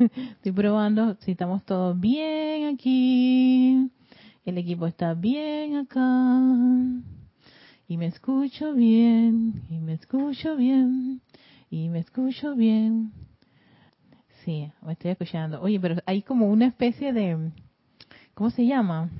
Estoy 0.36 0.52
probando 0.52 1.16
si 1.20 1.32
estamos 1.32 1.62
todos 1.64 1.98
bien 1.98 2.74
aquí. 2.74 3.90
El 4.46 4.56
equipo 4.56 4.86
está 4.86 5.12
bien 5.14 5.76
acá. 5.76 6.40
Y 7.86 7.96
me 7.96 8.06
escucho 8.06 8.72
bien, 8.72 9.62
y 9.68 9.78
me 9.78 9.94
escucho 9.94 10.56
bien, 10.56 11.20
y 11.70 11.88
me 11.88 11.98
escucho 11.98 12.54
bien. 12.54 13.12
Sí, 14.44 14.70
me 14.82 14.92
estoy 14.92 15.10
escuchando. 15.10 15.60
Oye, 15.60 15.78
pero 15.78 15.96
hay 16.06 16.22
como 16.22 16.46
una 16.46 16.66
especie 16.66 17.12
de, 17.12 17.50
¿cómo 18.32 18.50
se 18.50 18.64
llama? 18.64 19.10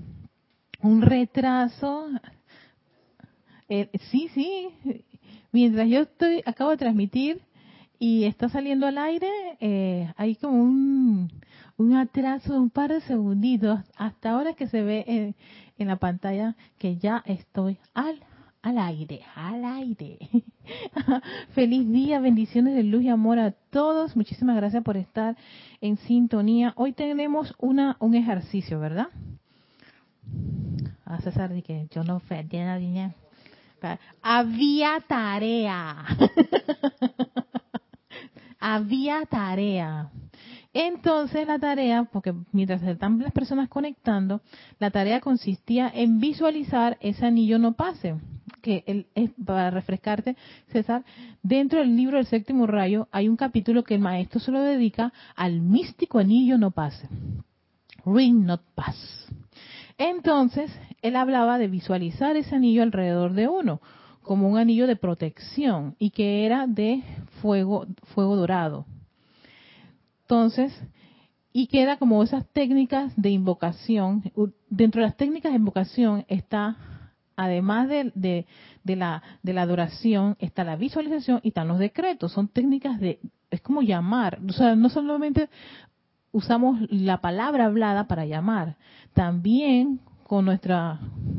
Un 0.81 1.03
retraso. 1.03 2.07
Eh, 3.69 3.91
sí, 4.11 4.29
sí. 4.33 4.69
Mientras 5.53 5.89
yo 5.89 6.03
estoy, 6.03 6.43
acabo 6.47 6.71
de 6.71 6.77
transmitir 6.79 7.43
y 8.03 8.25
está 8.25 8.49
saliendo 8.49 8.87
al 8.87 8.97
aire, 8.97 9.29
eh, 9.61 10.11
hay 10.17 10.35
como 10.37 10.55
un, 10.57 11.31
un 11.77 11.95
atraso 11.95 12.55
de 12.55 12.59
un 12.59 12.71
par 12.71 12.91
de 12.91 13.03
segunditos. 13.03 13.79
Hasta 13.95 14.31
ahora 14.31 14.55
que 14.55 14.69
se 14.69 14.83
ve 14.83 15.35
en, 15.77 15.87
la 15.87 15.97
pantalla 15.97 16.57
que 16.79 16.97
ya 16.97 17.23
estoy 17.27 17.79
al 17.95 18.19
al 18.63 18.79
aire, 18.79 19.23
al 19.35 19.65
aire. 19.65 20.19
Feliz 21.55 21.91
día, 21.91 22.21
bendiciones 22.21 22.75
de 22.75 22.83
luz 22.83 23.03
y 23.03 23.09
amor 23.09 23.39
a 23.39 23.53
todos. 23.53 24.17
Muchísimas 24.17 24.57
gracias 24.57 24.83
por 24.83 24.97
estar 24.97 25.37
en 25.83 25.99
sintonía. 25.99 26.73
Hoy 26.77 26.93
tenemos 26.93 27.55
una 27.59 27.97
un 28.01 28.15
ejercicio, 28.15 28.81
¿verdad? 28.81 29.09
A 31.05 31.21
César 31.21 31.51
que 31.63 31.87
yo 31.91 32.03
no 32.03 32.21
tiene 32.49 33.15
Había 34.23 35.01
tarea. 35.07 36.07
Había 38.61 39.25
tarea. 39.27 40.11
Entonces 40.73 41.47
la 41.47 41.59
tarea, 41.59 42.05
porque 42.05 42.33
mientras 42.53 42.83
están 42.83 43.19
las 43.19 43.33
personas 43.33 43.69
conectando, 43.69 44.41
la 44.79 44.91
tarea 44.91 45.21
consistía 45.21 45.91
en 45.93 46.21
visualizar 46.21 46.97
ese 47.01 47.27
anillo 47.27 47.59
no 47.59 47.73
pase 47.73 48.17
que 48.61 49.07
es 49.15 49.31
para 49.45 49.71
refrescarte, 49.71 50.37
César, 50.69 51.05
dentro 51.43 51.79
del 51.79 51.97
libro 51.97 52.19
del 52.19 52.27
séptimo 52.27 52.67
rayo 52.67 53.09
hay 53.11 53.29
un 53.29 53.37
capítulo 53.37 53.85
que 53.85 53.95
el 53.95 54.01
maestro 54.01 54.39
se 54.39 54.51
lo 54.51 54.61
dedica 54.61 55.13
al 55.35 55.61
místico 55.61 56.19
anillo 56.19 56.59
no 56.59 56.71
pase. 56.71 57.09
Ring 58.05 58.45
not 58.45 58.63
pass. 58.75 59.27
Entonces, 59.99 60.71
él 61.03 61.17
hablaba 61.17 61.59
de 61.59 61.69
visualizar 61.69 62.37
ese 62.37 62.57
anillo 62.57 62.83
alrededor 62.83 63.35
de 63.35 63.49
uno, 63.49 63.81
como 64.23 64.49
un 64.49 64.59
anillo 64.59 64.87
de 64.87 64.97
protección, 64.97 65.97
y 65.99 66.11
que 66.11 66.47
era 66.47 66.67
de 66.67 67.03
fuego, 67.41 67.87
fuego 68.15 68.37
dorado. 68.37 68.87
Entonces, 70.23 70.73
y 71.53 71.67
que 71.67 71.83
era 71.83 71.97
como 71.97 72.23
esas 72.23 72.47
técnicas 72.53 73.13
de 73.17 73.31
invocación. 73.31 74.23
Dentro 74.69 75.01
de 75.01 75.09
las 75.09 75.17
técnicas 75.17 75.53
de 75.53 75.59
invocación 75.59 76.25
está 76.29 76.77
además 77.37 77.89
de, 77.89 78.47
la, 78.85 79.23
de 79.43 79.53
la 79.53 79.63
adoración, 79.63 80.37
está 80.41 80.63
la 80.63 80.77
visualización 80.77 81.41
y 81.43 81.49
están 81.49 81.69
los 81.69 81.79
decretos. 81.79 82.33
Son 82.33 82.49
técnicas 82.49 83.01
de, 83.01 83.19
es 83.51 83.61
como 83.63 83.81
llamar. 83.83 84.41
O 84.47 84.53
sea, 84.53 84.77
no 84.77 84.91
solamente 84.91 85.49
usamos 86.33 86.79
la 86.91 87.21
palabra 87.21 87.65
hablada 87.65 88.07
para 88.07 88.27
llamar, 88.27 88.77
también 89.15 90.01
con 90.31 90.45
nuestro 90.45 90.97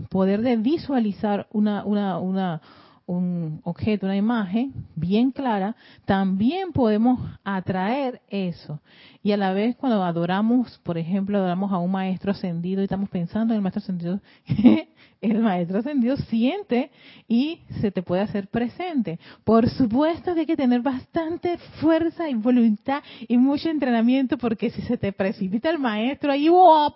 poder 0.09 0.41
de 0.41 0.57
visualizar 0.57 1.47
una, 1.53 1.85
una, 1.85 2.19
una, 2.19 2.61
un 3.05 3.61
objeto, 3.63 4.05
una 4.05 4.15
imagen 4.15 4.73
bien 4.95 5.31
clara, 5.31 5.75
también 6.05 6.71
podemos 6.71 7.19
atraer 7.43 8.21
eso. 8.29 8.79
Y 9.23 9.31
a 9.31 9.37
la 9.37 9.53
vez 9.53 9.75
cuando 9.75 10.03
adoramos, 10.03 10.79
por 10.83 10.97
ejemplo, 10.97 11.37
adoramos 11.37 11.71
a 11.71 11.77
un 11.77 11.91
maestro 11.91 12.31
ascendido 12.31 12.81
y 12.81 12.85
estamos 12.85 13.09
pensando 13.09 13.53
en 13.53 13.57
el 13.57 13.61
maestro 13.61 13.81
ascendido, 13.81 14.19
el 15.21 15.39
maestro 15.39 15.79
ascendido 15.79 16.17
siente 16.17 16.91
y 17.27 17.59
se 17.81 17.91
te 17.91 18.01
puede 18.01 18.21
hacer 18.21 18.47
presente. 18.47 19.19
Por 19.43 19.69
supuesto 19.69 20.33
que 20.33 20.41
hay 20.41 20.45
que 20.45 20.57
tener 20.57 20.81
bastante 20.81 21.57
fuerza 21.79 22.29
y 22.29 22.33
voluntad 22.33 23.03
y 23.27 23.37
mucho 23.37 23.69
entrenamiento 23.69 24.37
porque 24.37 24.69
si 24.71 24.81
se 24.83 24.97
te 24.97 25.11
precipita 25.11 25.69
el 25.69 25.79
maestro 25.79 26.31
ahí, 26.31 26.47
¡oh, 26.49 26.91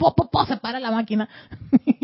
se 0.48 0.58
para 0.58 0.80
la 0.80 0.92
máquina. 0.92 1.30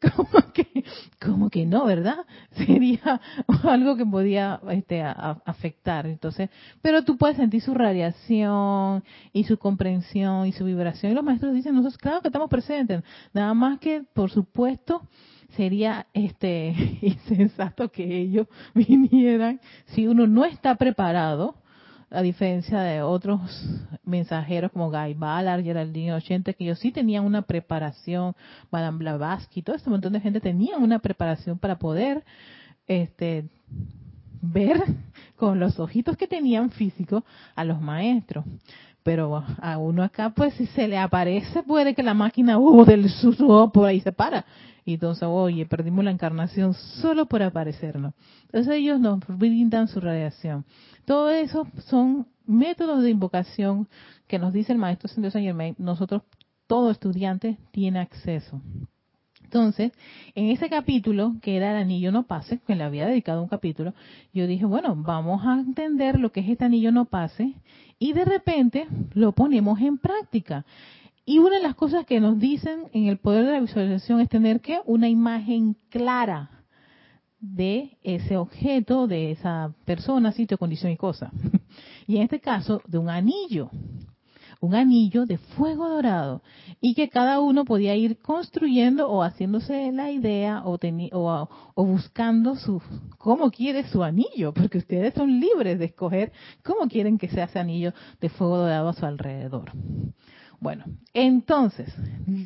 como 0.16 0.52
que, 0.52 0.84
como 1.20 1.50
que 1.50 1.66
no, 1.66 1.84
¿verdad? 1.84 2.24
Sería 2.52 3.20
algo 3.64 3.96
que 3.96 4.06
podía 4.06 4.60
este, 4.70 5.02
afectar. 5.02 6.06
Entonces, 6.06 6.48
pero 6.80 7.04
tú 7.04 7.16
puedes 7.18 7.36
sentir 7.36 7.60
su 7.60 7.74
radiación 7.74 9.04
y 9.32 9.44
su 9.44 9.58
comprensión 9.58 10.46
y 10.46 10.52
su 10.52 10.64
vibración. 10.64 11.12
Y 11.12 11.14
los 11.14 11.24
maestros 11.24 11.52
dicen, 11.52 11.74
nosotros 11.74 11.98
claro 11.98 12.22
que 12.22 12.28
estamos 12.28 12.48
presentes. 12.48 13.02
Nada 13.34 13.52
más 13.54 13.78
que, 13.78 14.02
por 14.14 14.30
supuesto, 14.30 15.02
sería 15.56 16.06
este 16.14 16.74
insensato 17.02 17.90
que 17.90 18.04
ellos 18.04 18.46
vinieran 18.74 19.60
si 19.86 20.06
uno 20.06 20.26
no 20.26 20.44
está 20.44 20.76
preparado 20.76 21.56
a 22.10 22.22
diferencia 22.22 22.80
de 22.80 23.02
otros 23.02 23.40
mensajeros 24.04 24.72
como 24.72 24.90
Guy 24.90 25.14
Ballard, 25.14 25.62
Geraldine 25.62 26.12
80, 26.14 26.52
que 26.54 26.64
ellos 26.64 26.78
sí 26.78 26.90
tenían 26.90 27.24
una 27.24 27.42
preparación, 27.42 28.34
Madame 28.70 28.98
Blavatsky, 28.98 29.62
todo 29.62 29.76
este 29.76 29.90
montón 29.90 30.12
de 30.12 30.20
gente 30.20 30.40
tenía 30.40 30.76
una 30.76 30.98
preparación 30.98 31.58
para 31.58 31.78
poder 31.78 32.24
este 32.88 33.44
ver 34.42 34.82
con 35.36 35.60
los 35.60 35.78
ojitos 35.78 36.16
que 36.16 36.26
tenían 36.26 36.70
físicos 36.70 37.22
a 37.54 37.64
los 37.64 37.80
maestros. 37.80 38.44
Pero 39.02 39.42
a 39.60 39.78
uno 39.78 40.02
acá, 40.02 40.30
pues 40.30 40.52
si 40.54 40.66
se 40.66 40.86
le 40.86 40.98
aparece, 40.98 41.62
puede 41.62 41.94
que 41.94 42.02
la 42.02 42.12
máquina 42.12 42.58
uh, 42.58 42.84
del 42.84 43.08
suso 43.08 43.70
por 43.72 43.86
ahí 43.86 44.00
se 44.00 44.12
para. 44.12 44.44
Y 44.90 44.94
entonces, 44.94 45.22
oye, 45.22 45.66
perdimos 45.66 46.04
la 46.04 46.10
encarnación 46.10 46.74
solo 46.74 47.26
por 47.26 47.44
aparecernos. 47.44 48.12
Entonces 48.46 48.74
ellos 48.74 48.98
nos 48.98 49.20
brindan 49.28 49.86
su 49.86 50.00
radiación. 50.00 50.64
Todo 51.04 51.30
eso 51.30 51.68
son 51.86 52.26
métodos 52.44 53.00
de 53.04 53.10
invocación 53.10 53.86
que 54.26 54.40
nos 54.40 54.52
dice 54.52 54.72
el 54.72 54.78
maestro 54.78 55.08
Sendido 55.08 55.30
Saint 55.30 55.46
Germain. 55.46 55.76
Nosotros, 55.78 56.22
todo 56.66 56.90
estudiante, 56.90 57.56
tiene 57.70 58.00
acceso. 58.00 58.60
Entonces, 59.44 59.92
en 60.34 60.46
ese 60.46 60.68
capítulo, 60.68 61.36
que 61.40 61.56
era 61.56 61.70
el 61.70 61.76
anillo 61.76 62.10
no 62.10 62.24
pase, 62.24 62.58
que 62.66 62.74
le 62.74 62.82
había 62.82 63.06
dedicado 63.06 63.44
un 63.44 63.48
capítulo, 63.48 63.94
yo 64.32 64.48
dije, 64.48 64.64
bueno, 64.64 64.96
vamos 64.96 65.46
a 65.46 65.52
entender 65.60 66.18
lo 66.18 66.32
que 66.32 66.40
es 66.40 66.48
este 66.48 66.64
anillo 66.64 66.90
no 66.90 67.04
pase 67.04 67.54
y 68.00 68.12
de 68.12 68.24
repente 68.24 68.88
lo 69.12 69.30
ponemos 69.30 69.80
en 69.80 69.98
práctica. 69.98 70.64
Y 71.30 71.38
una 71.38 71.58
de 71.58 71.62
las 71.62 71.76
cosas 71.76 72.04
que 72.06 72.18
nos 72.18 72.40
dicen 72.40 72.88
en 72.92 73.06
el 73.06 73.18
poder 73.18 73.46
de 73.46 73.52
la 73.52 73.60
visualización 73.60 74.18
es 74.18 74.28
tener 74.28 74.60
que 74.60 74.80
una 74.84 75.08
imagen 75.08 75.76
clara 75.88 76.50
de 77.38 77.98
ese 78.02 78.36
objeto, 78.36 79.06
de 79.06 79.30
esa 79.30 79.72
persona, 79.84 80.32
sitio, 80.32 80.58
condición 80.58 80.90
y 80.90 80.96
cosa. 80.96 81.30
Y 82.08 82.16
en 82.16 82.22
este 82.22 82.40
caso, 82.40 82.82
de 82.88 82.98
un 82.98 83.08
anillo 83.08 83.70
un 84.60 84.74
anillo 84.74 85.24
de 85.24 85.38
fuego 85.38 85.88
dorado 85.88 86.42
y 86.80 86.94
que 86.94 87.08
cada 87.08 87.40
uno 87.40 87.64
podía 87.64 87.94
ir 87.96 88.18
construyendo 88.18 89.08
o 89.08 89.22
haciéndose 89.22 89.90
la 89.92 90.10
idea 90.10 90.62
o, 90.64 90.78
o, 91.74 91.84
buscando 91.86 92.56
su 92.56 92.82
cómo 93.16 93.50
quiere 93.50 93.88
su 93.88 94.02
anillo, 94.02 94.52
porque 94.52 94.78
ustedes 94.78 95.14
son 95.14 95.40
libres 95.40 95.78
de 95.78 95.86
escoger 95.86 96.32
cómo 96.62 96.88
quieren 96.90 97.16
que 97.16 97.28
sea 97.28 97.44
ese 97.44 97.58
anillo 97.58 97.94
de 98.20 98.28
fuego 98.28 98.58
dorado 98.58 98.90
a 98.90 98.92
su 98.92 99.06
alrededor. 99.06 99.72
Bueno, 100.60 100.84
entonces, 101.14 101.92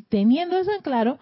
teniendo 0.08 0.56
eso 0.56 0.70
en 0.72 0.82
claro, 0.82 1.18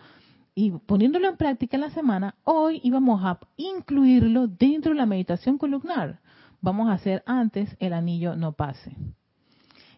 y 0.55 0.71
poniéndolo 0.71 1.29
en 1.29 1.37
práctica 1.37 1.77
en 1.77 1.81
la 1.81 1.91
semana, 1.91 2.35
hoy 2.45 2.81
íbamos 2.85 3.25
a 3.25 3.39
incluirlo 3.57 4.47
dentro 4.47 4.93
de 4.93 4.99
la 4.99 5.07
meditación 5.07 5.57
columnar. 5.57 6.21
Vamos 6.61 6.89
a 6.89 6.93
hacer 6.93 7.23
antes 7.27 7.75
el 7.81 7.95
anillo 7.95 8.37
no 8.37 8.53
pase. 8.53 8.95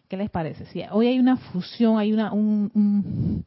¿Qué 0.07 0.17
les 0.17 0.29
parece? 0.29 0.65
Si 0.67 0.81
hoy 0.91 1.07
hay 1.07 1.19
una 1.19 1.35
fusión, 1.35 1.97
hay 1.97 2.13
una, 2.13 2.31
un, 2.31 2.71
un, 2.73 3.45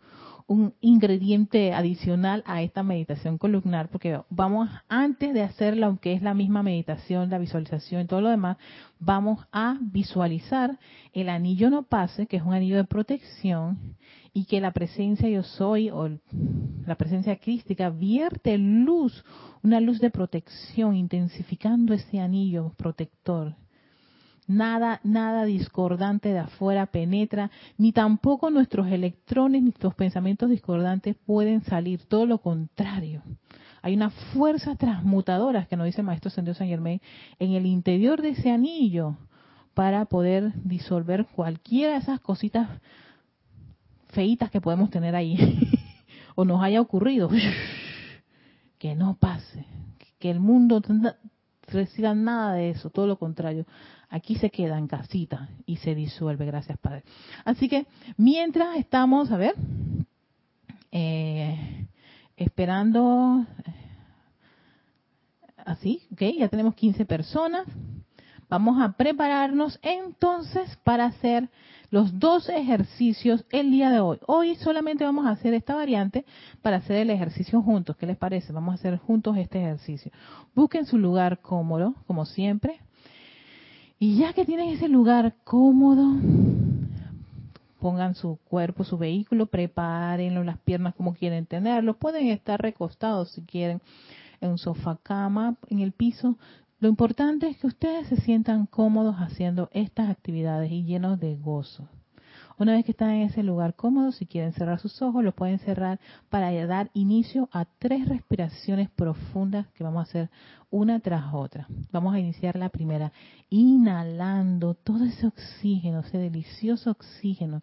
ingrediente 0.81 1.75
adicional 1.75 2.43
a 2.47 2.63
esta 2.63 2.83
meditación 2.83 3.37
columnar, 3.37 3.91
porque 3.91 4.21
vamos, 4.31 4.71
antes 4.89 5.35
de 5.35 5.43
hacerla, 5.43 5.87
aunque 5.87 6.15
es 6.15 6.23
la 6.23 6.33
misma 6.33 6.63
meditación, 6.63 7.29
la 7.29 7.39
visualización 7.39 8.03
y 8.03 8.07
todo 8.07 8.23
lo 8.23 8.31
demás, 8.31 8.57
vamos 8.99 9.47
a 9.53 9.77
visualizar 9.81 10.79
el 11.13 11.29
anillo 11.29 11.69
no 11.69 11.83
pase, 11.83 12.27
que 12.27 12.39
es 12.39 12.43
un 12.43 12.55
anillo 12.55 12.77
de 12.77 12.85
protección, 12.85 13.97
y 14.33 14.45
que 14.45 14.61
la 14.61 14.73
presencia 14.73 15.29
yo 15.29 15.43
soy, 15.43 15.91
o 15.91 16.09
la 16.87 16.95
presencia 16.95 17.37
crística, 17.37 17.91
vierte 17.91 18.57
luz, 18.57 19.25
una 19.63 19.81
luz 19.81 20.01
de 20.01 20.11
protección, 20.11 20.95
intensificando 20.95 21.93
ese 21.93 22.21
anillo 22.21 22.73
protector 22.77 23.55
Nada, 24.49 25.01
nada 25.05 25.45
discordante 25.45 26.31
de 26.31 26.39
afuera 26.39 26.87
penetra, 26.87 27.51
ni 27.77 27.93
tampoco 27.93 28.49
nuestros 28.49 28.89
electrones, 28.89 29.61
ni 29.61 29.67
nuestros 29.67 29.95
pensamientos 29.95 30.49
discordantes 30.49 31.17
pueden 31.27 31.63
salir, 31.65 32.07
todo 32.07 32.25
lo 32.25 32.39
contrario. 32.39 33.23
Hay 33.83 33.95
una 33.95 34.09
fuerza 34.09 34.75
transmutadora, 34.75 35.67
que 35.67 35.77
nos 35.77 35.85
dice 35.85 36.01
el 36.01 36.07
Maestro 36.07 36.31
Sendido 36.31 36.55
San 36.55 36.67
Germain, 36.67 37.03
en 37.39 37.53
el 37.53 37.67
interior 37.67 38.23
de 38.23 38.31
ese 38.31 38.51
anillo, 38.51 39.19
para 39.75 40.07
poder 40.07 40.55
disolver 40.65 41.27
cualquiera 41.27 41.93
de 41.93 41.99
esas 41.99 42.19
cositas 42.19 42.69
feitas 44.09 44.51
que 44.51 44.63
podemos 44.63 44.89
tener 44.89 45.15
ahí 45.15 45.37
o 46.35 46.47
nos 46.47 46.63
haya 46.63 46.81
ocurrido. 46.81 47.29
Que 48.79 48.95
no 48.95 49.17
pase, 49.17 49.67
que 50.21 50.31
el 50.31 50.39
mundo 50.39 50.81
reciba 51.67 52.15
nada 52.15 52.53
de 52.53 52.71
eso, 52.71 52.91
todo 52.91 53.09
lo 53.09 53.19
contrario. 53.19 53.67
Aquí 54.11 54.37
se 54.37 54.51
queda 54.51 54.79
en 54.79 54.87
casita 54.87 55.51
y 55.67 55.77
se 55.77 55.95
disuelve, 55.95 56.47
gracias 56.47 56.79
Padre. 56.79 57.03
Así 57.45 57.69
que 57.69 57.87
mientras 58.17 58.77
estamos, 58.77 59.31
a 59.31 59.37
ver, 59.37 59.55
eh, 60.93 61.87
esperando, 62.37 63.45
así, 65.65 66.03
ok, 66.13 66.23
ya 66.39 66.49
tenemos 66.49 66.75
15 66.75 67.05
personas. 67.05 67.67
Vamos 68.49 68.81
a 68.81 68.93
prepararnos 68.93 69.79
entonces 69.83 70.75
para 70.83 71.05
hacer 71.05 71.51
los 71.91 72.19
dos 72.19 72.49
ejercicios 72.49 73.45
el 73.51 73.71
día 73.71 73.91
de 73.91 74.01
hoy. 74.01 74.19
Hoy 74.27 74.55
solamente 74.57 75.05
vamos 75.05 75.27
a 75.27 75.31
hacer 75.31 75.53
esta 75.53 75.75
variante 75.75 76.25
para 76.63 76.79
hacer 76.79 76.97
el 76.97 77.11
ejercicio 77.11 77.61
juntos. 77.61 77.97
¿Qué 77.97 78.07
les 78.07 78.17
parece? 78.17 78.55
Vamos 78.55 78.73
a 78.73 78.75
hacer 78.77 78.97
juntos 78.97 79.37
este 79.37 79.59
ejercicio. 79.59 80.11
Busquen 80.55 80.87
su 80.87 80.97
lugar 80.97 81.41
cómodo, 81.41 81.95
como 82.07 82.25
siempre. 82.25 82.81
Y 83.99 84.17
ya 84.17 84.33
que 84.33 84.45
tienen 84.45 84.69
ese 84.69 84.89
lugar 84.89 85.35
cómodo, 85.43 86.05
pongan 87.81 88.15
su 88.15 88.39
cuerpo, 88.49 88.85
su 88.85 88.97
vehículo, 88.97 89.47
prepárenlo, 89.47 90.45
las 90.45 90.59
piernas 90.59 90.95
como 90.95 91.15
quieren 91.15 91.47
tenerlo. 91.47 91.99
Pueden 91.99 92.29
estar 92.29 92.61
recostados 92.61 93.33
si 93.33 93.43
quieren 93.43 93.81
en 94.41 94.51
un 94.51 94.59
sofá 94.59 94.99
cama, 95.03 95.57
en 95.69 95.81
el 95.81 95.93
piso. 95.93 96.37
Lo 96.79 96.89
importante 96.89 97.49
es 97.49 97.57
que 97.57 97.67
ustedes 97.67 98.07
se 98.07 98.17
sientan 98.17 98.67
cómodos 98.67 99.17
haciendo 99.17 99.69
estas 99.73 100.11
actividades 100.11 100.71
y 100.71 100.85
llenos 100.85 101.19
de 101.19 101.37
gozo. 101.37 101.89
Una 102.59 102.73
vez 102.73 102.85
que 102.85 102.91
están 102.91 103.11
en 103.11 103.29
ese 103.29 103.45
lugar 103.45 103.77
cómodo, 103.77 104.11
si 104.11 104.27
quieren 104.27 104.53
cerrar 104.53 104.81
sus 104.81 105.01
ojos, 105.01 105.23
lo 105.23 105.33
pueden 105.33 105.61
cerrar 105.61 106.01
para 106.29 106.51
dar 106.67 106.91
inicio 106.93 107.49
a 107.53 107.67
tres 107.67 108.09
respiraciones 108.09 108.91
profundas 108.91 109.69
que 109.69 109.85
vamos 109.85 110.01
a 110.01 110.11
hacer 110.11 110.31
una 110.69 110.99
tras 110.99 111.33
otra. 111.33 111.69
Vamos 111.93 112.15
a 112.15 112.19
iniciar 112.19 112.57
la 112.57 112.69
primera, 112.69 113.13
inhalando 113.49 114.75
todo 114.75 115.05
ese 115.05 115.29
oxígeno, 115.29 116.01
ese 116.01 116.19
delicioso 116.19 116.91
oxígeno. 116.91 117.63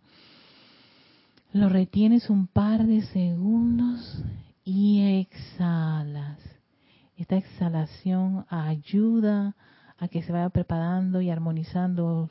Lo 1.51 1.67
retienes 1.67 2.29
un 2.29 2.47
par 2.47 2.85
de 2.85 3.01
segundos 3.01 4.23
y 4.63 5.19
exhalas. 5.19 6.39
Esta 7.17 7.35
exhalación 7.35 8.45
ayuda 8.47 9.57
a 9.97 10.07
que 10.07 10.23
se 10.23 10.31
vaya 10.31 10.49
preparando 10.49 11.19
y 11.19 11.29
armonizando 11.29 12.29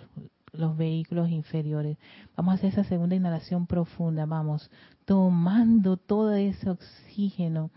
los 0.55 0.77
vehículos 0.77 1.31
inferiores. 1.31 1.99
Vamos 2.37 2.53
a 2.53 2.55
hacer 2.57 2.71
esa 2.71 2.85
segunda 2.85 3.15
inhalación 3.15 3.67
profunda. 3.67 4.27
Vamos, 4.27 4.71
tomando 5.05 5.97
todo 5.97 6.35
ese 6.35 6.71
oxígeno. 6.71 7.71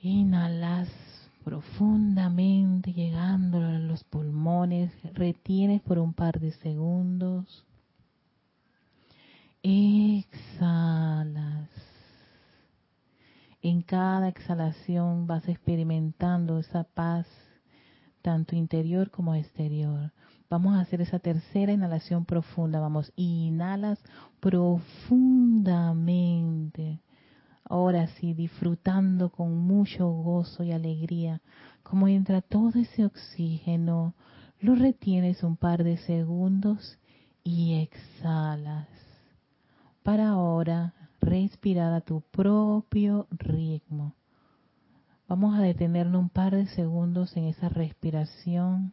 Inhalas 0.00 0.88
profundamente, 1.44 2.92
llegando 2.92 3.58
a 3.58 3.78
los 3.78 4.04
pulmones. 4.04 4.92
Retienes 5.14 5.82
por 5.82 5.98
un 5.98 6.14
par 6.14 6.40
de 6.40 6.52
segundos. 6.52 7.64
Exhalas. 9.62 11.68
En 13.62 13.82
cada 13.82 14.28
exhalación 14.28 15.28
vas 15.28 15.48
experimentando 15.48 16.58
esa 16.58 16.82
paz, 16.82 17.28
tanto 18.20 18.56
interior 18.56 19.10
como 19.10 19.36
exterior. 19.36 20.10
Vamos 20.52 20.74
a 20.74 20.80
hacer 20.80 21.00
esa 21.00 21.18
tercera 21.18 21.72
inhalación 21.72 22.26
profunda. 22.26 22.78
Vamos, 22.78 23.10
inhalas 23.16 23.98
profundamente. 24.38 27.00
Ahora 27.64 28.08
sí, 28.08 28.34
disfrutando 28.34 29.30
con 29.30 29.56
mucho 29.56 30.10
gozo 30.10 30.62
y 30.62 30.72
alegría, 30.72 31.40
como 31.82 32.06
entra 32.06 32.42
todo 32.42 32.78
ese 32.78 33.06
oxígeno, 33.06 34.14
lo 34.60 34.74
retienes 34.74 35.42
un 35.42 35.56
par 35.56 35.84
de 35.84 35.96
segundos 35.96 36.98
y 37.42 37.80
exhalas. 37.80 38.88
Para 40.02 40.28
ahora 40.28 40.92
respirar 41.22 41.94
a 41.94 42.02
tu 42.02 42.20
propio 42.20 43.26
ritmo. 43.30 44.12
Vamos 45.28 45.58
a 45.58 45.62
detenernos 45.62 46.20
un 46.20 46.28
par 46.28 46.54
de 46.54 46.66
segundos 46.66 47.38
en 47.38 47.44
esa 47.44 47.70
respiración 47.70 48.92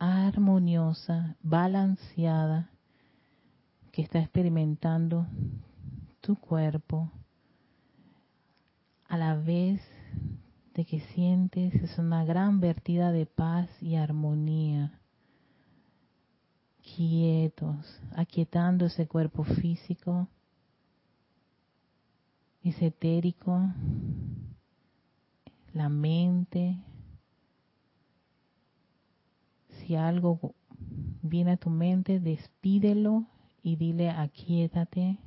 armoniosa, 0.00 1.36
balanceada, 1.42 2.70
que 3.92 4.02
está 4.02 4.18
experimentando 4.18 5.26
tu 6.20 6.36
cuerpo, 6.36 7.10
a 9.08 9.18
la 9.18 9.36
vez 9.36 9.82
de 10.74 10.84
que 10.84 11.00
sientes 11.14 11.74
es 11.74 11.98
una 11.98 12.24
gran 12.24 12.60
vertida 12.60 13.12
de 13.12 13.26
paz 13.26 13.68
y 13.82 13.96
armonía, 13.96 14.98
quietos, 16.96 18.00
aquietando 18.16 18.86
ese 18.86 19.06
cuerpo 19.06 19.44
físico, 19.44 20.28
ese 22.62 22.86
etérico, 22.86 23.60
la 25.74 25.88
mente. 25.88 26.78
Si 29.90 29.96
algo 29.96 30.54
viene 31.20 31.50
a 31.50 31.56
tu 31.56 31.68
mente, 31.68 32.20
despídelo 32.20 33.24
y 33.60 33.74
dile 33.74 34.08
aquietate. 34.08 35.18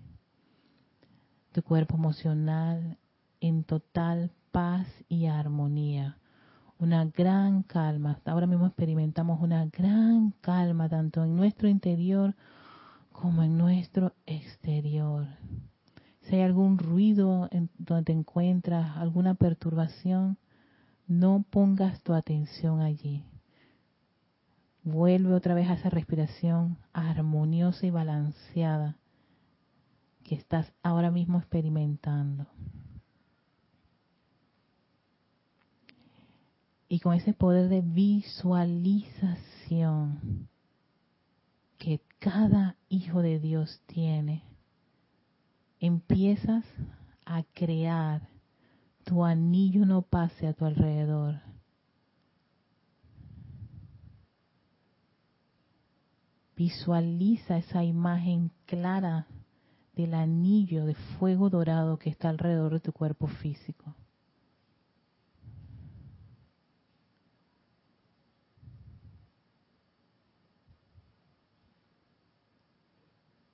Tu 1.51 1.61
cuerpo 1.63 1.97
emocional 1.97 2.97
en 3.41 3.65
total 3.65 4.31
paz 4.53 4.87
y 5.09 5.25
armonía. 5.25 6.17
Una 6.79 7.03
gran 7.03 7.63
calma. 7.63 8.21
Ahora 8.23 8.47
mismo 8.47 8.65
experimentamos 8.65 9.41
una 9.41 9.65
gran 9.65 10.31
calma 10.39 10.87
tanto 10.87 11.25
en 11.25 11.35
nuestro 11.35 11.67
interior 11.67 12.33
como 13.11 13.43
en 13.43 13.57
nuestro 13.57 14.13
exterior 14.25 15.27
si 16.21 16.35
hay 16.35 16.41
algún 16.41 16.77
ruido 16.77 17.49
en 17.51 17.69
donde 17.77 18.05
te 18.05 18.11
encuentras, 18.13 18.95
alguna 18.95 19.33
perturbación, 19.33 20.37
no 21.05 21.43
pongas 21.49 22.01
tu 22.01 22.13
atención 22.13 22.79
allí. 22.79 23.25
Vuelve 24.83 25.33
otra 25.33 25.53
vez 25.53 25.69
a 25.69 25.75
esa 25.75 25.89
respiración 25.89 26.77
armoniosa 26.91 27.85
y 27.85 27.89
balanceada 27.89 28.97
que 30.23 30.35
estás 30.35 30.73
ahora 30.83 31.09
mismo 31.09 31.39
experimentando. 31.39 32.47
Y 36.89 36.99
con 36.99 37.13
ese 37.13 37.33
poder 37.33 37.69
de 37.69 37.79
visualización 37.81 40.49
que 41.77 42.01
cada 42.19 42.75
hijo 42.87 43.21
de 43.21 43.39
Dios 43.39 43.81
tiene, 43.87 44.43
empiezas 45.79 46.65
a 47.25 47.43
crear, 47.53 48.29
tu 49.03 49.25
anillo 49.25 49.85
no 49.85 50.01
pase 50.01 50.47
a 50.47 50.53
tu 50.53 50.65
alrededor. 50.65 51.41
Visualiza 56.55 57.57
esa 57.57 57.83
imagen 57.83 58.51
clara 58.65 59.27
del 59.95 60.13
anillo 60.13 60.85
de 60.85 60.95
fuego 60.95 61.49
dorado 61.49 61.97
que 61.97 62.09
está 62.09 62.29
alrededor 62.29 62.73
de 62.73 62.79
tu 62.79 62.93
cuerpo 62.93 63.27
físico. 63.27 63.95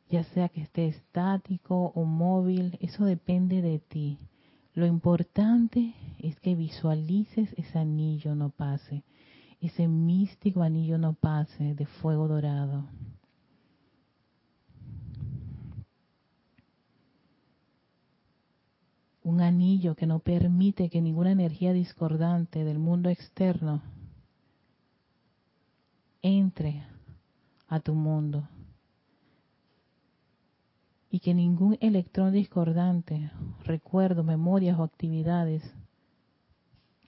ya 0.09 0.23
sea 0.23 0.49
que 0.49 0.61
esté 0.61 0.87
estático 0.87 1.91
o 1.95 2.03
móvil, 2.03 2.77
eso 2.81 3.05
depende 3.05 3.61
de 3.61 3.79
ti. 3.79 4.17
Lo 4.73 4.85
importante 4.85 5.93
es 6.19 6.39
que 6.39 6.55
visualices 6.55 7.53
ese 7.57 7.77
anillo 7.77 8.33
no 8.35 8.49
pase, 8.49 9.03
ese 9.61 9.87
místico 9.87 10.61
anillo 10.61 10.97
no 10.97 11.13
pase 11.13 11.75
de 11.75 11.85
fuego 11.85 12.27
dorado. 12.27 12.85
Un 19.23 19.41
anillo 19.41 19.95
que 19.95 20.07
no 20.07 20.19
permite 20.19 20.89
que 20.89 21.01
ninguna 21.01 21.31
energía 21.31 21.73
discordante 21.73 22.63
del 22.63 22.79
mundo 22.79 23.09
externo 23.09 23.81
entre 26.21 26.83
a 27.67 27.79
tu 27.79 27.93
mundo 27.93 28.47
y 31.11 31.19
que 31.19 31.33
ningún 31.33 31.77
electrón 31.81 32.31
discordante, 32.31 33.31
recuerdo, 33.65 34.23
memorias 34.23 34.77
o 34.79 34.83
actividades 34.83 35.73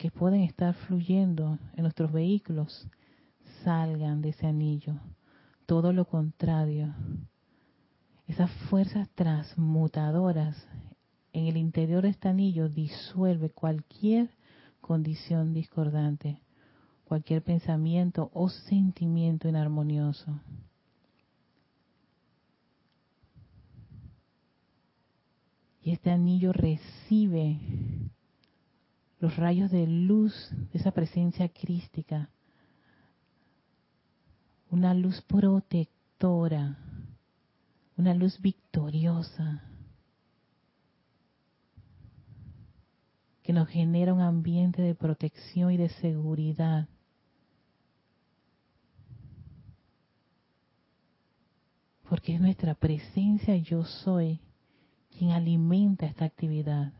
que 0.01 0.09
pueden 0.09 0.41
estar 0.41 0.73
fluyendo 0.73 1.59
en 1.75 1.83
nuestros 1.83 2.11
vehículos 2.11 2.87
salgan 3.63 4.23
de 4.23 4.29
ese 4.29 4.47
anillo. 4.47 4.95
Todo 5.67 5.93
lo 5.93 6.05
contrario. 6.05 6.91
Esas 8.25 8.49
fuerzas 8.71 9.07
transmutadoras 9.13 10.67
en 11.33 11.45
el 11.45 11.55
interior 11.55 12.01
de 12.01 12.09
este 12.09 12.29
anillo 12.29 12.67
disuelve 12.67 13.51
cualquier 13.51 14.31
condición 14.81 15.53
discordante, 15.53 16.41
cualquier 17.03 17.43
pensamiento 17.43 18.31
o 18.33 18.49
sentimiento 18.49 19.47
inarmonioso. 19.49 20.41
Y 25.83 25.91
este 25.91 26.09
anillo 26.09 26.53
recibe 26.53 27.59
los 29.21 29.37
rayos 29.37 29.69
de 29.69 29.85
luz 29.85 30.33
de 30.73 30.79
esa 30.79 30.91
presencia 30.91 31.47
crística, 31.47 32.29
una 34.71 34.95
luz 34.95 35.21
protectora, 35.21 36.79
una 37.97 38.15
luz 38.15 38.41
victoriosa, 38.41 39.63
que 43.43 43.53
nos 43.53 43.67
genera 43.69 44.11
un 44.11 44.21
ambiente 44.21 44.81
de 44.81 44.95
protección 44.95 45.71
y 45.71 45.77
de 45.77 45.89
seguridad. 45.89 46.87
Porque 52.09 52.35
es 52.35 52.41
nuestra 52.41 52.73
presencia 52.73 53.55
yo 53.57 53.85
soy 53.85 54.39
quien 55.11 55.31
alimenta 55.31 56.07
esta 56.07 56.25
actividad. 56.25 56.93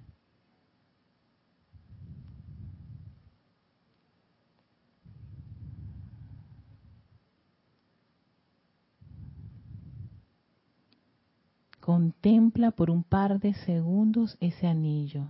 Contempla 11.92 12.72
por 12.72 12.90
un 12.90 13.04
par 13.04 13.42
de 13.42 13.54
segundos 13.54 14.38
ese 14.40 14.66
anillo. 14.66 15.30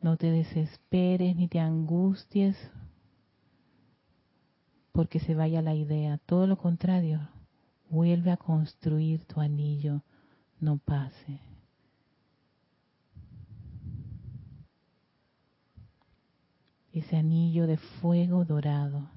No 0.00 0.16
te 0.16 0.30
desesperes 0.30 1.34
ni 1.34 1.48
te 1.48 1.58
angusties 1.58 2.56
porque 4.92 5.18
se 5.18 5.34
vaya 5.34 5.60
la 5.60 5.74
idea. 5.74 6.18
Todo 6.18 6.46
lo 6.46 6.56
contrario, 6.56 7.28
vuelve 7.90 8.30
a 8.30 8.36
construir 8.36 9.24
tu 9.24 9.40
anillo, 9.40 10.02
no 10.60 10.78
pase. 10.78 11.40
Ese 16.92 17.16
anillo 17.16 17.66
de 17.66 17.76
fuego 17.76 18.44
dorado. 18.44 19.15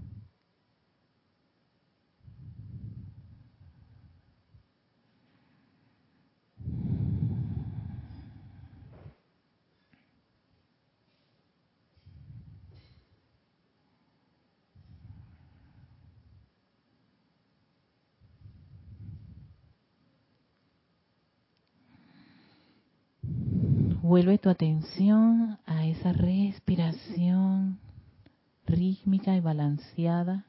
Vuelve 24.19 24.37
tu 24.37 24.49
atención 24.49 25.59
a 25.65 25.85
esa 25.85 26.11
respiración 26.11 27.79
rítmica 28.65 29.33
y 29.33 29.39
balanceada. 29.39 30.45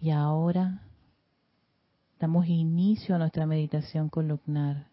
Y 0.00 0.08
ahora 0.08 0.80
damos 2.18 2.46
inicio 2.46 3.14
a 3.14 3.18
nuestra 3.18 3.44
meditación 3.44 4.08
columnar, 4.08 4.86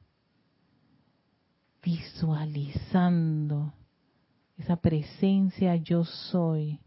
visualizando 1.82 3.74
esa 4.58 4.76
presencia 4.76 5.78
yo 5.78 6.04
soy, 6.04 6.82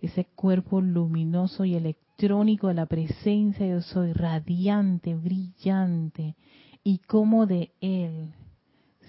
ese 0.00 0.24
cuerpo 0.24 0.80
luminoso 0.80 1.64
y 1.64 1.74
electrónico 1.74 2.68
de 2.68 2.74
la 2.74 2.86
presencia 2.86 3.66
yo 3.66 3.82
soy, 3.82 4.12
radiante, 4.12 5.14
brillante, 5.14 6.36
y 6.82 6.98
como 6.98 7.46
de 7.46 7.72
él 7.80 8.32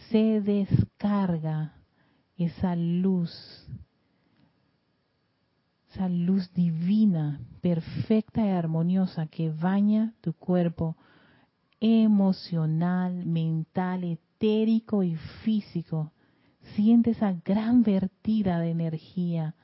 se 0.09 0.41
descarga 0.41 1.73
esa 2.37 2.75
luz, 2.75 3.31
esa 5.91 6.09
luz 6.09 6.53
divina, 6.53 7.41
perfecta 7.61 8.45
y 8.45 8.49
armoniosa 8.49 9.27
que 9.27 9.51
baña 9.51 10.13
tu 10.21 10.33
cuerpo 10.33 10.97
emocional, 11.79 13.25
mental, 13.25 14.03
etérico 14.03 15.03
y 15.03 15.15
físico. 15.43 16.11
Siente 16.75 17.11
esa 17.11 17.33
gran 17.43 17.83
vertida 17.83 18.59
de 18.59 18.69
energía 18.71 19.55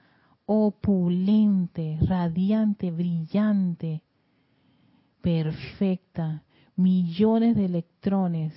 opulente, 0.48 2.00
radiante, 2.01 2.89
brillante, 2.89 4.01
perfecta, 5.22 6.44
millones 6.77 7.56
de 7.58 7.66
electrones 7.66 8.54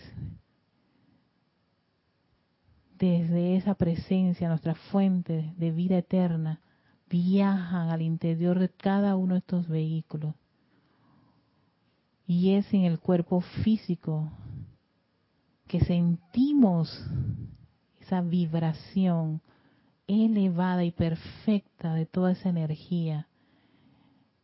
desde 2.97 3.57
esa 3.57 3.75
presencia, 3.75 4.49
nuestra 4.49 4.77
fuente 4.77 5.53
de 5.57 5.73
vida 5.73 5.99
eterna, 5.99 6.61
viajan 7.09 7.89
al 7.89 8.03
interior 8.03 8.61
de 8.61 8.69
cada 8.69 9.17
uno 9.17 9.35
de 9.35 9.41
estos 9.41 9.67
vehículos. 9.67 10.35
Y 12.25 12.55
es 12.55 12.73
en 12.73 12.85
el 12.85 13.01
cuerpo 13.01 13.41
físico 13.65 14.31
que 15.67 15.81
sentimos 15.81 17.05
esa 18.01 18.21
vibración 18.21 19.41
elevada 20.11 20.85
y 20.85 20.91
perfecta 20.91 21.95
de 21.95 22.05
toda 22.05 22.33
esa 22.33 22.49
energía 22.49 23.29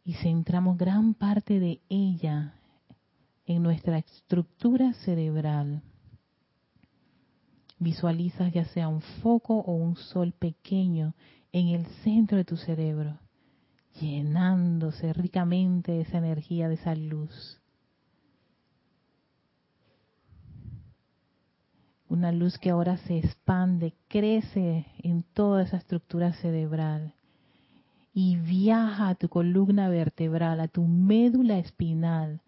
y 0.05 0.15
centramos 0.15 0.79
gran 0.79 1.15
parte 1.15 1.59
de 1.59 1.81
ella 1.89 2.55
en 3.47 3.63
nuestra 3.63 3.99
estructura 3.99 4.93
cerebral. 5.05 5.83
Visualizas 7.79 8.53
ya 8.53 8.65
sea 8.67 8.89
un 8.89 9.03
foco 9.23 9.59
o 9.59 9.73
un 9.73 9.97
sol 9.97 10.33
pequeño 10.33 11.15
en 11.51 11.69
el 11.69 11.87
centro 12.05 12.39
de 12.39 12.45
tu 12.45 12.57
cerebro, 12.57 13.19
llenándose 14.01 15.13
ricamente 15.13 15.93
de 15.93 16.01
esa 16.03 16.19
energía, 16.19 16.69
de 16.69 16.75
esa 16.75 16.95
luz. 16.95 17.61
Una 22.09 22.33
luz 22.33 22.59
que 22.59 22.71
ahora 22.71 22.97
se 22.99 23.19
expande, 23.19 23.95
crece 24.09 24.87
en 24.99 25.23
toda 25.23 25.63
esa 25.63 25.77
estructura 25.77 26.33
cerebral 26.35 27.15
y 28.13 28.37
viaja 28.37 29.09
a 29.09 29.15
tu 29.15 29.29
columna 29.29 29.89
vertebral, 29.89 30.61
a 30.61 30.69
tu 30.69 30.87
médula 30.87 31.59
espinal, 31.59 32.41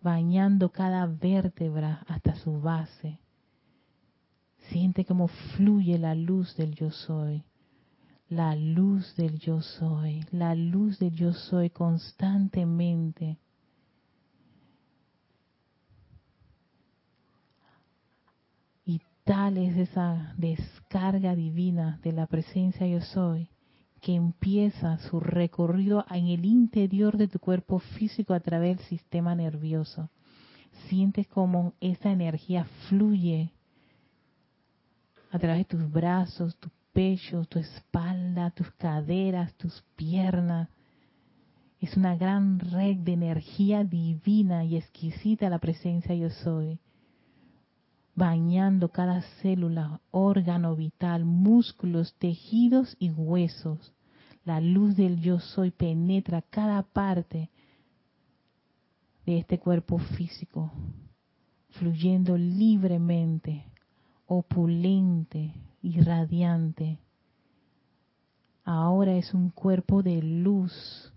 bañando 0.00 0.70
cada 0.70 1.06
vértebra 1.06 2.04
hasta 2.08 2.36
su 2.36 2.60
base. 2.60 3.18
Siente 4.70 5.04
cómo 5.04 5.28
fluye 5.28 5.98
la 5.98 6.14
luz 6.14 6.56
del 6.56 6.74
yo 6.74 6.90
soy, 6.90 7.44
la 8.28 8.54
luz 8.54 9.14
del 9.16 9.38
yo 9.38 9.60
soy, 9.60 10.24
la 10.30 10.54
luz 10.54 10.98
del 10.98 11.12
yo 11.12 11.32
soy 11.32 11.68
constantemente 11.68 13.38
tal 19.24 19.58
es 19.58 19.76
esa 19.76 20.34
descarga 20.36 21.34
divina 21.34 22.00
de 22.02 22.12
la 22.12 22.26
presencia 22.26 22.86
yo 22.86 23.00
soy 23.00 23.48
que 24.00 24.14
empieza 24.14 24.98
su 24.98 25.20
recorrido 25.20 26.04
en 26.10 26.28
el 26.28 26.44
interior 26.44 27.16
de 27.18 27.28
tu 27.28 27.38
cuerpo 27.38 27.78
físico 27.78 28.32
a 28.32 28.40
través 28.40 28.78
del 28.78 28.86
sistema 28.86 29.34
nervioso. 29.34 30.08
Sientes 30.88 31.28
como 31.28 31.74
esa 31.80 32.10
energía 32.10 32.64
fluye 32.88 33.52
a 35.30 35.38
través 35.38 35.58
de 35.58 35.76
tus 35.76 35.92
brazos, 35.92 36.56
tu 36.56 36.70
pecho, 36.92 37.44
tu 37.44 37.58
espalda, 37.58 38.50
tus 38.50 38.70
caderas, 38.72 39.54
tus 39.54 39.82
piernas. 39.96 40.68
Es 41.78 41.96
una 41.96 42.16
gran 42.16 42.58
red 42.58 42.96
de 42.96 43.12
energía 43.12 43.84
divina 43.84 44.64
y 44.64 44.76
exquisita 44.76 45.50
la 45.50 45.58
presencia 45.58 46.14
yo 46.14 46.30
soy 46.30 46.80
bañando 48.14 48.90
cada 48.90 49.22
célula, 49.40 50.00
órgano 50.10 50.76
vital, 50.76 51.24
músculos, 51.24 52.14
tejidos 52.18 52.96
y 52.98 53.10
huesos. 53.10 53.92
La 54.44 54.60
luz 54.60 54.96
del 54.96 55.20
yo 55.20 55.38
soy 55.38 55.70
penetra 55.70 56.42
cada 56.42 56.82
parte 56.82 57.50
de 59.26 59.38
este 59.38 59.58
cuerpo 59.58 59.98
físico, 59.98 60.72
fluyendo 61.70 62.36
libremente, 62.36 63.64
opulente 64.26 65.54
y 65.82 66.00
radiante. 66.00 66.98
Ahora 68.64 69.16
es 69.16 69.34
un 69.34 69.50
cuerpo 69.50 70.02
de 70.02 70.22
luz, 70.22 71.12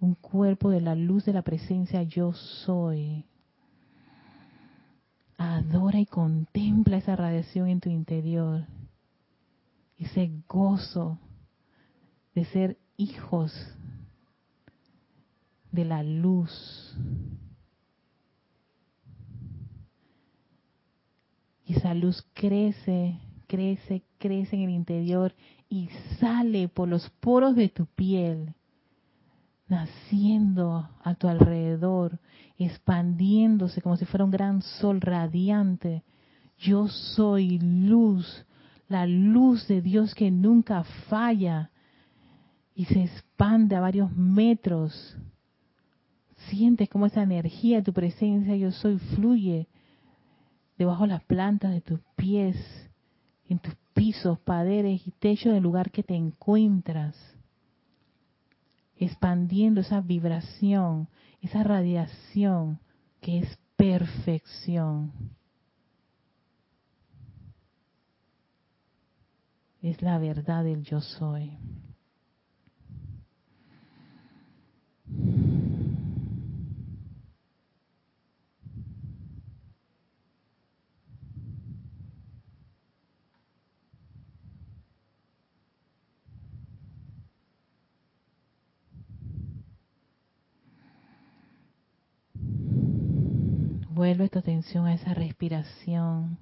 un 0.00 0.14
cuerpo 0.14 0.70
de 0.70 0.80
la 0.80 0.94
luz 0.94 1.24
de 1.24 1.32
la 1.32 1.42
presencia 1.42 2.02
yo 2.02 2.32
soy. 2.32 3.24
Adora 5.42 5.98
y 5.98 6.04
contempla 6.04 6.98
esa 6.98 7.16
radiación 7.16 7.68
en 7.68 7.80
tu 7.80 7.88
interior, 7.88 8.66
ese 9.96 10.30
gozo 10.46 11.18
de 12.34 12.44
ser 12.44 12.78
hijos 12.98 13.50
de 15.72 15.86
la 15.86 16.02
luz. 16.02 16.94
Y 21.64 21.72
esa 21.72 21.94
luz 21.94 22.22
crece, 22.34 23.18
crece, 23.46 24.02
crece 24.18 24.56
en 24.56 24.62
el 24.64 24.70
interior 24.72 25.34
y 25.70 25.88
sale 26.18 26.68
por 26.68 26.86
los 26.86 27.08
poros 27.18 27.56
de 27.56 27.70
tu 27.70 27.86
piel, 27.86 28.52
naciendo 29.68 30.90
a 31.02 31.14
tu 31.14 31.28
alrededor, 31.28 32.18
expandiéndose 32.66 33.80
como 33.80 33.96
si 33.96 34.04
fuera 34.04 34.24
un 34.24 34.30
gran 34.30 34.62
sol 34.62 35.00
radiante. 35.00 36.04
Yo 36.58 36.88
soy 36.88 37.58
luz, 37.58 38.44
la 38.88 39.06
luz 39.06 39.66
de 39.66 39.80
Dios 39.80 40.14
que 40.14 40.30
nunca 40.30 40.84
falla 41.08 41.70
y 42.74 42.84
se 42.84 43.02
expande 43.02 43.76
a 43.76 43.80
varios 43.80 44.12
metros. 44.12 45.16
Sientes 46.48 46.88
como 46.88 47.06
esa 47.06 47.22
energía 47.22 47.78
de 47.78 47.82
tu 47.82 47.92
presencia, 47.92 48.56
yo 48.56 48.72
soy, 48.72 48.98
fluye 48.98 49.68
debajo 50.76 51.02
de 51.02 51.08
las 51.08 51.24
plantas 51.24 51.72
de 51.72 51.82
tus 51.82 52.00
pies, 52.16 52.56
en 53.48 53.58
tus 53.58 53.74
pisos, 53.94 54.38
paredes 54.38 55.06
y 55.06 55.10
techo 55.10 55.50
del 55.50 55.62
lugar 55.62 55.90
que 55.90 56.02
te 56.02 56.14
encuentras, 56.14 57.16
expandiendo 58.96 59.82
esa 59.82 60.00
vibración, 60.00 61.08
esa 61.42 61.62
radiación 61.62 62.78
que 63.20 63.40
es 63.40 63.58
perfección. 63.76 65.12
Es 69.82 70.02
la 70.02 70.18
verdad 70.18 70.64
del 70.64 70.82
yo 70.84 71.00
soy. 71.00 71.58
Vuelve 94.00 94.30
tu 94.30 94.38
atención 94.38 94.86
a 94.86 94.94
esa 94.94 95.12
respiración. 95.12 96.38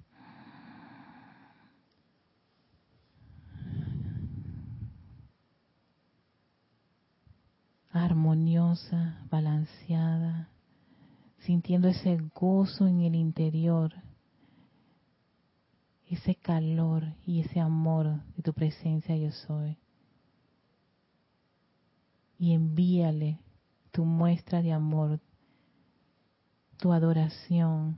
armoniosa, 7.90 9.26
balanceada, 9.28 10.50
sintiendo 11.38 11.88
ese 11.88 12.16
gozo 12.32 12.86
en 12.86 13.00
el 13.00 13.16
interior, 13.16 13.92
ese 16.06 16.36
calor 16.36 17.16
y 17.26 17.40
ese 17.40 17.58
amor 17.58 18.22
de 18.36 18.44
tu 18.44 18.52
presencia 18.52 19.16
yo 19.16 19.32
soy. 19.32 19.78
Y 22.38 22.52
envíale 22.52 23.40
tu 23.90 24.04
muestra 24.04 24.62
de 24.62 24.72
amor, 24.72 25.18
tu 26.78 26.92
adoración 26.92 27.96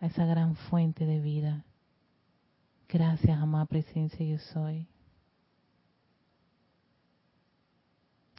a 0.00 0.06
esa 0.06 0.24
gran 0.26 0.54
fuente 0.54 1.06
de 1.06 1.20
vida. 1.20 1.64
Gracias, 2.88 3.38
amada 3.38 3.64
presencia 3.64 4.24
yo 4.24 4.38
soy. 4.38 4.86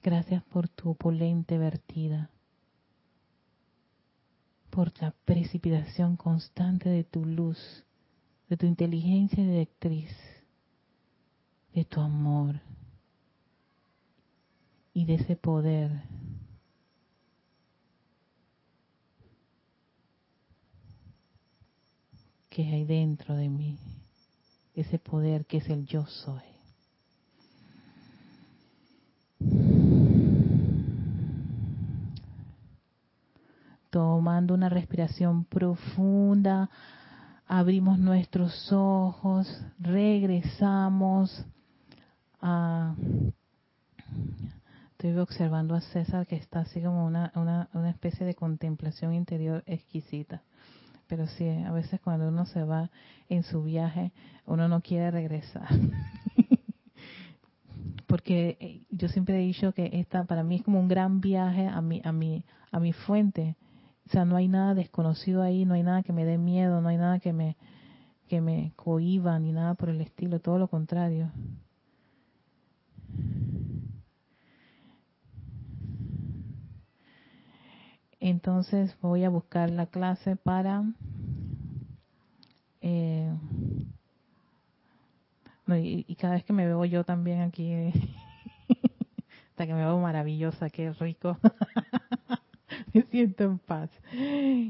Gracias 0.03 0.43
por 0.43 0.67
tu 0.67 0.91
opulente 0.91 1.57
vertida, 1.57 2.31
por 4.69 4.91
la 5.01 5.11
precipitación 5.25 6.15
constante 6.15 6.89
de 6.89 7.03
tu 7.03 7.25
luz, 7.25 7.85
de 8.49 8.57
tu 8.57 8.65
inteligencia 8.65 9.43
directriz, 9.43 10.11
de 11.73 11.85
tu 11.85 12.01
amor 12.01 12.59
y 14.93 15.05
de 15.05 15.15
ese 15.15 15.35
poder 15.35 16.03
que 22.51 22.63
hay 22.63 22.83
dentro 22.83 23.33
de 23.37 23.47
mí, 23.47 23.79
ese 24.75 24.99
poder 24.99 25.45
que 25.45 25.57
es 25.57 25.69
el 25.69 25.85
yo 25.85 26.05
soy. 26.05 26.41
Tomando 33.89 34.53
una 34.53 34.67
respiración 34.67 35.45
profunda, 35.45 36.69
abrimos 37.47 37.97
nuestros 37.97 38.71
ojos, 38.71 39.47
regresamos 39.79 41.45
a... 42.41 42.95
Estoy 44.91 45.17
observando 45.17 45.73
a 45.73 45.81
César 45.81 46.27
que 46.27 46.35
está 46.35 46.59
así 46.59 46.81
como 46.81 47.05
una, 47.05 47.31
una, 47.35 47.69
una 47.73 47.89
especie 47.89 48.25
de 48.25 48.35
contemplación 48.35 49.13
interior 49.13 49.63
exquisita 49.65 50.43
pero 51.11 51.27
sí, 51.27 51.45
a 51.49 51.73
veces 51.73 51.99
cuando 51.99 52.29
uno 52.29 52.45
se 52.45 52.63
va 52.63 52.89
en 53.27 53.43
su 53.43 53.63
viaje, 53.63 54.13
uno 54.45 54.69
no 54.69 54.79
quiere 54.79 55.11
regresar. 55.11 55.67
Porque 58.07 58.55
eh, 58.61 58.85
yo 58.91 59.09
siempre 59.09 59.35
he 59.35 59.45
dicho 59.45 59.73
que 59.73 59.89
esta 59.91 60.23
para 60.23 60.43
mí 60.43 60.55
es 60.55 60.63
como 60.63 60.79
un 60.79 60.87
gran 60.87 61.19
viaje 61.19 61.67
a 61.67 61.81
mi 61.81 62.01
a 62.05 62.13
mi 62.13 62.45
a 62.71 62.79
mi 62.79 62.93
fuente. 62.93 63.57
O 64.07 64.09
sea, 64.09 64.23
no 64.23 64.37
hay 64.37 64.47
nada 64.47 64.73
desconocido 64.73 65.41
ahí, 65.41 65.65
no 65.65 65.73
hay 65.73 65.83
nada 65.83 66.01
que 66.01 66.13
me 66.13 66.23
dé 66.23 66.37
miedo, 66.37 66.79
no 66.79 66.87
hay 66.87 66.95
nada 66.95 67.19
que 67.19 67.33
me 67.33 67.57
que 68.29 68.39
me 68.39 68.71
cohiba 68.77 69.37
ni 69.37 69.51
nada 69.51 69.73
por 69.73 69.89
el 69.89 69.99
estilo, 69.99 70.39
todo 70.39 70.59
lo 70.59 70.69
contrario. 70.69 71.29
Entonces 78.21 78.95
voy 79.01 79.23
a 79.23 79.29
buscar 79.29 79.71
la 79.71 79.87
clase 79.87 80.35
para... 80.35 80.83
Eh, 82.79 83.33
y, 85.67 86.15
cada 86.15 86.33
vez 86.35 86.43
que 86.43 86.53
me 86.53 86.65
veo 86.65 86.85
yo 86.85 87.03
también 87.03 87.41
aquí, 87.41 87.73
hasta 89.49 89.65
que 89.65 89.73
me 89.73 89.79
veo 89.79 89.99
maravillosa, 89.99 90.69
qué 90.69 90.91
rico. 90.91 91.37
me 92.93 93.01
siento 93.03 93.43
en 93.43 93.57
paz. 93.57 93.89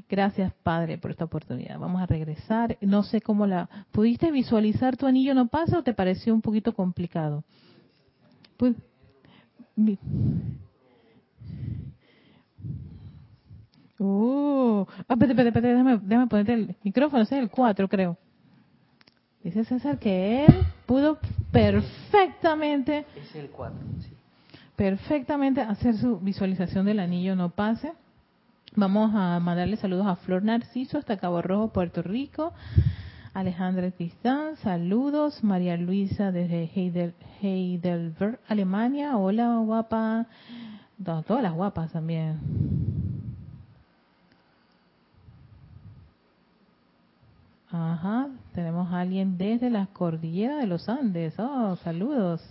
Gracias, 0.07 0.53
Padre, 0.63 0.97
por 0.97 1.11
esta 1.11 1.25
oportunidad. 1.25 1.77
Vamos 1.77 2.01
a 2.01 2.05
regresar. 2.05 2.77
No 2.79 3.03
sé 3.03 3.19
cómo 3.19 3.47
la... 3.47 3.69
¿Pudiste 3.91 4.31
visualizar 4.31 4.95
tu 4.95 5.07
anillo 5.07 5.33
no 5.33 5.47
pasa 5.47 5.79
o 5.79 5.83
te 5.83 5.93
pareció 5.93 6.33
un 6.33 6.41
poquito 6.41 6.73
complicado? 6.73 7.43
Pues, 8.55 8.75
Uh, 14.03 14.83
ah, 15.07 15.13
espérate, 15.13 15.33
espérate, 15.33 15.47
espérate, 15.49 15.67
déjame, 15.67 15.99
déjame 16.01 16.27
ponerte 16.27 16.53
el 16.53 16.75
micrófono, 16.81 17.21
ese 17.21 17.37
es 17.37 17.43
el 17.43 17.51
4 17.51 17.87
creo. 17.87 18.17
Dice 19.43 19.63
César 19.63 19.99
que 19.99 20.45
él 20.45 20.65
pudo 20.87 21.19
perfectamente, 21.51 23.05
es 23.15 23.35
el 23.35 23.51
4, 23.51 23.77
sí. 23.99 24.09
perfectamente 24.75 25.61
hacer 25.61 25.97
su 25.97 26.19
visualización 26.19 26.87
del 26.87 26.99
anillo 26.99 27.35
no 27.35 27.51
pase. 27.51 27.93
Vamos 28.75 29.11
a 29.13 29.39
mandarle 29.39 29.77
saludos 29.77 30.07
a 30.07 30.15
Flor 30.15 30.41
Narciso 30.41 30.97
hasta 30.97 31.17
Cabo 31.17 31.43
Rojo, 31.43 31.67
Puerto 31.67 32.01
Rico. 32.01 32.53
Alejandra 33.35 33.91
Tristán, 33.91 34.57
saludos. 34.57 35.43
María 35.43 35.77
Luisa 35.77 36.31
desde 36.31 36.71
Heidelberg, 37.43 38.39
Alemania. 38.47 39.15
Hola, 39.15 39.57
guapa. 39.57 40.25
todas 41.03 41.43
las 41.43 41.53
guapas 41.53 41.91
también. 41.91 42.39
Ajá, 47.71 48.27
tenemos 48.53 48.91
a 48.91 48.99
alguien 48.99 49.37
desde 49.37 49.69
la 49.69 49.85
cordillera 49.85 50.57
de 50.57 50.67
los 50.67 50.89
Andes. 50.89 51.33
Oh, 51.39 51.77
saludos. 51.77 52.41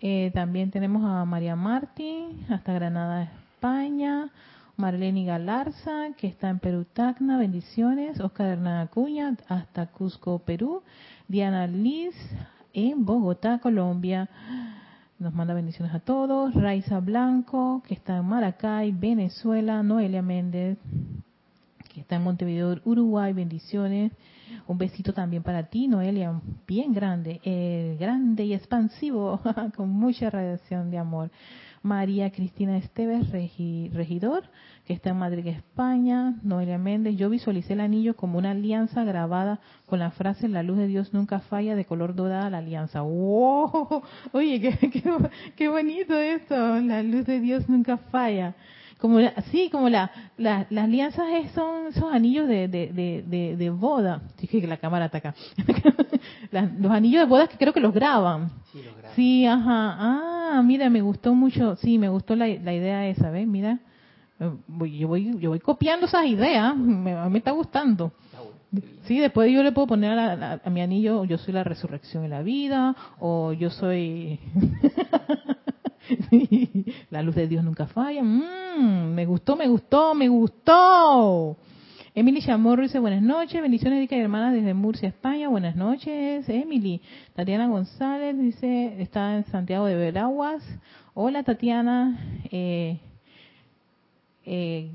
Eh, 0.00 0.30
también 0.34 0.70
tenemos 0.70 1.02
a 1.02 1.24
María 1.24 1.56
Martín, 1.56 2.44
hasta 2.50 2.74
Granada, 2.74 3.22
España. 3.54 4.30
Marlene 4.76 5.24
Galarza, 5.24 6.10
que 6.16 6.28
está 6.28 6.50
en 6.50 6.60
Perú, 6.60 6.86
Tacna, 6.92 7.38
bendiciones. 7.38 8.20
Oscar 8.20 8.48
Hernán 8.50 8.86
Acuña, 8.86 9.34
hasta 9.48 9.86
Cusco, 9.86 10.38
Perú. 10.40 10.82
Diana 11.26 11.66
Liz, 11.66 12.14
en 12.74 13.04
Bogotá, 13.04 13.58
Colombia. 13.58 14.28
Nos 15.18 15.34
manda 15.34 15.54
bendiciones 15.54 15.92
a 15.94 16.00
todos. 16.00 16.54
Raiza 16.54 17.00
Blanco, 17.00 17.82
que 17.88 17.94
está 17.94 18.18
en 18.18 18.26
Maracay, 18.26 18.92
Venezuela. 18.92 19.82
Noelia 19.82 20.22
Méndez, 20.22 20.78
está 21.98 22.16
en 22.16 22.22
Montevideo, 22.22 22.80
Uruguay, 22.84 23.32
bendiciones. 23.32 24.12
Un 24.66 24.78
besito 24.78 25.12
también 25.12 25.42
para 25.42 25.64
ti, 25.64 25.88
Noelia, 25.88 26.40
bien 26.66 26.92
grande, 26.92 27.40
eh, 27.44 27.96
grande 28.00 28.44
y 28.44 28.54
expansivo, 28.54 29.40
con 29.76 29.90
mucha 29.90 30.30
radiación 30.30 30.90
de 30.90 30.98
amor. 30.98 31.30
María 31.82 32.30
Cristina 32.30 32.76
Esteves, 32.76 33.30
regidor, 33.30 34.44
que 34.84 34.92
está 34.92 35.10
en 35.10 35.18
Madrid, 35.18 35.46
España. 35.46 36.34
Noelia 36.42 36.78
Méndez, 36.78 37.16
yo 37.16 37.30
visualicé 37.30 37.74
el 37.74 37.80
anillo 37.80 38.16
como 38.16 38.38
una 38.38 38.50
alianza 38.50 39.04
grabada 39.04 39.60
con 39.86 39.98
la 39.98 40.10
frase 40.10 40.48
La 40.48 40.62
luz 40.62 40.78
de 40.78 40.88
Dios 40.88 41.12
nunca 41.12 41.38
falla, 41.40 41.76
de 41.76 41.84
color 41.84 42.14
dorada 42.14 42.50
la 42.50 42.58
alianza. 42.58 43.02
¡Wow! 43.02 44.02
Oye, 44.32 44.60
qué, 44.60 45.22
qué 45.56 45.68
bonito 45.68 46.18
esto, 46.18 46.80
la 46.80 47.02
luz 47.02 47.26
de 47.26 47.40
Dios 47.40 47.68
nunca 47.68 47.96
falla 47.96 48.54
como 48.98 49.18
sí, 49.52 49.68
como 49.70 49.88
la, 49.88 50.10
las 50.36 50.66
alianzas 50.70 51.26
son 51.54 51.88
esos 51.88 52.12
anillos 52.12 52.48
de, 52.48 52.66
de, 52.68 53.22
de, 53.26 53.56
de, 53.56 53.70
boda. 53.70 54.22
Dije 54.40 54.60
que 54.60 54.66
la 54.66 54.76
cámara 54.76 55.06
está 55.06 55.18
acá. 55.18 55.34
los 56.78 56.92
anillos 56.92 57.22
de 57.22 57.26
boda 57.26 57.46
que 57.46 57.56
creo 57.56 57.72
que 57.72 57.80
los 57.80 57.94
graban. 57.94 58.50
Sí, 58.72 58.82
los 58.82 58.96
graban. 58.96 59.14
Sí, 59.14 59.46
ajá. 59.46 59.96
Ah, 59.98 60.62
mira, 60.64 60.90
me 60.90 61.00
gustó 61.00 61.34
mucho. 61.34 61.76
Sí, 61.76 61.96
me 61.98 62.08
gustó 62.08 62.34
la, 62.34 62.48
la 62.48 62.74
idea 62.74 63.06
esa, 63.06 63.30
¿ves? 63.30 63.46
Mira, 63.46 63.78
yo 64.40 65.08
voy, 65.08 65.38
yo 65.38 65.50
voy 65.50 65.60
copiando 65.60 66.06
esas 66.06 66.26
ideas. 66.26 66.76
Me, 66.76 67.14
me 67.30 67.38
está 67.38 67.52
gustando. 67.52 68.12
Sí, 69.04 69.18
después 69.18 69.50
yo 69.50 69.62
le 69.62 69.72
puedo 69.72 69.86
poner 69.86 70.18
a, 70.18 70.60
a, 70.62 70.70
mi 70.70 70.82
anillo, 70.82 71.24
yo 71.24 71.38
soy 71.38 71.54
la 71.54 71.64
resurrección 71.64 72.26
y 72.26 72.28
la 72.28 72.42
vida, 72.42 72.94
o 73.18 73.54
yo 73.54 73.70
soy 73.70 74.38
la 77.10 77.22
luz 77.22 77.34
de 77.34 77.48
Dios 77.48 77.64
nunca 77.64 77.86
falla. 77.86 78.22
Mm, 78.22 79.14
me 79.14 79.26
gustó, 79.26 79.56
me 79.56 79.68
gustó, 79.68 80.14
me 80.14 80.28
gustó. 80.28 81.56
Emily 82.14 82.40
Chamorro 82.42 82.82
dice 82.82 82.98
buenas 82.98 83.22
noches, 83.22 83.62
bendiciones 83.62 84.10
y 84.10 84.14
hermanas 84.14 84.52
desde 84.52 84.74
Murcia, 84.74 85.08
España. 85.08 85.48
Buenas 85.48 85.76
noches, 85.76 86.48
Emily. 86.48 87.00
Tatiana 87.34 87.68
González 87.68 88.36
dice 88.36 89.00
está 89.00 89.36
en 89.36 89.44
Santiago 89.46 89.86
de 89.86 89.94
Veraguas. 89.94 90.64
Hola 91.14 91.44
Tatiana. 91.44 92.18
Eh, 92.50 92.98
eh, 94.44 94.90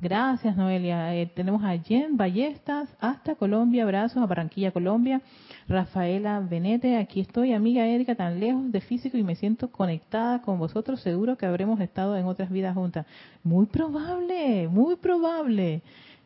gracias 0.00 0.56
Noelia. 0.56 1.14
Eh, 1.14 1.26
tenemos 1.26 1.62
a 1.62 1.76
Jen 1.76 2.16
Ballestas 2.16 2.88
hasta 3.00 3.34
Colombia. 3.34 3.82
Abrazos 3.82 4.22
a 4.22 4.26
Barranquilla, 4.26 4.70
Colombia. 4.70 5.20
Rafaela 5.68 6.40
Benete, 6.40 6.96
aquí 6.96 7.20
estoy, 7.20 7.52
amiga 7.52 7.84
Erika, 7.84 8.14
tan 8.14 8.38
lejos 8.38 8.70
de 8.70 8.80
físico 8.80 9.16
y 9.16 9.24
me 9.24 9.34
siento 9.34 9.68
conectada 9.72 10.40
con 10.42 10.60
vosotros, 10.60 11.00
seguro 11.00 11.36
que 11.36 11.44
habremos 11.44 11.80
estado 11.80 12.16
en 12.16 12.26
otras 12.26 12.50
vidas 12.50 12.74
juntas. 12.74 13.04
Muy 13.42 13.66
probable, 13.66 14.68
muy 14.68 14.94
probable 14.94 15.82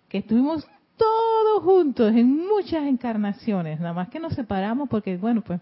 que 0.09 0.19
estuvimos 0.19 0.69
todos 0.97 1.63
juntos 1.63 2.15
en 2.15 2.37
muchas 2.37 2.85
encarnaciones, 2.85 3.81
nada 3.81 3.95
más 3.95 4.11
que 4.11 4.21
nos 4.21 4.35
separamos 4.35 4.91
porque, 4.91 5.17
bueno, 5.17 5.41
pues, 5.41 5.59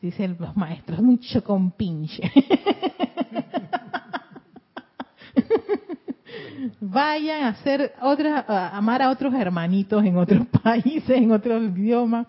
dicen 0.00 0.36
los 0.40 0.56
maestros, 0.56 1.00
mucho 1.00 1.44
con 1.44 1.70
pinche. 1.70 2.22
Vayan 6.80 7.44
a 7.44 7.48
hacer 7.50 7.92
otras, 8.02 8.44
a 8.48 8.76
amar 8.76 9.00
a 9.02 9.10
otros 9.10 9.32
hermanitos 9.34 10.04
en 10.04 10.16
otros 10.16 10.44
países, 10.62 11.16
en 11.16 11.30
otros 11.30 11.62
idiomas 11.62 12.26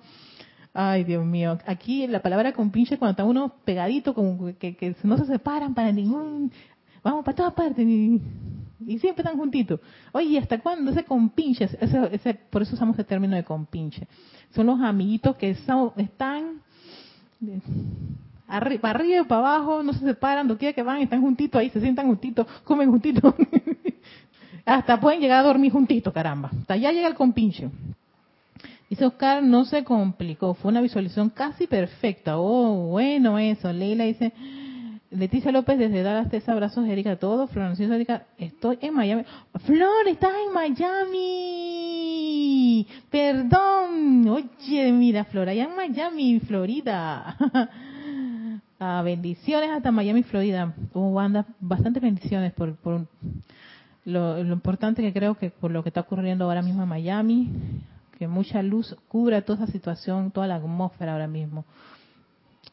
Ay, 0.73 1.03
Dios 1.03 1.23
mío. 1.23 1.59
Aquí 1.67 2.07
la 2.07 2.21
palabra 2.21 2.51
compinche 2.51 2.97
cuando 2.97 3.11
está 3.11 3.23
uno 3.23 3.53
pegadito, 3.63 4.13
como 4.13 4.57
que, 4.57 4.95
no 5.03 5.17
se 5.17 5.25
separan 5.25 5.73
para 5.73 5.91
ningún... 5.91 6.51
Vamos 7.03 7.23
para 7.25 7.35
todas 7.35 7.53
partes 7.53 7.85
y, 7.85 8.21
siempre 8.99 9.23
están 9.23 9.37
juntitos. 9.37 9.79
Oye, 10.13 10.39
¿hasta 10.39 10.59
cuándo 10.59 10.91
ese 10.91 11.03
compinche? 11.03 11.69
Ese, 11.79 12.33
por 12.49 12.61
eso 12.61 12.75
usamos 12.75 12.97
el 12.97 13.05
término 13.05 13.35
de 13.35 13.43
compinche. 13.43 14.07
Son 14.51 14.65
los 14.65 14.79
amiguitos 14.81 15.35
que 15.35 15.51
están 15.51 16.61
para 18.81 18.91
arriba 18.91 19.21
y 19.21 19.25
para 19.25 19.39
abajo, 19.39 19.83
no 19.83 19.93
se 19.93 19.99
separan, 19.99 20.47
lo 20.47 20.57
quiera 20.57 20.73
que 20.73 20.83
van, 20.83 21.01
están 21.01 21.21
juntitos 21.21 21.59
ahí, 21.59 21.69
se 21.69 21.81
sientan 21.81 22.07
juntitos, 22.07 22.47
comen 22.63 22.89
juntitos. 22.89 23.33
Hasta 24.65 24.99
pueden 24.99 25.19
llegar 25.19 25.39
a 25.39 25.47
dormir 25.47 25.71
juntitos, 25.71 26.13
caramba. 26.13 26.49
Hasta 26.57 26.75
allá 26.75 26.91
llega 26.91 27.07
el 27.07 27.15
compinche. 27.15 27.69
Dice 28.93 29.07
Oscar, 29.07 29.41
no 29.41 29.65
se 29.65 29.83
complicó, 29.83 30.53
fue 30.53 30.69
una 30.69 30.79
visualización 30.79 31.31
casi 31.31 31.65
perfecta. 31.65 32.37
Oh, 32.37 32.89
bueno 32.89 33.39
eso. 33.39 33.73
Leila 33.73 34.03
dice, 34.03 34.31
Leticia 35.09 35.51
López 35.51 35.79
desde 35.79 36.03
Dallas, 36.03 36.29
te 36.29 36.43
abrazos, 36.45 36.87
Erika, 36.87 37.15
todo. 37.15 37.47
Florencia 37.47 37.87
Erika, 37.87 38.27
estoy 38.37 38.77
en 38.81 38.93
Miami. 38.93 39.23
Flor, 39.65 40.07
estás 40.07 40.33
en 40.45 40.53
Miami. 40.53 41.25
Perdón. 43.09 44.29
Oye, 44.29 44.91
mira, 44.91 45.23
Flor, 45.23 45.49
allá 45.49 45.63
en 45.63 45.75
Miami, 45.75 46.39
Florida. 46.41 47.35
ah, 48.79 49.01
bendiciones 49.03 49.71
hasta 49.71 49.91
Miami, 49.91 50.21
Florida. 50.21 50.71
Hubo 50.93 51.13
banda, 51.13 51.47
bastantes 51.59 52.03
bendiciones 52.03 52.53
por, 52.53 52.75
por 52.75 53.07
lo 54.05 54.39
importante 54.39 55.01
que 55.01 55.11
creo 55.13 55.33
que 55.33 55.49
por 55.49 55.71
lo 55.71 55.81
que 55.81 55.89
está 55.89 56.01
ocurriendo 56.01 56.45
ahora 56.45 56.61
mismo 56.61 56.83
en 56.83 56.89
Miami 56.89 57.49
que 58.17 58.27
mucha 58.27 58.61
luz 58.61 58.95
cubra 59.07 59.41
toda 59.41 59.63
esa 59.63 59.71
situación, 59.71 60.31
toda 60.31 60.47
la 60.47 60.55
atmósfera 60.55 61.13
ahora 61.13 61.27
mismo, 61.27 61.65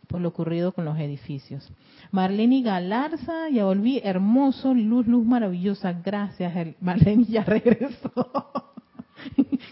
por 0.08 0.20
lo 0.20 0.28
ocurrido 0.28 0.72
con 0.72 0.84
los 0.84 0.98
edificios. 0.98 1.70
Marlene 2.10 2.62
Galarza, 2.62 3.48
ya 3.50 3.64
volví, 3.64 4.00
hermoso, 4.02 4.74
luz, 4.74 5.06
luz 5.06 5.24
maravillosa, 5.24 5.92
gracias, 5.92 6.52
Marlene 6.80 7.24
ya 7.24 7.44
regresó. 7.44 8.12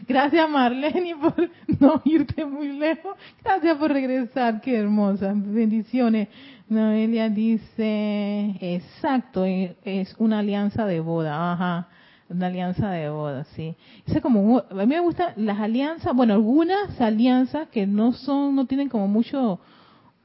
Gracias 0.06 0.48
Marlene 0.48 1.16
por 1.16 1.50
no 1.80 2.00
irte 2.04 2.44
muy 2.44 2.78
lejos. 2.78 3.16
Gracias 3.42 3.76
por 3.76 3.90
regresar, 3.92 4.60
qué 4.60 4.78
hermosa. 4.78 5.32
Bendiciones. 5.34 6.28
Noelia 6.68 7.30
dice, 7.30 8.56
exacto, 8.60 9.44
es 9.44 10.14
una 10.18 10.40
alianza 10.40 10.84
de 10.84 11.00
boda. 11.00 11.52
Ajá. 11.52 11.88
Una 12.30 12.48
alianza 12.48 12.90
de 12.90 13.08
boda, 13.08 13.44
sí. 13.56 13.74
Es 14.06 14.20
como, 14.20 14.58
a 14.58 14.74
mí 14.74 14.86
me 14.86 15.00
gustan 15.00 15.32
las 15.36 15.58
alianzas, 15.58 16.14
bueno, 16.14 16.34
algunas 16.34 17.00
alianzas 17.00 17.68
que 17.68 17.86
no 17.86 18.12
son, 18.12 18.54
no 18.54 18.66
tienen 18.66 18.90
como 18.90 19.08
mucho, 19.08 19.58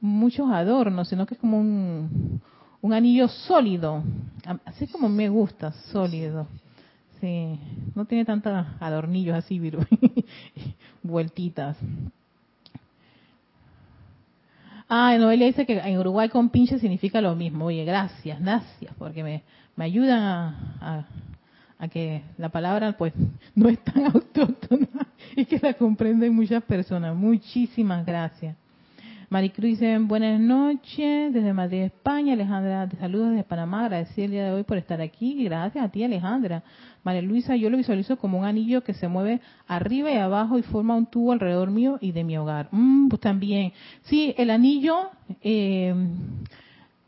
muchos 0.00 0.50
adornos, 0.50 1.08
sino 1.08 1.24
que 1.24 1.34
es 1.34 1.40
como 1.40 1.58
un, 1.58 2.42
un 2.82 2.92
anillo 2.92 3.28
sólido. 3.28 4.02
Así 4.66 4.86
como 4.88 5.08
me 5.08 5.30
gusta, 5.30 5.72
sólido. 5.72 6.46
Sí, 7.22 7.58
no 7.94 8.04
tiene 8.04 8.26
tantos 8.26 8.52
adornillos 8.80 9.34
así, 9.34 9.58
vueltitas. 11.02 11.78
Ah, 14.90 15.16
Noelia 15.16 15.46
dice 15.46 15.64
que 15.64 15.78
en 15.78 15.98
Uruguay 15.98 16.28
con 16.28 16.50
pinche 16.50 16.78
significa 16.78 17.22
lo 17.22 17.34
mismo. 17.34 17.64
Oye, 17.64 17.86
gracias, 17.86 18.38
gracias, 18.42 18.94
porque 18.98 19.24
me, 19.24 19.42
me 19.74 19.86
ayudan 19.86 20.22
a 20.82 21.06
que 21.88 22.22
la 22.38 22.48
palabra 22.48 22.96
pues 22.96 23.12
no 23.54 23.68
es 23.68 23.78
tan 23.80 24.06
autóctona 24.14 24.88
y 25.36 25.44
que 25.44 25.58
la 25.58 25.74
comprenden 25.74 26.34
muchas 26.34 26.62
personas. 26.62 27.14
Muchísimas 27.16 28.04
gracias. 28.04 28.56
Maricruz 29.30 29.70
dice, 29.70 29.98
buenas 29.98 30.38
noches 30.38 31.32
desde 31.32 31.52
Madrid, 31.52 31.82
España. 31.82 32.34
Alejandra, 32.34 32.88
te 32.88 32.96
saludos 32.96 33.30
desde 33.30 33.42
Panamá. 33.42 33.86
Agradecida 33.86 34.26
el 34.26 34.30
día 34.30 34.44
de 34.44 34.52
hoy 34.52 34.62
por 34.62 34.76
estar 34.76 35.00
aquí. 35.00 35.42
Gracias 35.42 35.84
a 35.84 35.88
ti, 35.88 36.04
Alejandra. 36.04 36.62
María 37.02 37.22
Luisa, 37.22 37.56
yo 37.56 37.68
lo 37.68 37.76
visualizo 37.76 38.16
como 38.16 38.38
un 38.38 38.44
anillo 38.44 38.84
que 38.84 38.94
se 38.94 39.08
mueve 39.08 39.40
arriba 39.66 40.12
y 40.12 40.18
abajo 40.18 40.56
y 40.58 40.62
forma 40.62 40.94
un 40.94 41.06
tubo 41.06 41.32
alrededor 41.32 41.70
mío 41.70 41.98
y 42.00 42.12
de 42.12 42.22
mi 42.22 42.36
hogar. 42.38 42.68
Mm, 42.70 43.08
pues 43.08 43.20
también. 43.20 43.72
Sí, 44.02 44.34
el 44.38 44.50
anillo 44.50 45.10
eh, 45.42 45.94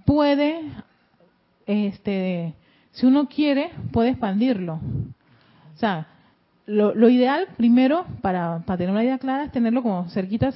puede 0.05 0.62
este 1.67 2.55
si 2.97 3.05
uno 3.05 3.29
quiere, 3.29 3.73
puede 3.93 4.11
expandirlo. 4.11 4.81
O 5.75 5.79
sea, 5.79 6.07
lo, 6.65 7.09
ideal 7.11 7.47
primero, 7.57 8.07
para, 8.23 8.61
para, 8.61 8.79
tener 8.79 8.91
una 8.91 9.05
idea 9.05 9.19
clara, 9.19 9.45
es 9.45 9.53
tenerlo 9.53 9.83
como 9.83 10.09
cerquita. 10.09 10.51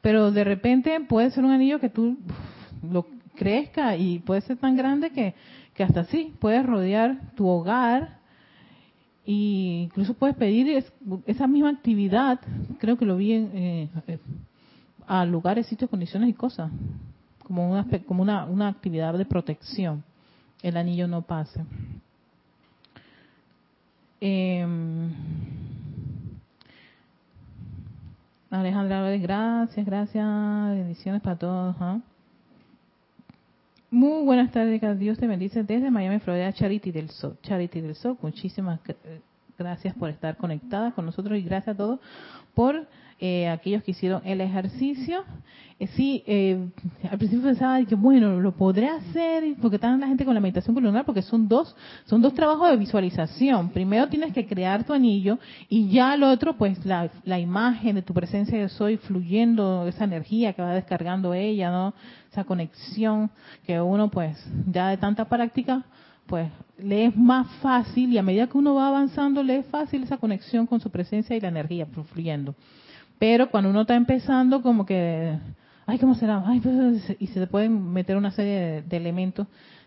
Pero 0.00 0.32
de 0.32 0.44
repente 0.44 1.00
puede 1.08 1.30
ser 1.30 1.44
un 1.44 1.52
anillo 1.52 1.78
que 1.78 1.88
tú 1.88 2.18
lo 2.82 3.06
crezca 3.36 3.96
y 3.96 4.18
puede 4.18 4.40
ser 4.40 4.56
tan 4.56 4.76
grande 4.76 5.10
que, 5.10 5.34
que 5.74 5.84
hasta 5.84 6.00
así 6.00 6.34
puedes 6.40 6.66
rodear 6.66 7.16
tu 7.36 7.46
hogar 7.46 8.18
e 9.24 9.84
incluso 9.84 10.14
puedes 10.14 10.34
pedir 10.36 10.84
esa 11.26 11.46
misma 11.46 11.70
actividad, 11.70 12.40
creo 12.78 12.96
que 12.96 13.04
lo 13.04 13.16
vi 13.16 13.32
en, 13.32 13.50
eh, 13.54 13.88
a 15.06 15.24
lugares, 15.24 15.66
sitios, 15.66 15.90
condiciones 15.90 16.28
y 16.28 16.32
cosas, 16.32 16.70
como 17.44 17.70
una, 17.70 17.86
como 18.06 18.22
una, 18.22 18.46
una 18.46 18.68
actividad 18.68 19.16
de 19.16 19.24
protección 19.24 20.02
el 20.62 20.76
anillo 20.76 21.08
no 21.08 21.22
pase. 21.22 21.64
Em, 24.20 25.10
Alejandra, 28.50 29.10
gracias, 29.18 29.84
gracias, 29.84 30.26
bendiciones 30.70 31.20
para 31.20 31.36
todos. 31.36 31.76
¿ah? 31.80 32.00
Muy 33.90 34.24
buenas 34.24 34.50
tardes, 34.50 34.98
Dios 34.98 35.18
te 35.18 35.26
bendice 35.26 35.62
desde 35.62 35.90
Miami, 35.90 36.18
Florida, 36.20 36.52
Charity 36.52 36.90
del 36.90 37.10
Sol. 37.10 37.36
Charity 37.42 37.80
del 37.80 37.94
Sol, 37.94 38.16
muchísimas 38.22 38.80
gracias 39.58 39.94
por 39.94 40.10
estar 40.10 40.36
conectada 40.36 40.92
con 40.92 41.06
nosotros 41.06 41.38
y 41.38 41.42
gracias 41.42 41.74
a 41.74 41.76
todos 41.76 42.00
por 42.54 42.86
eh, 43.18 43.48
aquellos 43.48 43.82
que 43.82 43.92
hicieron 43.92 44.22
el 44.24 44.40
ejercicio. 44.40 45.24
Eh, 45.78 45.86
sí, 45.88 46.22
eh, 46.26 46.70
al 47.10 47.18
principio 47.18 47.44
pensaba 47.44 47.84
que 47.84 47.94
bueno, 47.94 48.40
lo 48.40 48.52
podré 48.52 48.88
hacer 48.88 49.44
porque 49.60 49.76
están 49.76 50.00
la 50.00 50.06
gente 50.06 50.24
con 50.24 50.34
la 50.34 50.40
meditación 50.40 50.74
columnar 50.74 51.04
porque 51.04 51.20
son 51.20 51.48
dos, 51.48 51.76
son 52.06 52.22
dos 52.22 52.32
trabajos 52.34 52.70
de 52.70 52.76
visualización. 52.76 53.70
Primero 53.70 54.08
tienes 54.08 54.32
que 54.32 54.46
crear 54.46 54.84
tu 54.84 54.94
anillo 54.94 55.38
y 55.68 55.88
ya 55.90 56.16
lo 56.16 56.30
otro, 56.30 56.56
pues 56.56 56.84
la, 56.86 57.10
la 57.24 57.38
imagen 57.38 57.96
de 57.96 58.02
tu 58.02 58.14
presencia 58.14 58.58
de 58.58 58.68
soy 58.70 58.96
fluyendo, 58.96 59.86
esa 59.86 60.04
energía 60.04 60.54
que 60.54 60.62
va 60.62 60.74
descargando 60.74 61.34
ella, 61.34 61.70
¿no? 61.70 61.94
Esa 62.30 62.44
conexión 62.44 63.30
que 63.66 63.80
uno, 63.80 64.10
pues, 64.10 64.36
ya 64.66 64.88
de 64.88 64.96
tanta 64.96 65.26
práctica, 65.26 65.84
pues 66.26 66.50
le 66.78 67.06
es 67.06 67.16
más 67.16 67.46
fácil 67.62 68.12
y 68.12 68.18
a 68.18 68.22
medida 68.22 68.46
que 68.46 68.58
uno 68.58 68.74
va 68.74 68.88
avanzando 68.88 69.42
le 69.42 69.58
es 69.58 69.66
fácil 69.66 70.02
esa 70.02 70.18
conexión 70.18 70.66
con 70.66 70.80
su 70.80 70.90
presencia 70.90 71.36
y 71.36 71.40
la 71.40 71.48
energía 71.48 71.86
fluyendo. 72.12 72.54
Pero 73.18 73.50
cuando 73.50 73.70
uno 73.70 73.82
está 73.82 73.94
empezando, 73.94 74.62
como 74.62 74.84
que, 74.84 75.38
ay, 75.86 75.98
¿cómo 75.98 76.14
será? 76.14 76.42
Ay, 76.46 76.60
pues, 76.60 77.16
y 77.18 77.26
se 77.28 77.46
pueden 77.46 77.92
meter 77.92 78.16
una 78.16 78.30
serie 78.30 78.82
de, 78.82 78.96
elementos 78.96 79.46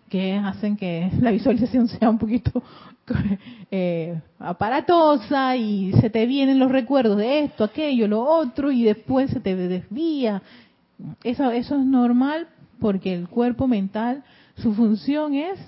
que 0.09 0.33
hacen 0.33 0.75
que 0.75 1.11
la 1.21 1.31
visualización 1.31 1.87
sea 1.87 2.09
un 2.09 2.17
poquito 2.17 2.63
eh, 3.71 4.19
aparatosa 4.39 5.55
y 5.55 5.93
se 5.93 6.09
te 6.09 6.25
vienen 6.25 6.59
los 6.59 6.71
recuerdos 6.71 7.17
de 7.17 7.43
esto, 7.43 7.63
aquello, 7.63 8.07
lo 8.07 8.23
otro 8.23 8.71
y 8.71 8.83
después 8.83 9.29
se 9.29 9.39
te 9.39 9.55
desvía. 9.55 10.41
Eso, 11.23 11.51
eso 11.51 11.75
es 11.75 11.85
normal 11.85 12.47
porque 12.79 13.13
el 13.13 13.27
cuerpo 13.27 13.67
mental, 13.67 14.23
su 14.55 14.73
función 14.73 15.35
es 15.35 15.59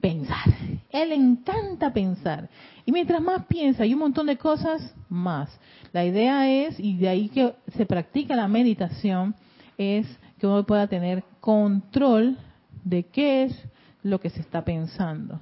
pensar. 0.00 0.46
Él 0.90 1.12
encanta 1.12 1.92
pensar. 1.92 2.48
Y 2.90 2.92
mientras 2.92 3.22
más 3.22 3.46
piensa 3.46 3.86
y 3.86 3.94
un 3.94 4.00
montón 4.00 4.26
de 4.26 4.36
cosas, 4.36 4.92
más. 5.08 5.48
La 5.92 6.04
idea 6.04 6.50
es, 6.50 6.74
y 6.80 6.96
de 6.96 7.08
ahí 7.08 7.28
que 7.28 7.54
se 7.76 7.86
practica 7.86 8.34
la 8.34 8.48
meditación, 8.48 9.36
es 9.78 10.08
que 10.40 10.48
uno 10.48 10.66
pueda 10.66 10.88
tener 10.88 11.22
control 11.38 12.36
de 12.82 13.04
qué 13.04 13.44
es 13.44 13.64
lo 14.02 14.18
que 14.18 14.28
se 14.28 14.40
está 14.40 14.64
pensando. 14.64 15.38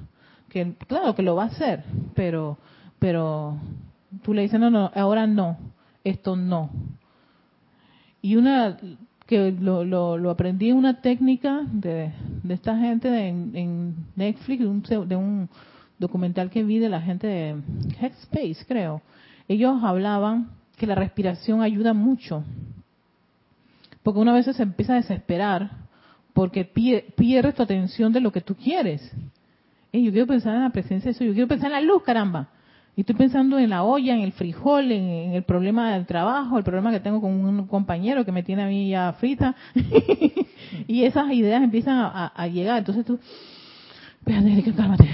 Que 0.51 0.75
claro 0.87 1.15
que 1.15 1.23
lo 1.23 1.37
va 1.37 1.45
a 1.45 1.47
hacer, 1.47 1.85
pero 2.15 2.59
pero 2.99 3.57
tú 4.23 4.35
le 4.35 4.43
dices, 4.43 4.61
no, 4.61 4.69
no, 4.69 4.91
ahora 4.95 5.27
no, 5.27 5.57
esto 6.05 6.37
no. 6.37 6.69
Y 8.21 8.37
una 8.37 8.77
que 9.25 9.53
lo, 9.53 9.85
lo, 9.87 10.29
aprendí 10.29 10.69
en 10.69 10.77
una 10.77 11.01
técnica 11.01 11.63
de, 11.73 12.13
de 12.43 12.55
esta 12.55 12.77
gente 12.77 13.09
en, 13.09 13.95
Netflix, 14.17 14.61
de 14.61 14.67
un, 14.67 14.83
de 14.83 15.17
un 15.17 15.49
documental 15.99 16.51
que 16.51 16.63
vi 16.63 16.79
de 16.79 16.89
la 16.89 17.01
gente 17.01 17.27
de 17.27 17.57
Headspace, 18.01 18.65
creo 18.67 19.03
ellos 19.49 19.83
hablaban 19.83 20.51
que 20.77 20.87
la 20.87 20.95
respiración 20.95 21.63
ayuda 21.63 21.95
mucho. 21.95 22.45
Porque 24.03 24.21
una 24.21 24.35
vez 24.35 24.45
se 24.45 24.63
empieza 24.63 24.93
a 24.93 24.97
desesperar 24.97 25.71
porque 26.35 26.65
pierdes 26.65 27.55
tu 27.55 27.63
atención 27.63 28.13
de 28.13 28.21
lo 28.21 28.31
que 28.31 28.43
tú 28.43 28.55
quieres. 28.55 29.11
yo 29.93 30.13
quiero 30.13 30.27
pensar 30.27 30.55
en 30.55 30.63
la 30.63 30.71
presencia 30.71 31.11
de 31.11 31.13
eso, 31.13 31.25
yo 31.25 31.33
quiero 31.33 31.49
pensar 31.49 31.69
en 31.69 31.73
la 31.73 31.81
luz, 31.81 32.03
caramba. 32.05 32.49
Y 32.95 33.03
estoy 33.03 33.17
pensando 33.17 33.59
en 33.59 33.71
la 33.71 33.85
olla, 33.85 34.15
en 34.15 34.21
el 34.21 34.33
frijol, 34.33 34.93
en, 34.93 35.33
el 35.33 35.45
problema 35.45 35.93
del 35.93 36.05
trabajo, 36.05 36.59
el 36.59 36.65
problema 36.65 36.91
que 36.91 37.01
tengo 37.01 37.21
con 37.21 37.33
un 37.33 37.67
compañero 37.67 38.25
que 38.25 38.33
me 38.33 38.43
tiene 38.43 38.65
a 38.65 38.67
mí 38.67 38.91
ya 38.91 39.13
frita. 39.15 39.55
y 40.87 41.05
esas 41.05 41.33
ideas 41.33 41.63
empiezan 41.63 41.99
a, 41.99 42.49
llegar. 42.49 42.79
Entonces 42.79 43.05
tú, 43.05 43.19
espérate, 44.29 44.75
cálmate, 44.75 45.09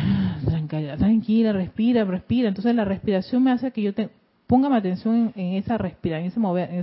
tranquila, 0.45 0.97
tranquila, 0.97 1.53
respira, 1.53 2.05
respira. 2.05 2.49
Entonces 2.49 2.75
la 2.75 2.85
respiración 2.85 3.43
me 3.43 3.53
hace 3.53 3.71
que 3.71 3.83
yo 3.83 3.95
te, 3.95 4.11
póngame 4.47 4.77
atención 4.77 5.33
en, 5.37 5.55
esa 5.55 5.79
respira, 5.79 6.19
en 6.19 6.27
ese 6.27 6.41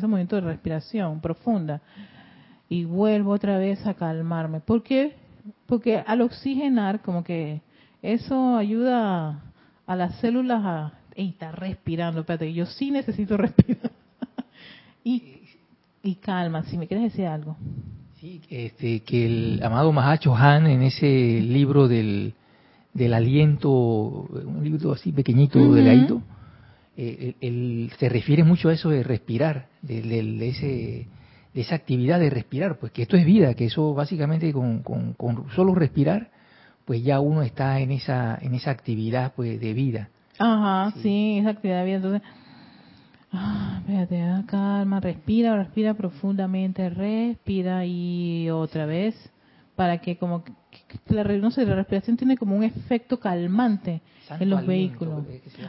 momento 0.07 0.35
de 0.35 0.41
respiración 0.41 1.19
profunda 1.19 1.81
y 2.69 2.85
vuelvo 2.85 3.31
otra 3.31 3.57
vez 3.57 3.85
a 3.85 3.93
calmarme. 3.93 4.61
¿Por 4.61 4.83
qué? 4.83 5.15
Porque 5.65 5.97
al 6.05 6.21
oxigenar, 6.21 7.01
como 7.01 7.23
que 7.23 7.61
eso 8.01 8.55
ayuda 8.55 9.41
a 9.85 9.95
las 9.95 10.15
células 10.15 10.61
a, 10.63 10.93
¡Ey, 11.15 11.29
está 11.29 11.51
respirando! 11.51 12.21
Espérate, 12.21 12.53
yo 12.53 12.65
sí 12.65 12.91
necesito 12.91 13.35
respirar. 13.37 13.91
y, 15.03 15.41
y 16.01 16.15
calma, 16.15 16.63
si 16.63 16.77
me 16.77 16.87
quieres 16.87 17.11
decir 17.11 17.25
algo. 17.25 17.57
Sí, 18.21 18.39
este, 18.51 18.99
que 18.99 19.25
el 19.25 19.63
amado 19.63 19.91
Mahacho 19.91 20.35
Han 20.35 20.67
en 20.67 20.83
ese 20.83 21.07
libro 21.07 21.87
del, 21.87 22.35
del 22.93 23.15
aliento, 23.15 23.71
un 23.71 24.59
libro 24.63 24.91
así 24.91 25.11
pequeñito, 25.11 25.57
de 25.57 25.81
delgadito, 25.81 26.21
eh, 26.95 27.33
él, 27.41 27.91
se 27.97 28.09
refiere 28.09 28.43
mucho 28.43 28.69
a 28.69 28.73
eso 28.73 28.91
de 28.91 29.01
respirar, 29.01 29.69
de, 29.81 30.47
ese, 30.47 31.07
de 31.51 31.61
esa 31.61 31.73
actividad 31.73 32.19
de 32.19 32.29
respirar, 32.29 32.77
pues 32.77 32.91
que 32.91 33.01
esto 33.01 33.17
es 33.17 33.25
vida, 33.25 33.55
que 33.55 33.65
eso 33.65 33.95
básicamente 33.95 34.53
con, 34.53 34.83
con, 34.83 35.15
solo 35.55 35.73
respirar, 35.73 36.29
pues 36.85 37.03
ya 37.03 37.19
uno 37.19 37.41
está 37.41 37.79
en 37.79 37.89
esa, 37.89 38.37
en 38.39 38.53
esa 38.53 38.69
actividad 38.69 39.33
pues 39.35 39.59
de 39.59 39.73
vida. 39.73 40.09
Ajá, 40.37 40.93
sí, 41.01 41.39
esa 41.39 41.49
actividad 41.49 41.79
de 41.79 41.85
vida. 41.85 41.95
Entonces, 41.95 42.21
ah, 43.31 43.77
espérate, 43.79 44.21
ah, 44.21 44.43
calma, 44.47 44.99
respira, 44.99 45.55
respira 45.55 45.93
profundamente, 45.93 46.89
respira 46.89 47.85
y 47.85 48.49
otra 48.49 48.85
vez, 48.85 49.15
para 49.75 49.99
que 49.99 50.17
como 50.17 50.43
la, 51.07 51.23
no 51.23 51.51
sé, 51.51 51.65
la 51.65 51.75
respiración 51.75 52.17
tiene 52.17 52.37
como 52.37 52.55
un 52.55 52.63
efecto 52.63 53.19
calmante 53.19 54.01
en 54.39 54.49
los 54.49 54.65
vehículos. 54.65 55.23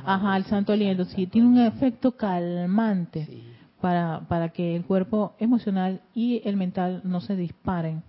Ajá, 0.04 0.36
el 0.36 0.44
santo 0.44 0.72
aliento, 0.72 1.04
sí, 1.04 1.26
tiene 1.26 1.48
un 1.48 1.58
efecto 1.58 2.12
calmante 2.12 3.28
para, 3.80 4.20
para 4.28 4.50
que 4.50 4.76
el 4.76 4.84
cuerpo 4.84 5.34
emocional 5.38 6.00
y 6.14 6.40
el 6.44 6.56
mental 6.56 7.00
no 7.04 7.20
se 7.20 7.36
disparen. 7.36 8.02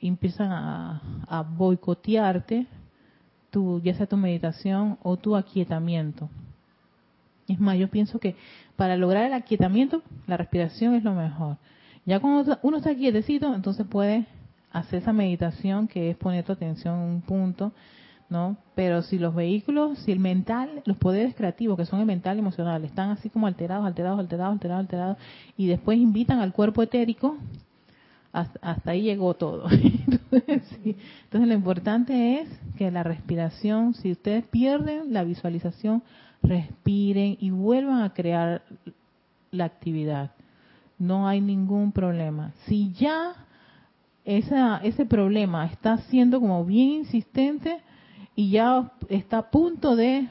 empiezan 0.00 0.50
a, 0.50 1.00
a 1.28 1.42
boicotearte, 1.42 2.66
tu, 3.50 3.80
ya 3.82 3.94
sea 3.94 4.06
tu 4.06 4.16
meditación 4.16 4.98
o 5.02 5.16
tu 5.16 5.36
aquietamiento. 5.36 6.28
Es 7.52 7.60
más, 7.60 7.78
yo 7.78 7.88
pienso 7.88 8.18
que 8.18 8.36
para 8.76 8.96
lograr 8.96 9.24
el 9.24 9.32
aquietamiento, 9.32 10.02
la 10.26 10.36
respiración 10.36 10.94
es 10.94 11.04
lo 11.04 11.14
mejor. 11.14 11.58
Ya 12.04 12.20
cuando 12.20 12.58
uno 12.62 12.78
está 12.78 12.94
quietecito, 12.94 13.54
entonces 13.54 13.86
puede 13.86 14.26
hacer 14.72 15.00
esa 15.02 15.12
meditación 15.12 15.86
que 15.86 16.10
es 16.10 16.16
poner 16.16 16.44
tu 16.44 16.52
atención 16.52 17.00
en 17.00 17.08
un 17.08 17.20
punto 17.22 17.72
¿no? 18.32 18.56
Pero 18.74 19.02
si 19.02 19.18
los 19.18 19.34
vehículos, 19.34 19.98
si 20.00 20.10
el 20.10 20.18
mental, 20.18 20.82
los 20.86 20.96
poderes 20.96 21.34
creativos, 21.36 21.76
que 21.76 21.84
son 21.84 22.00
el 22.00 22.06
mental 22.06 22.36
y 22.36 22.40
emocional, 22.40 22.82
están 22.84 23.10
así 23.10 23.28
como 23.28 23.46
alterados, 23.46 23.86
alterados, 23.86 24.18
alterados, 24.18 24.54
alterados, 24.54 24.80
alterados, 24.80 25.18
y 25.56 25.66
después 25.66 25.98
invitan 25.98 26.40
al 26.40 26.52
cuerpo 26.52 26.82
etérico, 26.82 27.36
hasta, 28.32 28.90
ahí 28.90 29.02
llegó 29.02 29.34
todo. 29.34 29.68
Entonces, 30.32 30.96
lo 31.30 31.52
importante 31.52 32.40
es 32.40 32.48
que 32.76 32.90
la 32.90 33.02
respiración, 33.02 33.92
si 33.92 34.10
ustedes 34.10 34.46
pierden 34.48 35.12
la 35.12 35.22
visualización, 35.24 36.02
respiren 36.42 37.36
y 37.40 37.50
vuelvan 37.50 38.02
a 38.02 38.12
crear 38.12 38.62
la 39.50 39.64
actividad. 39.64 40.32
No 40.98 41.26
hay 41.26 41.40
ningún 41.40 41.92
problema. 41.92 42.52
Si 42.66 42.92
ya 42.92 43.34
esa, 44.24 44.78
ese 44.78 45.04
problema 45.06 45.66
está 45.66 45.98
siendo 45.98 46.40
como 46.40 46.64
bien 46.64 46.90
insistente, 46.90 47.80
y 48.34 48.50
ya 48.50 48.92
está 49.08 49.38
a 49.38 49.50
punto 49.50 49.96
de, 49.96 50.28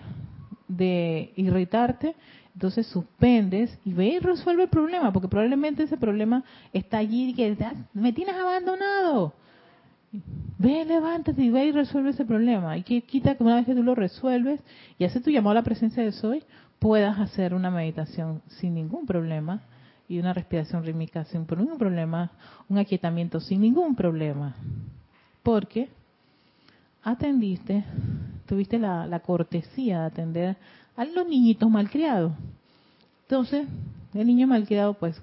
de 0.68 1.34
irritarte, 1.36 2.16
entonces 2.54 2.88
suspendes 2.88 3.78
y 3.86 3.94
ve 3.94 4.08
y 4.08 4.20
resuelve 4.20 4.64
el 4.64 4.70
problema, 4.70 5.14
porque 5.14 5.28
probablemente 5.28 5.84
ese 5.84 5.98
problema 5.98 6.44
está 6.74 6.98
allí 6.98 7.30
y 7.30 7.34
que 7.34 7.56
me 7.94 8.12
tienes 8.14 8.36
abandonado. 8.36 9.34
Ve, 10.58 10.86
levántate 10.86 11.42
y 11.42 11.50
ve 11.50 11.66
y 11.68 11.72
resuelve 11.72 12.10
ese 12.10 12.26
problema. 12.26 12.78
Y 12.78 12.84
que 12.84 13.02
quita 13.02 13.36
que 13.36 13.44
una 13.44 13.56
vez 13.56 13.66
que 13.66 13.76
tú 13.76 13.84
lo 13.84 13.96
resuelves 13.96 14.62
y 14.98 15.06
haces 15.06 15.24
tu 15.24 15.30
llamado 15.30 15.52
a 15.52 15.62
la 15.62 15.64
presencia 15.64 16.04
de 16.04 16.12
Soy, 16.12 16.44
puedas 16.80 17.20
hacer 17.20 17.54
una 17.54 17.72
meditación 17.72 18.42
sin 18.48 18.74
ningún 18.74 19.06
problema 19.06 19.62
y 20.10 20.20
una 20.20 20.34
respiración 20.34 20.84
rítmica 20.84 21.24
sin 21.26 21.46
ningún 21.48 21.78
problema, 21.78 22.32
un 22.68 22.78
aquietamiento 22.78 23.40
sin 23.40 23.62
ningún 23.62 23.96
problema. 23.96 24.56
Porque 25.42 25.90
atendiste, 27.04 27.86
tuviste 28.46 28.78
la, 28.78 29.20
cortesía 29.20 30.02
de 30.02 30.06
atender 30.06 30.58
a 30.98 31.06
los 31.06 31.26
niñitos 31.28 31.70
malcriados. 31.70 32.34
Entonces, 33.24 33.68
el 34.14 34.28
niño 34.28 34.48
malcriado, 34.48 34.94
pues, 34.96 35.22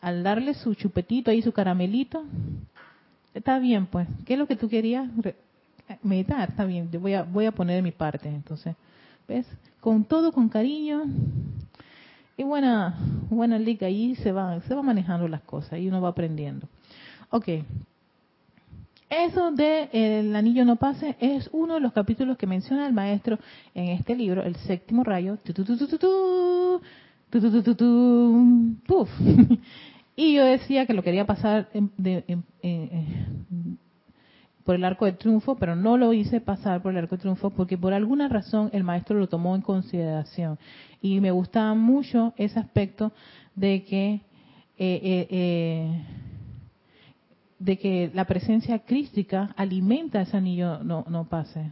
al 0.00 0.22
darle 0.22 0.54
su 0.54 0.74
chupetito 0.74 1.30
ahí, 1.30 1.40
su 1.40 1.52
caramelito, 1.52 2.24
está 3.36 3.58
bien, 3.58 3.86
pues, 3.86 4.08
¿qué 4.24 4.32
es 4.32 4.38
lo 4.38 4.46
que 4.46 4.56
tú 4.56 4.68
querías? 4.68 5.08
Meditar, 6.02 6.48
está 6.48 6.64
bien, 6.64 6.90
voy 7.00 7.14
a, 7.14 7.22
voy 7.22 7.46
a 7.46 7.52
poner 7.52 7.82
mi 7.82 7.92
parte. 7.92 8.28
Entonces, 8.28 8.74
¿ves? 9.28 9.46
Con 9.80 10.04
todo, 10.04 10.32
con 10.32 10.48
cariño. 10.48 11.04
Y 12.36 12.44
buena, 12.44 12.98
buena 13.30 13.58
liga, 13.58 13.86
ahí 13.86 14.14
se 14.16 14.32
va, 14.32 14.60
se 14.62 14.74
va 14.74 14.82
manejando 14.82 15.28
las 15.28 15.42
cosas 15.42 15.78
y 15.78 15.88
uno 15.88 16.00
va 16.00 16.10
aprendiendo. 16.10 16.66
Ok. 17.30 17.48
Eso 19.08 19.52
de 19.52 19.88
el 19.92 20.34
anillo 20.34 20.64
no 20.64 20.76
pase 20.76 21.16
es 21.20 21.48
uno 21.52 21.74
de 21.74 21.80
los 21.80 21.92
capítulos 21.92 22.36
que 22.36 22.46
menciona 22.46 22.86
el 22.86 22.92
maestro 22.92 23.38
en 23.74 23.90
este 23.90 24.16
libro, 24.16 24.42
el 24.42 24.56
séptimo 24.56 25.04
rayo. 25.04 25.38
Y 30.16 30.34
yo 30.34 30.44
decía 30.46 30.86
que 30.86 30.94
lo 30.94 31.02
quería 31.02 31.26
pasar 31.26 31.68
por 34.64 34.74
el 34.74 34.84
arco 34.84 35.04
de 35.04 35.12
triunfo, 35.12 35.56
pero 35.56 35.76
no 35.76 35.98
lo 35.98 36.14
hice 36.14 36.40
pasar 36.40 36.82
por 36.82 36.92
el 36.92 36.98
arco 36.98 37.16
de 37.16 37.20
triunfo 37.20 37.50
porque 37.50 37.76
por 37.76 37.92
alguna 37.92 38.28
razón 38.28 38.70
el 38.72 38.82
maestro 38.82 39.18
lo 39.18 39.28
tomó 39.28 39.54
en 39.54 39.60
consideración. 39.60 40.58
Y 41.02 41.20
me 41.20 41.30
gustaba 41.30 41.74
mucho 41.74 42.32
ese 42.38 42.58
aspecto 42.58 43.12
de 43.54 43.84
que, 43.84 44.14
eh, 44.14 44.20
eh, 44.78 45.26
eh, 45.30 46.04
de 47.58 47.78
que 47.78 48.10
la 48.14 48.24
presencia 48.24 48.80
crística 48.80 49.54
alimenta 49.56 50.22
ese 50.22 50.36
anillo 50.36 50.82
no, 50.82 51.04
no 51.08 51.28
pase. 51.28 51.70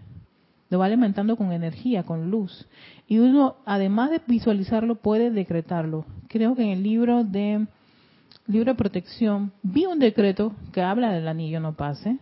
Lo 0.69 0.79
va 0.79 0.87
alimentando 0.87 1.37
con 1.37 1.51
energía, 1.53 2.05
con 2.05 2.31
luz. 2.31 2.69
Y 3.09 3.19
uno, 3.19 3.57
además 3.65 4.11
de 4.11 4.21
visualizarlo, 4.27 4.97
puede 4.97 5.31
decretarlo. 5.31 6.05
Creo 6.29 6.55
que 6.55 6.63
en 6.63 6.71
el 6.71 6.83
libro 6.83 7.25
de 7.25 7.67
libro 8.47 8.73
de 8.73 8.77
protección, 8.77 9.53
vi 9.63 9.87
un 9.87 9.99
decreto 9.99 10.55
que 10.73 10.83
habla 10.83 11.13
del 11.13 11.29
anillo 11.29 11.61
no 11.61 11.75
pase. 11.75 12.19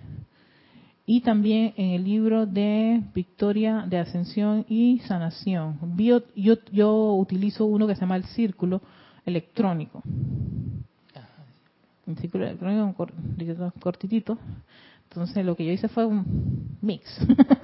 Y 1.05 1.23
también 1.23 1.75
en 1.77 1.91
el 1.91 2.05
libro 2.05 2.47
de 2.47 3.03
Victoria 3.13 3.85
de 3.89 3.99
Ascensión 3.99 4.65
y 4.69 5.01
Sanación. 5.01 5.79
yo, 5.97 6.23
yo 6.71 7.15
utilizo 7.15 7.65
uno 7.65 7.89
que 7.89 7.95
se 7.97 8.03
llama 8.03 8.17
el 8.17 8.25
círculo 8.25 8.81
electrónico. 9.27 10.03
Un 12.07 12.17
círculo 12.17 12.47
electrónico 12.47 12.95
cortitito. 13.81 14.39
Entonces 15.09 15.45
lo 15.45 15.57
que 15.57 15.67
yo 15.67 15.73
hice 15.73 15.89
fue 15.89 16.07
un 16.07 16.77
mix. 16.81 17.05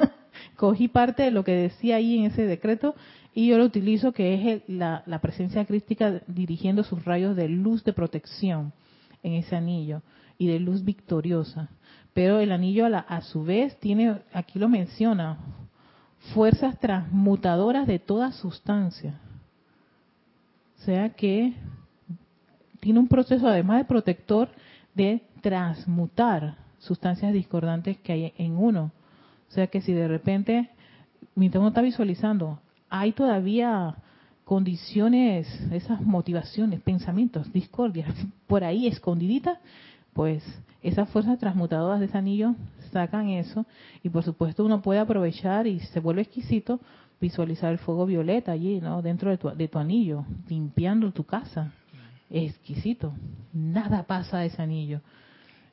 Cogí 0.57 0.89
parte 0.89 1.23
de 1.23 1.31
lo 1.31 1.45
que 1.45 1.53
decía 1.53 1.97
ahí 1.97 2.19
en 2.19 2.25
ese 2.25 2.43
decreto 2.43 2.95
y 3.39 3.47
yo 3.47 3.57
lo 3.57 3.67
utilizo 3.67 4.11
que 4.11 4.53
es 4.53 4.63
la, 4.67 5.21
presencia 5.23 5.65
crística 5.65 6.23
dirigiendo 6.27 6.83
sus 6.83 7.05
rayos 7.05 7.37
de 7.37 7.49
luz 7.49 7.85
de 7.85 7.93
protección 7.93 8.73
en 9.23 9.35
ese 9.35 9.55
anillo 9.55 10.03
y 10.39 10.49
de 10.49 10.59
luz 10.59 10.85
victoriosa. 10.85 11.69
Pero 12.15 12.41
el 12.41 12.51
anillo 12.51 12.85
a, 12.87 12.99
a 12.99 13.21
su 13.21 13.45
vez 13.45 13.79
tiene, 13.79 14.23
aquí 14.33 14.59
lo 14.59 14.69
menciona, 14.69 15.39
fuerzas 16.35 16.81
transmutadoras 16.81 17.87
de 17.87 18.01
toda 18.01 18.33
sustancia. 18.33 19.21
O 20.81 20.83
sea 20.83 21.11
que 21.11 21.53
tiene 22.81 22.99
un 22.99 23.07
proceso 23.07 23.47
además 23.47 23.79
de 23.79 23.85
protector 23.85 24.49
de 24.97 25.23
transmutar 25.43 26.57
sustancias 26.81 27.33
discordantes 27.33 27.99
que 27.99 28.13
hay 28.13 28.33
en 28.37 28.57
uno. 28.57 28.91
O 29.49 29.53
sea 29.53 29.69
que 29.69 29.81
si 29.81 29.93
de 29.93 30.09
repente, 30.09 30.71
mientras 31.37 31.61
uno 31.61 31.69
está 31.69 31.83
visualizando, 31.83 32.59
hay 32.91 33.13
todavía 33.13 33.97
condiciones, 34.45 35.47
esas 35.73 36.01
motivaciones, 36.01 36.81
pensamientos, 36.81 37.53
discordias, 37.53 38.15
por 38.47 38.65
ahí 38.65 38.87
escondiditas, 38.87 39.59
pues 40.15 40.43
esas 40.83 41.09
fuerzas 41.11 41.39
transmutadoras 41.39 42.01
de 42.01 42.07
ese 42.07 42.19
anillo 42.19 42.55
sacan 42.93 43.29
eso 43.29 43.67
y 44.03 44.09
por 44.09 44.25
supuesto 44.25 44.65
uno 44.65 44.81
puede 44.81 45.01
aprovechar 45.01 45.67
y 45.67 45.81
se 45.81 46.01
vuelve 46.01 46.23
exquisito 46.23 46.81
visualizar 47.21 47.73
el 47.73 47.79
fuego 47.79 48.07
violeta 48.07 48.53
allí, 48.53 48.81
¿no? 48.81 49.03
Dentro 49.03 49.31
de 49.31 49.39
tu, 49.39 49.51
de 49.51 49.69
tu 49.69 49.79
anillo, 49.79 50.25
limpiando 50.49 51.11
tu 51.13 51.25
casa. 51.25 51.73
exquisito. 52.31 53.13
Nada 53.53 54.05
pasa 54.05 54.39
a 54.39 54.45
ese 54.45 54.63
anillo. 54.63 55.01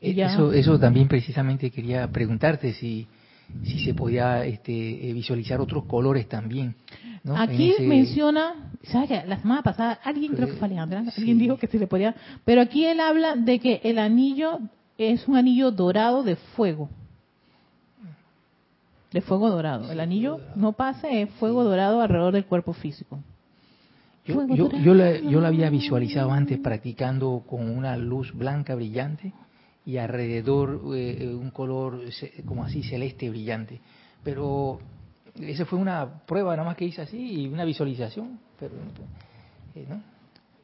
Eh, 0.02 0.16
eso, 0.18 0.52
eso 0.52 0.80
también 0.80 1.08
precisamente 1.08 1.72
quería 1.72 2.08
preguntarte 2.12 2.74
si 2.74 3.08
si 3.64 3.84
se 3.84 3.94
podía 3.94 4.46
este, 4.46 5.10
eh, 5.10 5.14
visualizar 5.14 5.60
otros 5.60 5.86
colores 5.86 6.28
también. 6.28 6.76
Aquí 7.36 7.74
menciona, 7.80 8.72
¿sabes 8.84 9.10
qué? 9.10 9.24
La 9.28 9.40
semana 9.40 9.64
pasada 9.64 10.00
alguien, 10.04 10.34
creo 10.34 10.48
que 10.48 10.54
fue 10.54 10.68
Alejandra, 10.68 11.04
alguien 11.18 11.40
dijo 11.40 11.58
que 11.58 11.68
se 11.68 11.80
le 11.80 11.88
podía, 11.88 12.16
pero 12.44 12.62
aquí 12.62 12.86
él 12.86 13.00
habla 13.00 13.36
de 13.36 13.60
que 13.60 13.82
el 13.84 13.98
anillo 13.98 14.60
es 14.98 15.28
un 15.28 15.36
anillo 15.36 15.72
dorado 15.72 16.24
de 16.24 16.36
fuego. 16.36 16.90
De 19.12 19.22
fuego 19.22 19.50
dorado. 19.50 19.92
El 19.92 20.00
anillo 20.00 20.40
no 20.56 20.74
pase, 20.74 21.24
es 21.24 21.30
fuego 21.32 21.64
dorado 21.64 22.02
alrededor 22.02 22.34
del 22.34 22.46
cuerpo 22.46 22.74
físico. 22.74 23.20
Yo, 24.26 24.46
yo, 24.48 24.72
yo, 24.72 24.96
yo 24.96 25.40
lo 25.40 25.48
había 25.48 25.70
visualizado 25.70 26.32
antes 26.32 26.60
practicando 26.60 27.44
con 27.48 27.70
una 27.70 27.96
luz 27.96 28.34
blanca 28.36 28.76
brillante 28.76 29.34
y 29.86 29.98
alrededor 29.98 30.82
eh, 30.96 31.18
eh, 31.22 31.36
un 31.36 31.52
color 31.52 32.02
como 32.46 32.64
así 32.64 32.84
celeste 32.84 33.30
brillante. 33.30 33.80
Pero 34.24 34.80
esa 35.40 35.66
fue 35.66 35.78
una 35.78 36.22
prueba 36.26 36.56
nada 36.56 36.68
más 36.68 36.76
que 36.76 36.86
hice 36.86 37.04
así 37.04 37.44
y 37.44 37.48
una 37.48 37.64
visualización, 37.64 38.40
pero 38.60 38.74
eh, 39.76 39.86
¿no? 39.88 40.02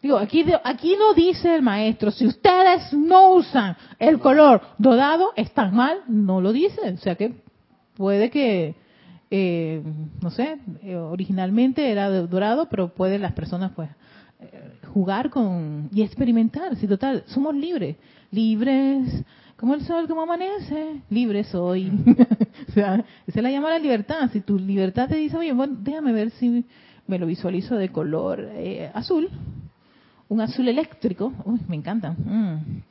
Digo, 0.02 0.18
aquí, 0.18 0.44
aquí 0.64 0.96
no 0.98 1.14
dice 1.14 1.54
el 1.54 1.62
maestro, 1.62 2.10
si 2.10 2.26
ustedes 2.26 2.92
no 2.92 3.36
usan 3.36 3.78
el 4.00 4.18
color 4.18 4.60
dorado, 4.80 5.32
están 5.36 5.76
mal, 5.76 6.00
no 6.08 6.42
lo 6.42 6.52
dice. 6.52 6.94
O 6.94 6.98
sea 6.98 7.14
que 7.14 7.36
puede 7.96 8.32
que, 8.32 8.74
no 10.20 10.32
sé, 10.32 10.58
originalmente 10.96 11.92
era 11.92 12.10
dorado, 12.10 12.68
pero 12.68 12.92
puede 12.96 13.20
las 13.20 13.34
personas 13.34 13.74
pues 13.76 13.92
jugar 14.92 15.30
con 15.30 15.88
y 15.94 16.02
experimentar. 16.02 16.76
Si 16.78 16.88
total, 16.88 17.24
somos 17.28 17.54
libres 17.54 17.96
libres, 18.32 19.24
como 19.58 19.76
el 19.76 19.86
sol, 19.86 20.08
como 20.08 20.24
amanece, 20.24 21.02
libre 21.10 21.44
soy. 21.44 21.91
o 22.70 22.72
sea, 22.72 23.06
se 23.32 23.41
la 23.41 23.52
llama 23.52 23.70
la 23.70 23.80
libertad. 23.80 24.30
Si 24.34 24.41
tu 24.41 24.58
libertad 24.58 25.08
te 25.08 25.17
dice, 25.17 25.38
oye, 25.38 25.54
bueno, 25.54 25.76
déjame 25.80 26.13
ver 26.13 26.32
si 26.32 26.65
me 27.08 27.20
lo 27.20 27.28
visualizo 27.28 27.76
de 27.76 27.89
color 27.89 28.50
eh, 28.54 28.89
azul, 28.94 29.30
un 30.30 30.41
azul 30.41 30.67
eléctrico, 30.67 31.34
uy, 31.46 31.60
me 31.67 31.76
encanta. 31.76 32.12
Mm. 32.12 32.82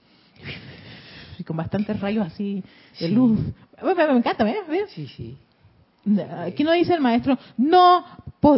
Y 1.39 1.45
con 1.45 1.57
bastantes 1.57 1.99
rayos 1.99 2.27
así 2.27 2.63
de 3.01 3.09
luz. 3.09 3.41
Me, 3.83 4.19
encanta, 4.19 4.45
¿ves? 4.45 4.91
Sí, 4.91 5.07
sí. 5.09 5.37
Aquí 6.39 6.65
no 6.65 6.73
dice 6.73 6.95
el 6.95 7.01
maestro, 7.01 7.39
no, 7.57 8.05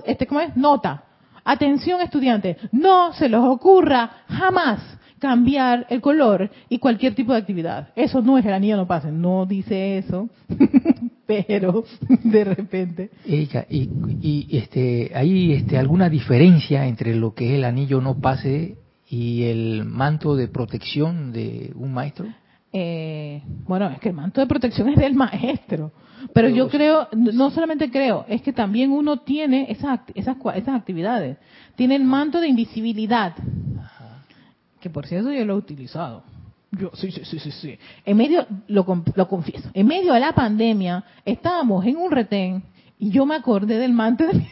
este, 0.05 0.27
¿cómo 0.27 0.41
es? 0.41 0.57
Nota. 0.57 1.05
Atención 1.45 2.01
estudiante, 2.01 2.57
no 2.71 3.13
se 3.15 3.29
les 3.29 3.41
ocurra 3.41 4.25
jamás 4.29 4.81
cambiar 5.23 5.87
el 5.89 6.01
color 6.01 6.51
y 6.69 6.81
cualquier 6.81 7.15
tipo 7.15 7.33
de 7.33 7.39
actividad. 7.39 7.91
Eso 7.95 8.21
no 8.23 8.39
es 8.39 8.45
el 8.45 8.53
anillo 8.53 8.77
no 8.77 8.89
pase, 8.89 9.13
no 9.13 9.47
dice 9.47 9.99
eso, 9.99 10.29
pero 11.27 11.85
de 12.25 12.43
repente. 12.43 13.11
Erika, 13.25 13.65
y, 13.71 13.89
y, 14.21 14.59
este, 14.59 15.13
¿hay 15.15 15.53
este, 15.53 15.79
alguna 15.79 16.09
diferencia 16.09 16.89
entre 16.89 17.15
lo 17.15 17.35
que 17.35 17.51
es 17.51 17.53
el 17.55 17.65
anillo 17.65 18.01
no 18.01 18.19
pase 18.19 18.79
y 19.09 19.45
el 19.45 19.85
manto 19.85 20.35
de 20.35 20.49
protección 20.49 21.33
de 21.33 21.73
un 21.77 21.95
maestro? 21.95 22.27
Eh, 22.73 23.43
bueno, 23.69 23.91
es 23.91 24.01
que 24.01 24.09
el 24.09 24.17
manto 24.17 24.41
de 24.41 24.49
protección 24.49 24.89
es 24.89 24.97
del 24.97 25.15
maestro. 25.15 25.93
Pero 26.35 26.49
yo 26.49 26.69
creo, 26.69 27.07
no 27.13 27.51
solamente 27.51 27.93
creo, 27.93 28.25
es 28.29 28.43
que 28.43 28.53
también 28.53 28.91
uno 28.91 29.19
tiene 29.19 29.71
esas, 29.71 30.01
esas, 30.17 30.37
esas 30.57 30.75
actividades. 30.75 31.37
Tiene 31.77 31.95
el 31.95 32.05
manto 32.05 32.41
de 32.41 32.49
invisibilidad 32.49 33.35
que 34.83 34.91
por 34.91 35.07
cierto 35.07 35.33
yo 35.33 35.45
lo 35.45 35.55
he 35.55 35.57
utilizado. 35.57 36.25
Yo, 36.73 36.91
sí, 36.95 37.13
sí, 37.13 37.25
sí, 37.25 37.39
sí, 37.39 37.51
sí. 37.51 37.79
En 38.05 38.17
medio, 38.17 38.47
lo, 38.67 38.85
lo 39.15 39.29
confieso, 39.29 39.71
en 39.73 39.87
medio 39.87 40.13
de 40.13 40.21
la 40.21 40.33
pandemia 40.33 41.05
estábamos 41.25 41.87
en 41.87 41.97
un 41.97 42.11
retén 42.11 42.63
y 42.99 43.11
yo 43.11 43.25
me 43.25 43.37
acordé 43.37 43.79
del 43.79 43.93
manto 43.93 44.27
de, 44.27 44.33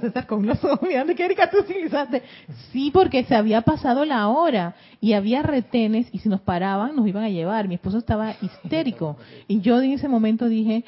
César 0.00 0.26
con 0.26 0.44
los 0.44 0.62
ojos 0.64 0.82
mirando 0.82 1.14
que 1.14 1.24
Erika 1.24 1.48
tú 1.48 1.58
utilizaste. 1.58 2.22
Sí, 2.72 2.90
porque 2.92 3.22
se 3.24 3.36
había 3.36 3.60
pasado 3.60 4.04
la 4.04 4.26
hora 4.28 4.74
y 5.00 5.12
había 5.12 5.42
retenes 5.42 6.08
y 6.10 6.18
si 6.18 6.28
nos 6.28 6.40
paraban 6.40 6.96
nos 6.96 7.06
iban 7.06 7.22
a 7.22 7.28
llevar. 7.28 7.68
Mi 7.68 7.76
esposo 7.76 7.98
estaba 7.98 8.34
histérico 8.42 9.16
y 9.46 9.60
yo 9.60 9.80
en 9.80 9.92
ese 9.92 10.08
momento 10.08 10.48
dije, 10.48 10.84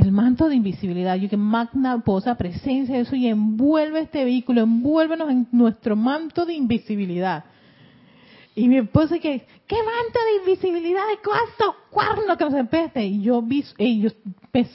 el 0.00 0.12
manto 0.12 0.48
de 0.48 0.56
invisibilidad. 0.56 1.16
Yo 1.16 1.28
que 1.28 1.36
magna 1.36 1.98
posa 2.00 2.36
presencia 2.36 2.96
de 2.96 3.02
eso 3.02 3.16
y 3.16 3.26
envuelve 3.26 4.00
este 4.00 4.24
vehículo, 4.24 4.62
envuélvenos 4.62 5.30
en 5.30 5.46
nuestro 5.52 5.96
manto 5.96 6.46
de 6.46 6.54
invisibilidad. 6.54 7.44
Y 8.54 8.68
mi 8.68 8.78
esposa 8.78 9.18
que, 9.18 9.46
¿qué 9.66 9.76
manto 9.76 10.18
de 10.26 10.40
invisibilidad? 10.40 11.02
¿De 11.08 11.18
cuántos 11.24 11.76
cuernos 11.90 12.36
que 12.36 12.44
nos 12.44 12.54
empeste? 12.54 13.04
Y 13.04 13.22
yo, 13.22 13.42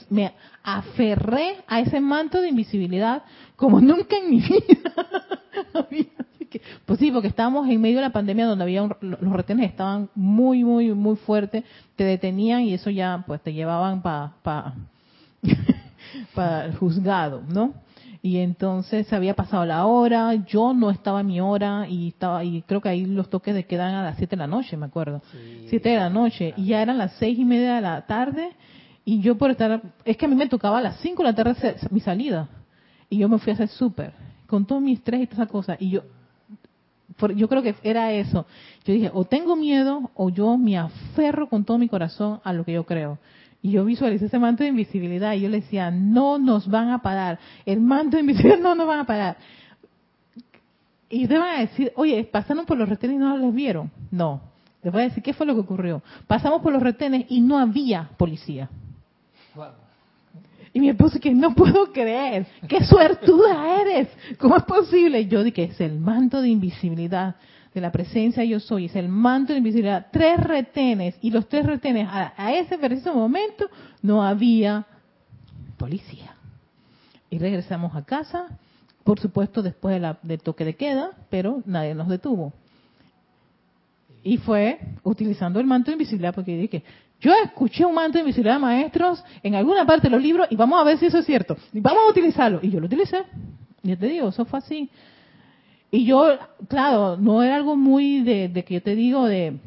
me 0.10 0.34
aferré 0.64 1.58
a 1.68 1.82
ese 1.82 2.00
manto 2.00 2.42
de 2.42 2.50
invisibilidad 2.50 3.24
como 3.56 3.82
nunca 3.82 4.18
en 4.18 4.30
mi 4.30 4.40
vida. 5.92 6.16
pues 6.86 7.00
sí, 7.00 7.12
porque 7.12 7.28
estábamos 7.28 7.68
en 7.68 7.82
medio 7.82 7.98
de 7.98 8.04
la 8.04 8.14
pandemia 8.14 8.46
donde 8.46 8.64
había 8.64 8.82
los 9.02 9.34
retenes 9.34 9.70
estaban 9.70 10.10
muy, 10.16 10.64
muy, 10.64 10.94
muy 10.94 11.18
fuertes, 11.18 11.64
te 11.98 12.06
detenían 12.06 12.62
y 12.62 12.74
eso 12.74 12.90
ya 12.90 13.24
pues 13.28 13.42
te 13.42 13.54
llevaban 13.54 14.02
para 14.02 14.34
pa, 14.42 14.74
para 16.36 16.66
el 16.66 16.76
juzgado, 16.76 17.42
¿no? 17.48 17.74
Y 18.22 18.38
entonces 18.38 19.06
se 19.06 19.16
había 19.16 19.36
pasado 19.36 19.66
la 19.66 19.86
hora, 19.86 20.34
yo 20.34 20.74
no 20.74 20.90
estaba 20.90 21.22
en 21.22 21.28
mi 21.28 21.40
hora 21.42 21.88
y 21.88 22.08
estaba 22.08 22.44
y 22.44 22.64
creo 22.64 22.82
que 22.82 22.90
ahí 22.90 23.06
los 23.06 23.30
toques 23.30 23.54
de 23.54 23.66
quedan 23.66 23.94
a 23.94 24.04
las 24.04 24.18
7 24.18 24.36
de 24.36 24.40
la 24.40 24.48
noche, 24.48 24.76
me 24.78 24.88
acuerdo. 24.88 25.22
7 25.68 25.90
de 25.90 25.96
la 25.96 26.10
noche 26.10 26.54
y 26.58 26.66
ya 26.66 26.82
eran 26.82 26.98
las 26.98 27.14
seis 27.20 27.38
y 27.38 27.46
media 27.46 27.76
de 27.76 27.82
la 27.82 28.02
tarde 28.08 28.50
y 29.04 29.22
yo 29.22 29.38
por 29.38 29.52
estar, 29.52 29.80
es 30.04 30.18
que 30.18 30.26
a 30.26 30.28
mí 30.28 30.36
me 30.36 30.48
tocaba 30.48 30.80
a 30.80 30.82
las 30.82 31.00
5 31.02 31.22
de 31.22 31.30
la 31.30 31.36
tarde 31.36 31.76
mi 31.92 32.00
salida 32.00 32.50
y 33.12 33.20
yo 33.20 33.30
me 33.30 33.38
fui 33.38 33.52
a 33.52 33.54
hacer 33.54 33.68
súper 33.68 34.14
con 34.48 34.66
todo 34.66 34.82
mi 34.82 34.94
estrés 34.94 35.22
y 35.22 35.28
todas 35.28 35.42
esas 35.42 35.52
cosas 35.52 35.78
y 35.80 35.92
yo 35.92 36.02
yo 37.36 37.48
creo 37.48 37.64
que 37.64 37.76
era 37.84 38.12
eso. 38.12 38.46
Yo 38.84 38.94
dije, 38.94 39.10
o 39.14 39.24
tengo 39.24 39.56
miedo 39.56 40.12
o 40.16 40.30
yo 40.30 40.58
me 40.58 40.78
aferro 40.78 41.48
con 41.48 41.64
todo 41.64 41.78
mi 41.78 41.88
corazón 41.88 42.42
a 42.44 42.54
lo 42.54 42.66
que 42.66 42.74
yo 42.74 42.86
creo. 42.86 43.20
Y 43.66 43.72
yo 43.72 43.84
visualicé 43.84 44.28
ese 44.28 44.38
manto 44.38 44.62
de 44.62 44.70
invisibilidad 44.70 45.34
y 45.34 45.42
yo 45.42 45.50
le 45.50 45.62
decía, 45.62 45.90
no 45.90 46.38
nos 46.38 46.70
van 46.70 46.92
a 46.92 47.00
parar. 47.00 47.40
El 47.66 47.82
manto 47.82 48.16
de 48.16 48.22
invisibilidad 48.22 48.60
no 48.62 48.76
nos 48.76 48.86
van 48.86 49.00
a 49.00 49.06
parar. 49.06 49.38
Y 51.10 51.24
ustedes 51.24 51.42
van 51.42 51.56
a 51.56 51.62
decir, 51.62 51.92
oye, 51.96 52.24
pasaron 52.26 52.68
por 52.68 52.78
los 52.78 52.88
retenes 52.88 53.16
y 53.16 53.18
no 53.18 53.36
les 53.36 53.52
vieron. 53.56 53.90
No. 54.12 54.40
Les 54.84 54.94
voy 54.94 55.02
a 55.02 55.06
decir 55.06 55.24
qué 55.24 55.34
fue 55.34 55.48
lo 55.48 55.56
que 55.56 55.62
ocurrió. 55.62 56.04
Pasamos 56.28 56.62
por 56.62 56.74
los 56.74 56.84
retenes 56.84 57.26
y 57.30 57.42
no 57.42 57.58
había 57.58 58.08
policía. 58.18 58.70
Y 60.72 60.80
mi 60.80 60.90
esposo 60.90 61.20
que 61.20 61.34
no 61.34 61.56
puedo 61.56 61.92
creer, 61.92 62.46
qué 62.68 62.86
suertuda 62.86 63.82
eres, 63.82 64.10
¿cómo 64.38 64.58
es 64.58 64.64
posible? 64.64 65.26
Yo 65.26 65.44
dije, 65.44 65.64
es 65.64 65.82
el 65.82 65.98
manto 65.98 66.40
de 66.40 66.50
invisibilidad 66.50 67.34
de 67.76 67.82
la 67.82 67.92
presencia 67.92 68.44
yo 68.46 68.62
soy, 68.62 68.86
es 68.86 68.96
el 68.96 69.10
manto 69.10 69.52
de 69.52 69.58
invisibilidad, 69.58 70.08
tres 70.10 70.38
retenes, 70.38 71.16
y 71.22 71.30
los 71.30 71.48
tres 71.50 71.66
retenes 71.66 72.08
a, 72.10 72.54
ese 72.54 72.78
preciso 72.78 73.14
momento 73.14 73.70
no 74.02 74.24
había 74.24 74.86
policía. 75.78 76.36
Y 77.30 77.38
regresamos 77.38 77.94
a 77.94 78.06
casa, 78.06 78.58
por 79.04 79.20
supuesto 79.20 79.62
después 79.62 80.02
de 80.02 80.16
del 80.24 80.42
toque 80.42 80.64
de 80.64 80.76
queda, 80.76 81.12
pero 81.30 81.62
nadie 81.66 81.94
nos 81.94 82.08
detuvo. 82.08 82.54
Y 84.24 84.38
fue 84.38 84.80
utilizando 85.04 85.60
el 85.60 85.68
manto 85.68 85.92
de 85.92 85.96
invisibilidad, 85.96 86.34
porque 86.34 86.58
dije, 86.58 86.82
yo 87.20 87.34
escuché 87.44 87.86
un 87.86 87.94
manto 87.94 88.18
de 88.18 88.22
invisibilidad 88.22 88.56
de 88.56 88.62
maestros 88.62 89.22
en 89.44 89.54
alguna 89.54 89.86
parte 89.86 90.08
de 90.08 90.12
los 90.12 90.24
libros 90.24 90.48
y 90.50 90.56
vamos 90.56 90.80
a 90.80 90.86
ver 90.86 90.98
si 90.98 91.08
eso 91.08 91.18
es 91.18 91.26
cierto. 91.26 91.58
Vamos 91.74 92.04
a 92.08 92.12
utilizarlo. 92.12 92.60
Y 92.62 92.72
yo 92.72 92.80
lo 92.80 92.86
utilicé. 92.86 93.24
Ya 93.84 93.98
te 93.98 94.08
digo, 94.08 94.30
eso 94.30 94.46
fue 94.46 94.60
así. 94.60 94.90
Y 95.92 96.06
yo, 96.06 96.38
claro, 96.68 97.18
no 97.18 97.42
era 97.44 97.56
algo 97.56 97.76
muy 97.76 98.22
de, 98.22 98.64
que 98.66 98.76
yo 98.76 98.82
te 98.82 98.96
digo 98.96 99.26
de, 99.26 99.58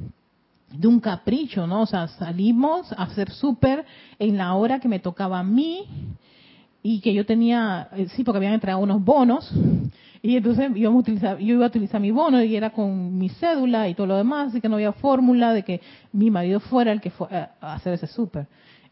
de 0.72 0.88
un 0.88 1.00
capricho, 1.00 1.66
¿no? 1.66 1.82
O 1.82 1.86
sea, 1.86 2.08
salimos 2.08 2.92
a 2.92 3.04
hacer 3.04 3.30
súper 3.30 3.84
en 4.18 4.36
la 4.36 4.54
hora 4.54 4.80
que 4.80 4.88
me 4.88 4.98
tocaba 4.98 5.38
a 5.38 5.44
mí 5.44 5.86
y 6.82 7.00
que 7.00 7.14
yo 7.14 7.24
tenía, 7.24 7.88
eh, 7.96 8.08
sí, 8.14 8.24
porque 8.24 8.38
habían 8.38 8.54
entregado 8.54 8.82
unos 8.82 9.02
bonos 9.02 9.52
y 10.22 10.36
entonces 10.36 10.70
utilizar, 10.70 11.38
yo 11.38 11.54
iba 11.54 11.64
a 11.64 11.68
utilizar 11.68 12.00
mi 12.00 12.10
bono 12.10 12.42
y 12.42 12.56
era 12.56 12.70
con 12.70 13.16
mi 13.16 13.28
cédula 13.28 13.88
y 13.88 13.94
todo 13.94 14.08
lo 14.08 14.16
demás, 14.16 14.48
así 14.48 14.60
que 14.60 14.68
no 14.68 14.74
había 14.74 14.92
fórmula 14.92 15.52
de 15.52 15.62
que 15.62 15.80
mi 16.12 16.30
marido 16.30 16.60
fuera 16.60 16.92
el 16.92 17.00
que 17.00 17.10
fue 17.10 17.28
a 17.30 17.74
hacer 17.74 17.94
ese 17.94 18.06
súper. 18.06 18.46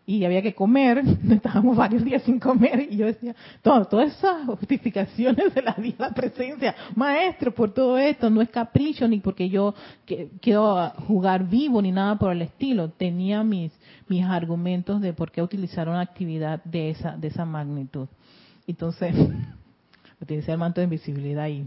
Y 0.09 0.25
había 0.25 0.41
que 0.41 0.55
comer, 0.55 1.03
estábamos 1.31 1.77
varios 1.77 2.05
días 2.05 2.23
sin 2.23 2.39
comer 2.39 2.87
y 2.91 2.97
yo 2.97 3.07
decía, 3.07 3.35
todas 3.61 4.17
esas 4.17 4.47
justificaciones 4.47 5.53
de 5.53 5.63
la 5.63 5.73
vida 5.73 6.15
presencia, 6.15 6.77
maestro, 6.95 7.53
por 7.53 7.75
todo 7.75 7.99
esto, 7.99 8.31
no 8.31 8.41
es 8.41 8.49
capricho 8.49 9.09
ni 9.09 9.19
porque 9.19 9.49
yo 9.49 9.75
quiero 10.41 10.91
jugar 11.09 11.49
vivo 11.49 11.83
ni 11.83 11.91
nada 11.91 12.17
por 12.17 12.31
el 12.31 12.43
estilo, 12.43 12.91
tenía 12.91 13.43
mis, 13.43 13.73
mis 14.09 14.25
argumentos 14.25 15.01
de 15.01 15.13
por 15.13 15.33
qué 15.33 15.43
utilizar 15.43 15.89
una 15.89 16.03
actividad 16.03 16.63
de 16.63 16.91
esa, 16.91 17.17
de 17.17 17.27
esa 17.27 17.45
magnitud. 17.45 18.07
Entonces, 18.69 19.13
utilicé 20.21 20.53
el 20.53 20.59
manto 20.59 20.81
de 20.81 20.85
invisibilidad 20.85 21.49
y, 21.49 21.67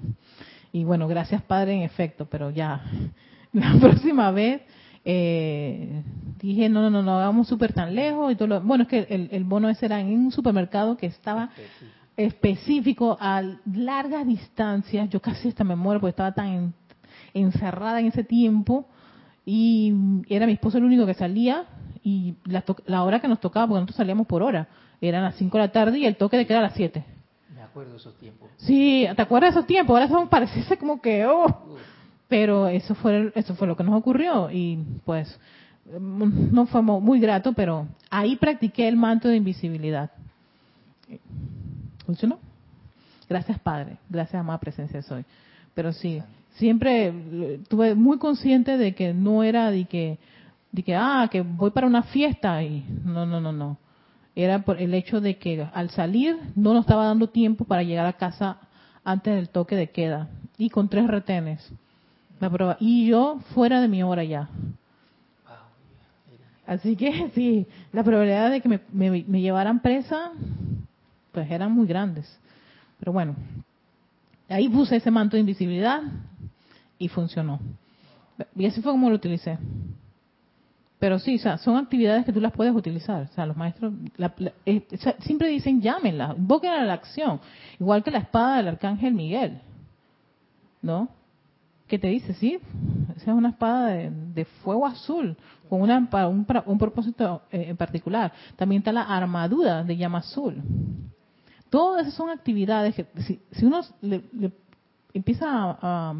y 0.71 0.85
bueno, 0.85 1.09
gracias 1.09 1.41
Padre 1.41 1.73
en 1.73 1.81
efecto, 1.81 2.25
pero 2.29 2.51
ya 2.51 2.83
la 3.51 3.73
próxima 3.81 4.31
vez 4.31 4.61
eh, 5.03 6.03
dije, 6.47 6.69
no, 6.69 6.81
no, 6.81 6.89
no, 6.89 7.03
no 7.03 7.19
hagamos 7.19 7.47
súper 7.47 7.73
tan 7.73 7.93
lejos 7.95 8.31
y 8.31 8.35
todo 8.35 8.47
lo, 8.47 8.61
bueno, 8.61 8.83
es 8.83 8.87
que 8.87 9.07
el, 9.09 9.29
el, 9.31 9.43
bono 9.43 9.69
ese 9.69 9.85
era 9.85 9.99
en 9.99 10.07
un 10.07 10.31
supermercado 10.31 10.97
que 10.97 11.07
estaba 11.07 11.49
específico 12.17 13.17
a 13.19 13.41
largas 13.73 14.25
distancias, 14.25 15.09
yo 15.09 15.21
casi 15.21 15.49
hasta 15.49 15.63
me 15.63 15.75
muero 15.75 15.99
porque 15.99 16.11
estaba 16.11 16.33
tan 16.33 16.73
encerrada 17.33 17.99
en 17.99 18.07
ese 18.07 18.23
tiempo 18.23 18.87
y 19.45 19.93
era 20.27 20.45
mi 20.45 20.53
esposo 20.53 20.77
el 20.77 20.83
único 20.83 21.05
que 21.05 21.13
salía 21.13 21.65
y 22.03 22.35
la, 22.45 22.63
la 22.85 23.03
hora 23.03 23.19
que 23.19 23.27
nos 23.27 23.39
tocaba, 23.39 23.67
porque 23.67 23.79
nosotros 23.79 23.97
salíamos 23.97 24.27
por 24.27 24.43
hora, 24.43 24.67
eran 25.01 25.23
las 25.23 25.35
5 25.35 25.57
de 25.57 25.63
la 25.63 25.71
tarde 25.71 25.99
y 25.99 26.05
el 26.05 26.17
toque 26.17 26.37
de 26.37 26.45
queda 26.45 26.59
a 26.59 26.63
las 26.63 26.73
7 26.73 27.03
acuerdo 27.69 27.91
de 27.91 27.97
esos 27.97 28.17
tiempos. 28.17 28.49
Sí, 28.57 29.07
¿te 29.15 29.21
acuerdas 29.21 29.53
de 29.53 29.59
esos 29.59 29.67
tiempos? 29.67 29.93
Ahora 29.93 30.07
son, 30.07 30.27
parece 30.27 30.77
como 30.77 31.01
que, 31.01 31.25
oh. 31.25 31.77
Pero 32.27 32.67
eso 32.67 32.93
fue, 32.95 33.31
eso 33.35 33.55
fue 33.55 33.67
lo 33.67 33.75
que 33.75 33.83
nos 33.83 33.95
ocurrió 33.95 34.51
y 34.51 34.77
pues 35.03 35.39
no 35.97 36.65
fue 36.67 36.81
muy 36.81 37.19
grato, 37.19 37.53
pero 37.53 37.87
ahí 38.09 38.35
practiqué 38.35 38.87
el 38.87 38.95
manto 38.95 39.27
de 39.27 39.37
invisibilidad. 39.37 40.11
¿Funcionó? 42.05 42.39
Gracias 43.27 43.59
Padre, 43.59 43.97
gracias 44.09 44.39
amada 44.39 44.59
presencia 44.59 45.01
soy. 45.01 45.23
Pero 45.73 45.93
sí, 45.93 46.21
siempre 46.55 47.07
eh, 47.07 47.59
tuve 47.67 47.95
muy 47.95 48.17
consciente 48.17 48.77
de 48.77 48.93
que 48.93 49.13
no 49.13 49.43
era 49.43 49.71
de 49.71 49.85
que, 49.85 50.17
de 50.71 50.83
que, 50.83 50.95
ah, 50.95 51.27
que 51.31 51.41
voy 51.41 51.71
para 51.71 51.87
una 51.87 52.03
fiesta 52.03 52.61
y 52.63 52.85
no, 53.03 53.25
no, 53.25 53.39
no, 53.39 53.51
no 53.51 53.77
era 54.43 54.59
por 54.59 54.81
el 54.81 54.93
hecho 54.93 55.21
de 55.21 55.37
que 55.37 55.67
al 55.73 55.89
salir 55.89 56.37
no 56.55 56.73
nos 56.73 56.81
estaba 56.81 57.05
dando 57.05 57.27
tiempo 57.27 57.65
para 57.65 57.83
llegar 57.83 58.05
a 58.05 58.13
casa 58.13 58.57
antes 59.03 59.35
del 59.35 59.49
toque 59.49 59.75
de 59.75 59.89
queda 59.89 60.29
y 60.57 60.69
con 60.69 60.89
tres 60.89 61.07
retenes. 61.07 61.71
Y 62.79 63.07
yo 63.07 63.39
fuera 63.53 63.81
de 63.81 63.87
mi 63.89 64.01
hora 64.03 64.23
ya. 64.23 64.49
Así 66.69 66.95
que 66.95 67.31
sí, 67.33 67.65
la 67.91 68.03
probabilidad 68.03 68.51
de 68.51 68.61
que 68.61 68.69
me, 68.69 68.79
me, 68.91 69.41
llevaran 69.41 69.79
presa, 69.79 70.31
pues 71.31 71.49
eran 71.49 71.71
muy 71.71 71.87
grandes. 71.87 72.39
Pero 72.99 73.11
bueno, 73.11 73.35
ahí 74.47 74.69
puse 74.69 74.97
ese 74.97 75.09
manto 75.09 75.35
de 75.35 75.41
invisibilidad 75.41 76.03
y 76.99 77.07
funcionó. 77.07 77.59
Y 78.55 78.67
así 78.67 78.83
fue 78.83 78.91
como 78.91 79.09
lo 79.09 79.15
utilicé. 79.15 79.57
Pero 80.99 81.17
sí, 81.17 81.37
o 81.37 81.39
sea, 81.39 81.57
son 81.57 81.75
actividades 81.77 82.23
que 82.23 82.33
tú 82.33 82.39
las 82.39 82.51
puedes 82.51 82.75
utilizar. 82.75 83.23
O 83.23 83.33
sea, 83.33 83.47
los 83.47 83.57
maestros 83.57 83.91
eh, 84.67 84.85
siempre 85.21 85.47
dicen 85.47 85.81
llámenla, 85.81 86.35
invoquen 86.37 86.71
a 86.71 86.83
la 86.83 86.93
acción. 86.93 87.39
Igual 87.79 88.03
que 88.03 88.11
la 88.11 88.19
espada 88.19 88.57
del 88.57 88.67
arcángel 88.67 89.15
Miguel. 89.15 89.59
¿No? 90.83 91.09
Que 91.87 91.97
te 91.97 92.07
dice, 92.09 92.35
sí, 92.35 92.59
esa 93.15 93.31
es 93.31 93.37
una 93.37 93.49
espada 93.49 93.87
de, 93.87 94.45
fuego 94.63 94.85
azul, 94.85 95.35
con 95.69 95.81
una, 95.81 96.09
para 96.09 96.27
un, 96.27 96.45
propósito 96.45 97.43
eh, 97.51 97.67
en 97.69 97.77
particular. 97.77 98.33
También 98.55 98.79
está 98.79 98.91
la 98.91 99.03
armadura 99.03 99.83
de 99.83 99.95
llama 99.95 100.19
azul. 100.19 100.61
Todas 101.69 102.01
esas 102.01 102.15
son 102.15 102.29
actividades 102.29 102.95
que, 102.95 103.05
si, 103.51 103.65
uno 103.65 103.81
le, 104.01 104.23
empieza 105.13 105.45
a, 105.47 105.77
a 105.81 106.15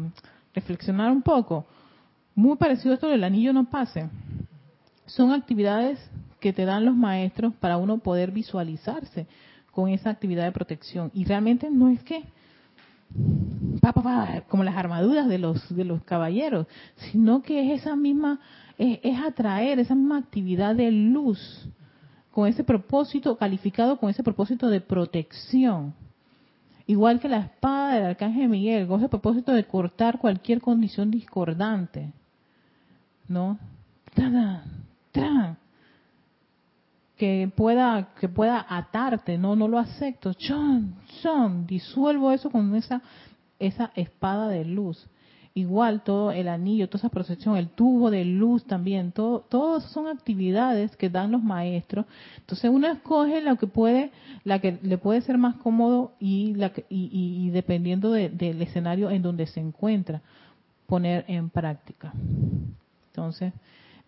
reflexionar 0.54 1.10
un 1.10 1.22
poco, 1.22 1.66
muy 2.34 2.56
parecido 2.56 2.92
a 2.92 2.94
esto 2.94 3.08
del 3.08 3.24
anillo 3.24 3.52
no 3.52 3.68
pase 3.68 4.08
son 5.10 5.32
actividades 5.32 5.98
que 6.38 6.52
te 6.52 6.64
dan 6.64 6.84
los 6.84 6.94
maestros 6.94 7.54
para 7.54 7.76
uno 7.76 7.98
poder 7.98 8.30
visualizarse 8.30 9.26
con 9.70 9.88
esa 9.88 10.10
actividad 10.10 10.44
de 10.44 10.52
protección. 10.52 11.10
Y 11.14 11.24
realmente 11.24 11.68
no 11.70 11.88
es 11.88 12.02
que 12.02 12.24
como 14.48 14.64
las 14.64 14.76
armaduras 14.76 15.28
de 15.28 15.38
los 15.38 15.74
de 15.74 15.84
los 15.84 16.02
caballeros, 16.04 16.66
sino 16.96 17.42
que 17.42 17.72
es 17.72 17.80
esa 17.80 17.96
misma 17.96 18.40
es, 18.78 19.00
es 19.02 19.18
atraer 19.20 19.78
esa 19.78 19.94
misma 19.94 20.18
actividad 20.18 20.74
de 20.74 20.90
luz 20.90 21.68
con 22.30 22.46
ese 22.46 22.64
propósito 22.64 23.36
calificado 23.36 23.98
con 23.98 24.10
ese 24.10 24.22
propósito 24.22 24.68
de 24.68 24.80
protección. 24.80 25.94
Igual 26.86 27.20
que 27.20 27.28
la 27.28 27.38
espada 27.38 27.94
del 27.94 28.06
arcángel 28.06 28.48
Miguel, 28.48 28.88
con 28.88 28.98
ese 28.98 29.08
propósito 29.08 29.52
de 29.52 29.64
cortar 29.64 30.18
cualquier 30.18 30.60
condición 30.60 31.10
discordante. 31.10 32.12
¿No? 33.28 33.58
Que 37.20 37.52
pueda 37.54 38.14
que 38.18 38.30
pueda 38.30 38.64
atarte 38.66 39.36
no 39.36 39.54
no 39.54 39.68
lo 39.68 39.78
acepto. 39.78 40.32
John 40.40 40.94
John 41.22 41.66
disuelvo 41.66 42.32
eso 42.32 42.48
con 42.48 42.74
esa 42.74 43.02
esa 43.58 43.90
espada 43.94 44.48
de 44.48 44.64
luz. 44.64 45.06
Igual 45.52 46.02
todo 46.02 46.32
el 46.32 46.48
anillo 46.48 46.88
toda 46.88 47.00
esa 47.00 47.08
protección 47.10 47.58
el 47.58 47.68
tubo 47.68 48.10
de 48.10 48.24
luz 48.24 48.64
también 48.64 49.12
todo 49.12 49.40
todas 49.40 49.84
son 49.92 50.06
actividades 50.06 50.96
que 50.96 51.10
dan 51.10 51.30
los 51.30 51.42
maestros. 51.42 52.06
Entonces 52.38 52.70
uno 52.70 52.86
escoge 52.90 53.42
la 53.42 53.56
que 53.56 53.66
puede 53.66 54.12
la 54.44 54.58
que 54.58 54.78
le 54.80 54.96
puede 54.96 55.20
ser 55.20 55.36
más 55.36 55.56
cómodo 55.56 56.12
y 56.20 56.54
la 56.54 56.72
y, 56.88 57.50
dependiendo 57.50 58.12
del 58.12 58.62
escenario 58.62 59.10
en 59.10 59.20
donde 59.20 59.46
se 59.46 59.60
encuentra 59.60 60.22
poner 60.86 61.26
en 61.28 61.50
práctica. 61.50 62.14
Entonces 63.08 63.52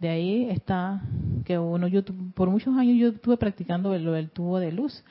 de 0.03 0.09
ahí 0.09 0.51
está 0.51 1.01
que 1.45 1.57
uno, 1.57 1.87
yo 1.87 2.03
por 2.35 2.51
muchos 2.51 2.77
años 2.77 2.99
yo 2.99 3.09
estuve 3.11 3.37
practicando 3.37 3.97
lo 3.97 4.13
del 4.13 4.31
tubo 4.31 4.59
de 4.59 4.73
luz 4.73 5.05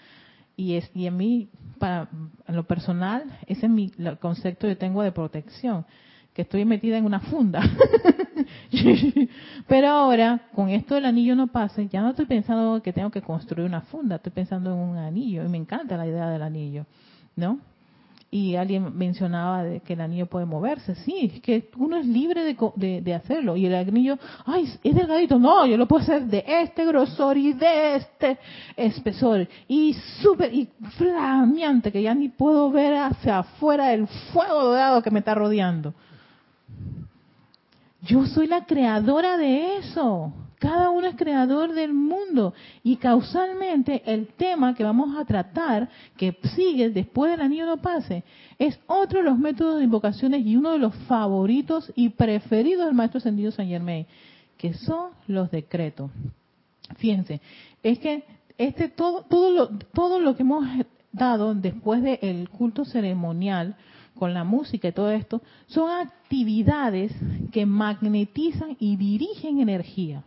y 0.58 0.74
es 0.74 0.92
y 0.94 1.08
en 1.08 1.16
mí 1.16 1.50
para 1.80 2.10
en 2.46 2.56
lo 2.58 2.66
personal 2.66 3.24
ese 3.48 3.68
es 3.68 3.72
mi 3.72 3.90
concepto 4.20 4.68
que 4.68 4.76
tengo 4.76 5.02
de 5.02 5.14
protección 5.14 5.86
que 6.34 6.42
estoy 6.42 6.66
metida 6.66 6.98
en 6.98 7.04
una 7.04 7.20
funda. 7.20 7.62
Pero 9.68 9.88
ahora 9.88 10.48
con 10.54 10.70
esto 10.70 10.96
del 10.96 11.06
anillo 11.06 11.38
no 11.38 11.48
pase 11.48 11.88
ya 11.88 12.02
no 12.02 12.10
estoy 12.10 12.26
pensando 12.26 12.84
que 12.84 12.92
tengo 12.92 13.12
que 13.12 13.22
construir 13.22 13.66
una 13.66 13.82
funda 13.82 14.18
estoy 14.18 14.34
pensando 14.34 14.74
en 14.74 14.78
un 14.78 14.98
anillo 14.98 15.46
y 15.46 15.48
me 15.48 15.58
encanta 15.58 15.96
la 15.96 16.06
idea 16.06 16.30
del 16.30 16.42
anillo 16.42 16.86
no 17.38 17.60
y 18.34 18.56
alguien 18.56 18.98
mencionaba 18.98 19.62
de 19.62 19.82
que 19.82 19.92
el 19.92 20.00
anillo 20.00 20.26
puede 20.26 20.46
moverse. 20.46 20.96
Sí, 20.96 21.32
es 21.34 21.42
que 21.42 21.70
uno 21.76 21.98
es 21.98 22.06
libre 22.06 22.46
de, 22.46 23.02
de, 23.02 23.14
hacerlo. 23.14 23.58
Y 23.58 23.66
el 23.66 23.76
anillo, 23.76 24.18
ay, 24.46 24.74
es 24.82 24.96
delgadito. 24.96 25.38
No, 25.38 25.66
yo 25.66 25.76
lo 25.76 25.86
puedo 25.86 26.02
hacer 26.02 26.24
de 26.28 26.46
este 26.48 26.86
grosor 26.86 27.38
y 27.38 27.52
de 27.52 27.98
este 27.98 28.38
espesor. 28.78 29.50
Y 29.68 29.94
súper, 30.22 30.54
y 30.54 30.70
flameante, 30.98 31.92
que 31.92 32.02
ya 32.02 32.16
ni 32.16 32.30
puedo 32.30 32.72
ver 32.72 32.96
hacia 32.96 33.40
afuera 33.40 33.94
el 33.94 34.08
fuego 34.32 34.64
dorado 34.64 35.02
que 35.02 35.12
me 35.12 35.20
está 35.20 35.36
rodeando. 35.36 35.94
Yo 38.04 38.26
soy 38.28 38.48
la 38.48 38.66
creadora 38.66 39.36
de 39.36 39.76
eso. 39.76 40.32
Cada 40.62 40.92
uno 40.92 41.08
es 41.08 41.16
creador 41.16 41.74
del 41.74 41.92
mundo 41.92 42.54
y 42.84 42.98
causalmente 42.98 44.04
el 44.06 44.28
tema 44.28 44.76
que 44.76 44.84
vamos 44.84 45.18
a 45.18 45.26
tratar, 45.26 45.90
que 46.18 46.38
sigue 46.56 46.92
después 46.92 47.32
del 47.32 47.42
anillo 47.42 47.66
no 47.66 47.78
pase, 47.78 48.24
es 48.60 48.80
otro 48.86 49.18
de 49.18 49.26
los 49.26 49.40
métodos 49.40 49.80
de 49.80 49.86
invocaciones 49.86 50.46
y 50.46 50.56
uno 50.56 50.74
de 50.74 50.78
los 50.78 50.94
favoritos 51.08 51.92
y 51.96 52.10
preferidos 52.10 52.86
del 52.86 52.94
maestro 52.94 53.18
ascendido 53.18 53.50
San 53.50 53.70
Germain, 53.70 54.06
que 54.60 54.76
son 54.76 55.14
los 55.26 55.50
decretos. 55.50 56.12
Fíjense, 56.98 57.42
es 57.82 57.98
que 57.98 58.24
este 58.60 58.88
todo 58.88 59.24
todo 59.24 59.50
lo 59.50 59.68
todo 59.96 60.20
lo 60.20 60.36
que 60.36 60.44
hemos 60.44 60.64
dado 61.12 61.56
después 61.56 62.04
del 62.04 62.50
culto 62.50 62.86
ceremonial 62.86 63.76
con 64.14 64.36
la 64.36 64.44
música 64.44 64.90
y 64.90 64.92
todo 64.92 65.10
esto, 65.10 65.42
son 65.66 65.90
actividades 65.90 67.12
que 67.52 67.66
magnetizan 67.66 68.78
y 68.80 68.96
dirigen 68.96 69.60
energía. 69.60 70.24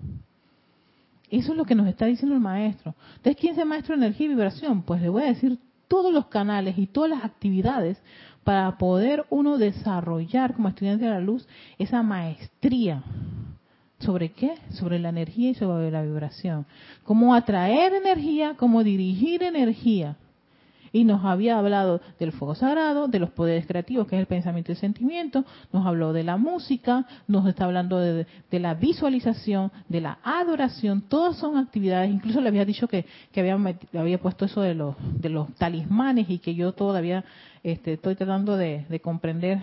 Eso 1.39 1.53
es 1.53 1.59
lo 1.59 1.65
que 1.65 1.75
nos 1.75 1.89
está 1.89 2.07
diciendo 2.07 2.37
el 2.37 2.41
maestro. 2.41 2.95
Entonces, 3.17 3.37
¿quién 3.41 3.55
es 3.55 3.59
el 3.59 3.67
maestro 3.67 3.97
de 3.97 4.07
energía 4.07 4.27
y 4.27 4.29
vibración? 4.29 4.83
Pues 4.83 5.03
le 5.03 5.09
voy 5.09 5.25
a 5.25 5.27
decir 5.27 5.59
todos 5.89 6.13
los 6.13 6.27
canales 6.27 6.79
y 6.79 6.87
todas 6.87 7.11
las 7.11 7.25
actividades 7.25 8.01
para 8.45 8.79
poder 8.79 9.25
uno 9.31 9.59
desarrollar 9.59 10.55
como 10.55 10.69
estudiante 10.69 11.05
de 11.05 11.11
la 11.11 11.21
luz 11.21 11.49
esa 11.79 12.03
maestría. 12.03 13.03
¿Sobre 13.99 14.31
qué? 14.33 14.55
Sobre 14.71 14.99
la 14.99 15.09
energía 15.09 15.51
y 15.51 15.55
sobre 15.55 15.91
la 15.91 16.03
vibración. 16.03 16.67
Cómo 17.03 17.35
atraer 17.35 17.95
energía, 17.95 18.55
cómo 18.57 18.85
dirigir 18.85 19.43
energía 19.43 20.17
y 20.95 21.03
nos 21.03 21.25
había 21.25 21.59
hablado 21.59 22.01
del 22.21 22.31
fuego 22.31 22.55
sagrado, 22.55 23.09
de 23.09 23.19
los 23.19 23.31
poderes 23.31 23.67
creativos, 23.67 24.07
que 24.07 24.15
es 24.15 24.21
el 24.21 24.27
pensamiento 24.27 24.71
y 24.71 24.75
el 24.75 24.79
sentimiento, 24.79 25.45
nos 25.73 25.85
habló 25.85 26.13
de 26.13 26.23
la 26.23 26.37
música, 26.37 27.05
nos 27.27 27.49
está 27.49 27.65
hablando 27.65 27.99
de, 27.99 28.27
la 28.53 28.75
visualización, 28.75 29.73
de 29.89 30.01
la 30.01 30.19
adoración, 30.23 31.03
todas 31.03 31.37
son 31.37 31.59
actividades, 31.59 32.13
incluso 32.13 32.41
le 32.41 32.49
había 32.49 32.65
dicho 32.65 32.87
que, 32.87 33.07
que 33.33 33.41
había, 33.41 33.59
había 33.99 34.21
puesto 34.21 34.45
eso 34.45 34.61
de 34.61 34.75
los, 34.75 34.95
de 35.21 35.31
los 35.31 35.53
talismanes 35.57 36.31
y 36.31 36.39
que 36.39 36.55
yo 36.55 36.71
todavía 36.71 37.25
este, 37.65 37.95
estoy 37.95 38.15
tratando 38.15 38.57
de, 38.57 38.87
comprender 39.03 39.59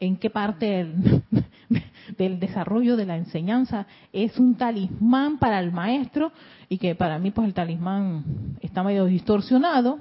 en 0.00 0.16
qué 0.16 0.30
parte 0.30 0.86
del, 2.18 2.38
desarrollo 2.38 2.96
de 2.96 3.06
la 3.06 3.16
enseñanza 3.16 3.86
es 4.12 4.38
un 4.38 4.54
talismán 4.56 5.38
para 5.38 5.60
el 5.60 5.72
maestro 5.72 6.32
y 6.68 6.78
que 6.78 6.94
para 6.94 7.18
mí 7.18 7.30
pues 7.30 7.46
el 7.46 7.54
talismán 7.54 8.56
está 8.60 8.82
medio 8.82 9.06
distorsionado 9.06 9.98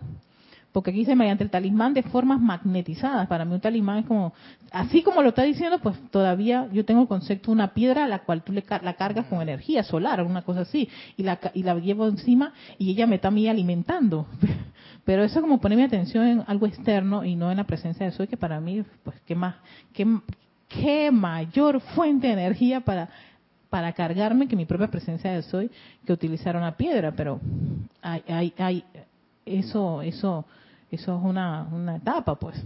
porque 0.75 0.89
aquí 0.89 0.99
dice 0.99 1.15
mediante 1.15 1.41
el 1.41 1.49
talismán 1.49 1.93
de 1.93 2.03
formas 2.03 2.41
magnetizadas. 2.41 3.29
Para 3.29 3.45
mí 3.45 3.53
un 3.53 3.61
talismán 3.61 3.99
es 3.99 4.05
como, 4.07 4.33
así 4.71 5.03
como 5.03 5.21
lo 5.21 5.29
está 5.29 5.43
diciendo, 5.43 5.79
pues 5.79 5.95
todavía 6.11 6.67
yo 6.73 6.83
tengo 6.83 7.03
el 7.03 7.07
concepto 7.07 7.45
de 7.45 7.53
una 7.53 7.73
piedra 7.73 8.03
a 8.03 8.07
la 8.09 8.19
cual 8.19 8.43
tú 8.43 8.51
le, 8.51 8.61
la 8.81 8.93
cargas 8.95 9.27
con 9.27 9.41
energía 9.41 9.83
solar, 9.83 10.21
una 10.21 10.41
cosa 10.41 10.61
así, 10.63 10.89
y 11.15 11.23
la, 11.23 11.39
y 11.53 11.63
la 11.63 11.75
llevo 11.75 12.09
encima 12.09 12.51
y 12.77 12.91
ella 12.91 13.07
me 13.07 13.15
está 13.15 13.29
a 13.29 13.31
mí 13.31 13.47
alimentando. 13.47 14.27
Pero 15.05 15.23
eso 15.23 15.39
como 15.39 15.61
pone 15.61 15.77
mi 15.77 15.83
atención 15.83 16.27
en 16.27 16.43
algo 16.45 16.67
externo 16.67 17.23
y 17.23 17.37
no 17.37 17.51
en 17.51 17.55
la 17.55 17.63
presencia 17.63 18.05
de 18.05 18.11
soy, 18.11 18.27
que 18.27 18.35
para 18.35 18.59
mí, 18.59 18.83
pues 19.05 19.15
qué 19.25 19.33
más, 19.33 19.55
qué, 19.93 20.05
qué 20.67 21.09
mayor 21.09 21.79
fuente 21.79 22.27
de 22.27 22.33
energía 22.33 22.81
para 22.81 23.07
para 23.69 23.93
cargarme 23.93 24.47
que 24.47 24.55
mi 24.55 24.65
propia 24.65 24.87
presencia 24.87 25.31
de 25.31 25.41
soy 25.41 25.69
que 26.05 26.13
utilizar 26.13 26.55
una 26.55 26.77
piedra, 26.77 27.13
pero 27.13 27.41
hay, 28.01 28.23
hay, 28.27 28.53
hay 28.57 28.83
eso, 29.45 30.01
eso, 30.01 30.45
eso 30.95 31.17
es 31.17 31.23
una, 31.23 31.67
una 31.71 31.97
etapa, 31.97 32.35
pues. 32.35 32.61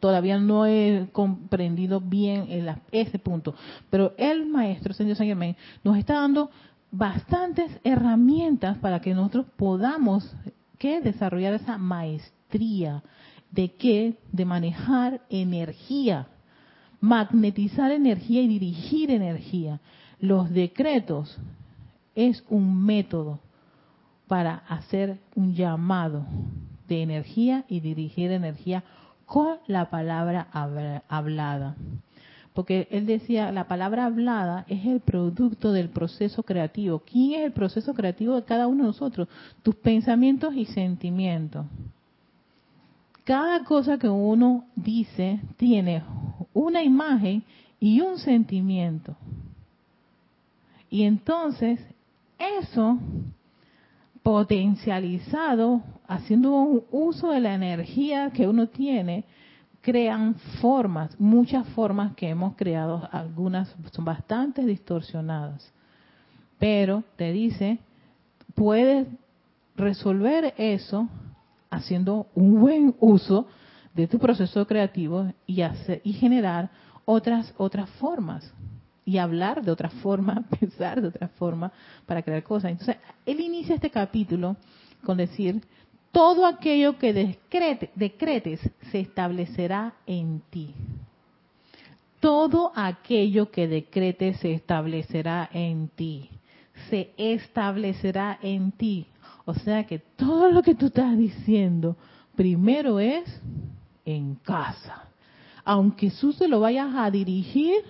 Todavía 0.00 0.38
no 0.38 0.66
he 0.66 1.08
comprendido 1.12 2.00
bien 2.00 2.46
ese 2.92 3.18
punto. 3.18 3.54
Pero 3.88 4.12
el 4.18 4.46
maestro, 4.46 4.92
señor 4.92 5.16
San 5.16 5.26
Germain, 5.26 5.56
nos 5.82 5.96
está 5.96 6.14
dando 6.14 6.50
bastantes 6.90 7.80
herramientas 7.82 8.76
para 8.78 9.00
que 9.00 9.14
nosotros 9.14 9.46
podamos 9.56 10.30
que 10.78 11.00
desarrollar 11.00 11.54
esa 11.54 11.78
maestría 11.78 13.02
de 13.50 13.72
qué, 13.72 14.18
de 14.30 14.44
manejar 14.44 15.22
energía, 15.30 16.26
magnetizar 17.00 17.90
energía 17.90 18.42
y 18.42 18.48
dirigir 18.48 19.10
energía. 19.10 19.80
Los 20.20 20.50
decretos 20.50 21.38
es 22.14 22.44
un 22.48 22.84
método 22.84 23.40
para 24.26 24.56
hacer 24.68 25.18
un 25.34 25.54
llamado 25.54 26.26
de 26.88 27.02
energía 27.02 27.64
y 27.68 27.80
dirigir 27.80 28.30
energía 28.30 28.84
con 29.26 29.58
la 29.66 29.90
palabra 29.90 30.48
hablada. 31.08 31.76
Porque 32.52 32.86
él 32.92 33.04
decía, 33.06 33.50
la 33.50 33.66
palabra 33.66 34.06
hablada 34.06 34.64
es 34.68 34.86
el 34.86 35.00
producto 35.00 35.72
del 35.72 35.88
proceso 35.88 36.44
creativo. 36.44 37.00
¿Quién 37.00 37.40
es 37.40 37.46
el 37.46 37.52
proceso 37.52 37.94
creativo 37.94 38.36
de 38.36 38.44
cada 38.44 38.68
uno 38.68 38.84
de 38.84 38.88
nosotros? 38.88 39.28
Tus 39.62 39.74
pensamientos 39.74 40.54
y 40.54 40.64
sentimientos. 40.66 41.66
Cada 43.24 43.64
cosa 43.64 43.98
que 43.98 44.08
uno 44.08 44.66
dice 44.76 45.40
tiene 45.56 46.04
una 46.52 46.82
imagen 46.82 47.42
y 47.80 48.00
un 48.00 48.18
sentimiento. 48.18 49.16
Y 50.90 51.02
entonces, 51.02 51.80
eso 52.38 52.98
potencializado, 54.24 55.82
haciendo 56.08 56.50
un 56.50 56.84
uso 56.90 57.30
de 57.30 57.40
la 57.40 57.54
energía 57.54 58.30
que 58.30 58.48
uno 58.48 58.68
tiene, 58.68 59.26
crean 59.82 60.36
formas, 60.62 61.14
muchas 61.20 61.68
formas 61.68 62.14
que 62.14 62.30
hemos 62.30 62.56
creado, 62.56 63.06
algunas 63.12 63.76
son 63.92 64.06
bastante 64.06 64.64
distorsionadas. 64.64 65.70
Pero 66.58 67.04
te 67.16 67.32
dice, 67.32 67.78
puedes 68.54 69.06
resolver 69.76 70.54
eso 70.56 71.06
haciendo 71.68 72.26
un 72.34 72.58
buen 72.58 72.96
uso 73.00 73.46
de 73.92 74.06
tu 74.06 74.18
proceso 74.18 74.66
creativo 74.66 75.30
y, 75.46 75.60
hacer, 75.60 76.00
y 76.02 76.14
generar 76.14 76.70
otras 77.04 77.52
otras 77.58 77.90
formas 77.90 78.54
y 79.04 79.18
hablar 79.18 79.62
de 79.62 79.70
otra 79.70 79.90
forma, 79.90 80.44
pensar 80.60 81.00
de 81.00 81.08
otra 81.08 81.28
forma 81.28 81.72
para 82.06 82.22
crear 82.22 82.42
cosas. 82.42 82.70
Entonces, 82.72 82.96
él 83.26 83.40
inicia 83.40 83.74
este 83.74 83.90
capítulo 83.90 84.56
con 85.04 85.18
decir, 85.18 85.60
todo 86.12 86.46
aquello 86.46 86.98
que 86.98 87.12
decretes 87.94 88.60
se 88.90 89.00
establecerá 89.00 89.94
en 90.06 90.42
ti. 90.50 90.74
Todo 92.20 92.72
aquello 92.74 93.50
que 93.50 93.68
decretes 93.68 94.38
se 94.38 94.52
establecerá 94.52 95.50
en 95.52 95.88
ti. 95.88 96.30
Se 96.88 97.10
establecerá 97.18 98.38
en 98.40 98.72
ti. 98.72 99.06
O 99.44 99.54
sea 99.54 99.84
que 99.84 99.98
todo 99.98 100.50
lo 100.50 100.62
que 100.62 100.74
tú 100.74 100.86
estás 100.86 101.18
diciendo, 101.18 101.96
primero 102.34 103.00
es 103.00 103.24
en 104.04 104.36
casa. 104.36 105.08
Aunque 105.64 106.10
tú 106.10 106.32
se 106.32 106.48
lo 106.48 106.60
vayas 106.60 106.94
a 106.94 107.10
dirigir 107.10 107.82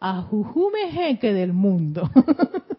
a 0.00 0.22
Jujume 0.22 0.90
Jeque 0.90 1.32
del 1.32 1.52
mundo. 1.52 2.10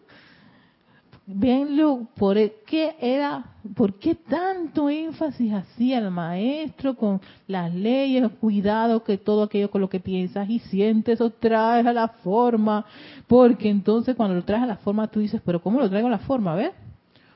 Venlo, 1.28 2.06
por 2.16 2.36
qué 2.66 2.94
era, 3.00 3.56
por 3.74 3.94
qué 3.94 4.14
tanto 4.14 4.88
énfasis 4.88 5.52
hacía 5.52 5.98
el 5.98 6.12
maestro 6.12 6.94
con 6.94 7.20
las 7.48 7.74
leyes, 7.74 8.30
cuidado 8.40 9.02
que 9.02 9.18
todo 9.18 9.42
aquello 9.42 9.68
con 9.68 9.80
lo 9.80 9.88
que 9.88 9.98
piensas 9.98 10.48
y 10.48 10.60
sientes 10.60 11.20
o 11.20 11.30
traes 11.30 11.84
a 11.84 11.92
la 11.92 12.06
forma, 12.06 12.86
porque 13.26 13.68
entonces 13.68 14.14
cuando 14.14 14.36
lo 14.36 14.44
traes 14.44 14.62
a 14.62 14.66
la 14.66 14.76
forma 14.76 15.08
tú 15.08 15.18
dices, 15.18 15.42
pero 15.44 15.60
¿cómo 15.60 15.80
lo 15.80 15.90
traigo 15.90 16.06
a 16.06 16.12
la 16.12 16.18
forma? 16.18 16.54
¿Ves? 16.54 16.70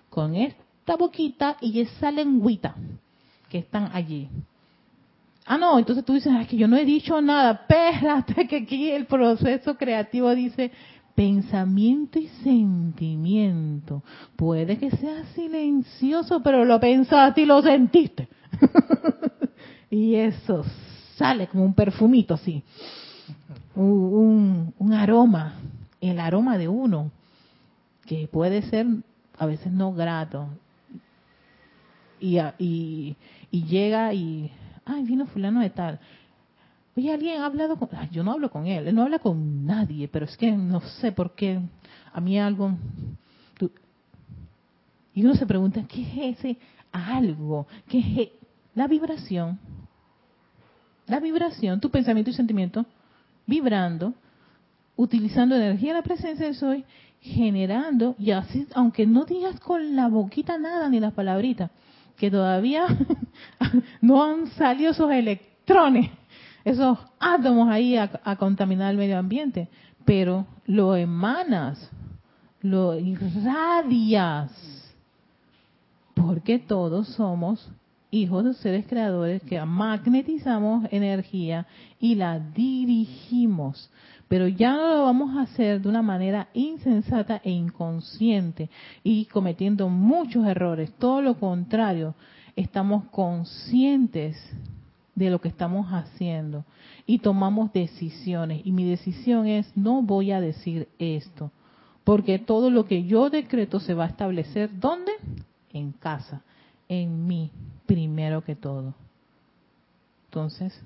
Con 0.09 0.37
esta 0.37 0.95
boquita 0.97 1.57
y 1.61 1.81
esa 1.81 2.13
lengüita 2.13 2.77
que 3.49 3.59
están 3.59 3.91
allí. 3.93 4.29
Ah, 5.47 5.59
no, 5.59 5.79
entonces 5.79 6.05
tú 6.05 6.15
dices, 6.15 6.33
es 6.41 6.47
que 6.49 6.57
yo 6.57 6.69
no 6.69 6.77
he 6.77 6.85
dicho 6.85 7.21
nada. 7.21 7.53
Espérate, 7.69 8.47
que 8.47 8.57
aquí 8.57 8.91
el 8.91 9.07
proceso 9.07 9.77
creativo 9.77 10.35
dice, 10.35 10.71
pensamiento 11.15 12.19
y 12.19 12.29
sentimiento. 12.43 14.03
Puede 14.37 14.79
que 14.79 14.91
sea 14.91 15.25
silencioso, 15.35 16.43
pero 16.43 16.65
lo 16.65 16.79
pensaste 16.81 17.43
y 17.43 17.47
lo 17.47 17.63
sentiste. 17.63 18.29
y 19.91 20.15
eso 20.15 20.65
sale 21.17 21.47
como 21.49 21.65
un 21.65 21.75
perfumito 21.75 22.35
así, 22.35 22.63
un, 23.75 24.73
un, 24.79 24.93
aroma, 24.95 25.55
el 26.01 26.19
aroma 26.19 26.57
de 26.57 26.69
uno, 26.69 27.11
que 28.07 28.27
puede 28.27 28.63
ser 28.63 28.87
a 29.39 29.47
veces 29.47 29.71
no 29.73 29.93
grato. 29.93 30.49
Y, 32.19 32.39
y, 32.59 33.17
y 33.51 33.65
llega 33.65 34.15
y, 34.15 34.51
ay, 34.91 35.05
vino 35.05 35.27
fulano 35.27 35.61
de 35.61 35.71
tal. 35.71 35.99
Oye, 36.97 37.13
alguien 37.13 37.41
ha 37.41 37.47
hablado 37.47 37.77
con... 37.77 37.89
yo 38.11 38.23
no 38.23 38.33
hablo 38.33 38.51
con 38.51 38.67
él, 38.67 38.89
él 38.89 38.95
no 38.95 39.03
habla 39.03 39.19
con 39.19 39.65
nadie, 39.65 40.09
pero 40.09 40.25
es 40.25 40.37
que 40.37 40.51
no 40.53 40.81
sé 40.81 41.13
por 41.13 41.35
qué 41.35 41.61
a 42.13 42.21
mí 42.21 42.39
algo... 42.39 42.77
y 45.15 45.25
uno 45.25 45.35
se 45.35 45.47
pregunta, 45.47 45.85
¿qué 45.89 46.03
es 46.03 46.39
ese 46.39 46.59
algo? 46.93 47.67
¿Qué 47.89 47.99
es 47.99 48.19
e-? 48.19 48.33
la 48.75 48.87
vibración? 48.89 49.59
La 51.07 51.21
vibración, 51.21 51.81
tu 51.81 51.91
pensamiento 51.91 52.31
y 52.31 52.35
sentimiento, 52.35 52.87
vibrando, 53.47 54.15
utilizando 54.97 55.57
energía 55.57 55.91
de 55.91 55.99
la 55.99 56.05
presencia 56.05 56.47
de 56.47 56.55
soy, 56.55 56.85
generando, 57.21 58.15
y 58.19 58.31
así, 58.31 58.67
aunque 58.75 59.07
no 59.07 59.25
digas 59.25 59.59
con 59.61 59.97
la 59.97 60.09
boquita 60.09 60.57
nada 60.59 60.89
ni 60.89 61.01
las 61.01 61.13
palabritas, 61.13 61.71
que 62.21 62.31
todavía 62.31 62.87
no 64.01 64.23
han 64.23 64.47
salido 64.49 64.93
esos 64.93 65.11
electrones 65.11 66.11
esos 66.65 66.99
átomos 67.19 67.69
ahí 67.69 67.97
a, 67.97 68.37
contaminar 68.37 68.91
el 68.91 68.99
medio 68.99 69.19
ambiente, 69.19 69.69
pero 70.05 70.47
lo 70.67 70.97
emanas, 70.97 71.91
lo 72.61 72.99
irradias, 72.99 74.53
porque 76.15 76.59
todos 76.59 77.09
somos 77.09 77.71
hijos 78.11 78.45
de 78.45 78.55
seres 78.55 78.87
creadores 78.87 79.43
que 79.43 79.65
magnetizamos 79.65 80.87
energía 80.91 81.67
y 81.99 82.17
la 82.17 82.39
dirigimos. 82.39 83.91
Pero 84.31 84.47
ya 84.47 84.77
no 84.77 84.95
lo 84.95 85.03
vamos 85.07 85.37
a 85.37 85.43
hacer 85.43 85.83
de 85.83 85.89
una 85.89 86.03
manera 86.03 86.51
insensata 86.55 87.41
e 87.43 87.51
inconsciente 87.51 88.71
y 89.03 89.25
cometiendo 89.25 89.89
muchos 89.89 90.47
errores. 90.47 90.93
Todo 91.01 91.21
lo 91.21 91.35
contrario, 91.35 92.15
estamos 92.55 93.07
conscientes 93.07 94.37
de 95.17 95.31
lo 95.31 95.41
que 95.41 95.49
estamos 95.49 95.89
haciendo 95.89 96.65
y 97.07 97.19
tomamos 97.19 97.73
decisiones. 97.73 98.65
Y 98.65 98.71
mi 98.71 98.89
decisión 98.89 99.49
es, 99.49 99.77
no 99.77 100.01
voy 100.01 100.31
a 100.31 100.41
decir 100.41 100.87
esto, 101.01 101.51
porque 102.05 102.39
todo 102.39 102.71
lo 102.71 102.85
que 102.85 103.03
yo 103.07 103.31
decreto 103.31 103.81
se 103.81 103.95
va 103.95 104.05
a 104.05 104.11
establecer, 104.11 104.71
¿dónde? 104.79 105.11
En 105.73 105.91
casa, 105.91 106.43
en 106.89 107.27
mí, 107.27 107.51
primero 107.85 108.45
que 108.45 108.55
todo. 108.55 108.95
Entonces, 110.27 110.81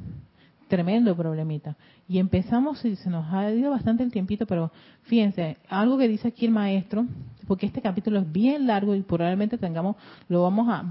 tremendo 0.75 1.15
problemita. 1.15 1.77
Y 2.09 2.19
empezamos, 2.19 2.85
y 2.85 2.97
se 2.97 3.09
nos 3.09 3.33
ha 3.33 3.49
ido 3.53 3.71
bastante 3.71 4.03
el 4.03 4.11
tiempito, 4.11 4.45
pero 4.45 4.73
fíjense, 5.03 5.57
algo 5.69 5.97
que 5.97 6.09
dice 6.09 6.29
aquí 6.29 6.47
el 6.47 6.51
maestro, 6.51 7.07
porque 7.47 7.67
este 7.67 7.81
capítulo 7.81 8.19
es 8.19 8.33
bien 8.33 8.67
largo 8.67 8.95
y 8.97 9.03
probablemente 9.03 9.57
tengamos, 9.57 9.97
lo 10.29 10.43
vamos 10.43 10.69
a... 10.69 10.85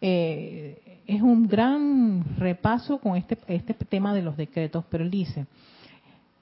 Eh, 0.00 1.02
es 1.06 1.22
un 1.22 1.46
gran 1.48 2.36
repaso 2.38 2.98
con 2.98 3.16
este, 3.16 3.38
este 3.48 3.74
tema 3.74 4.14
de 4.14 4.22
los 4.22 4.36
decretos, 4.36 4.84
pero 4.90 5.04
él 5.04 5.10
dice, 5.10 5.46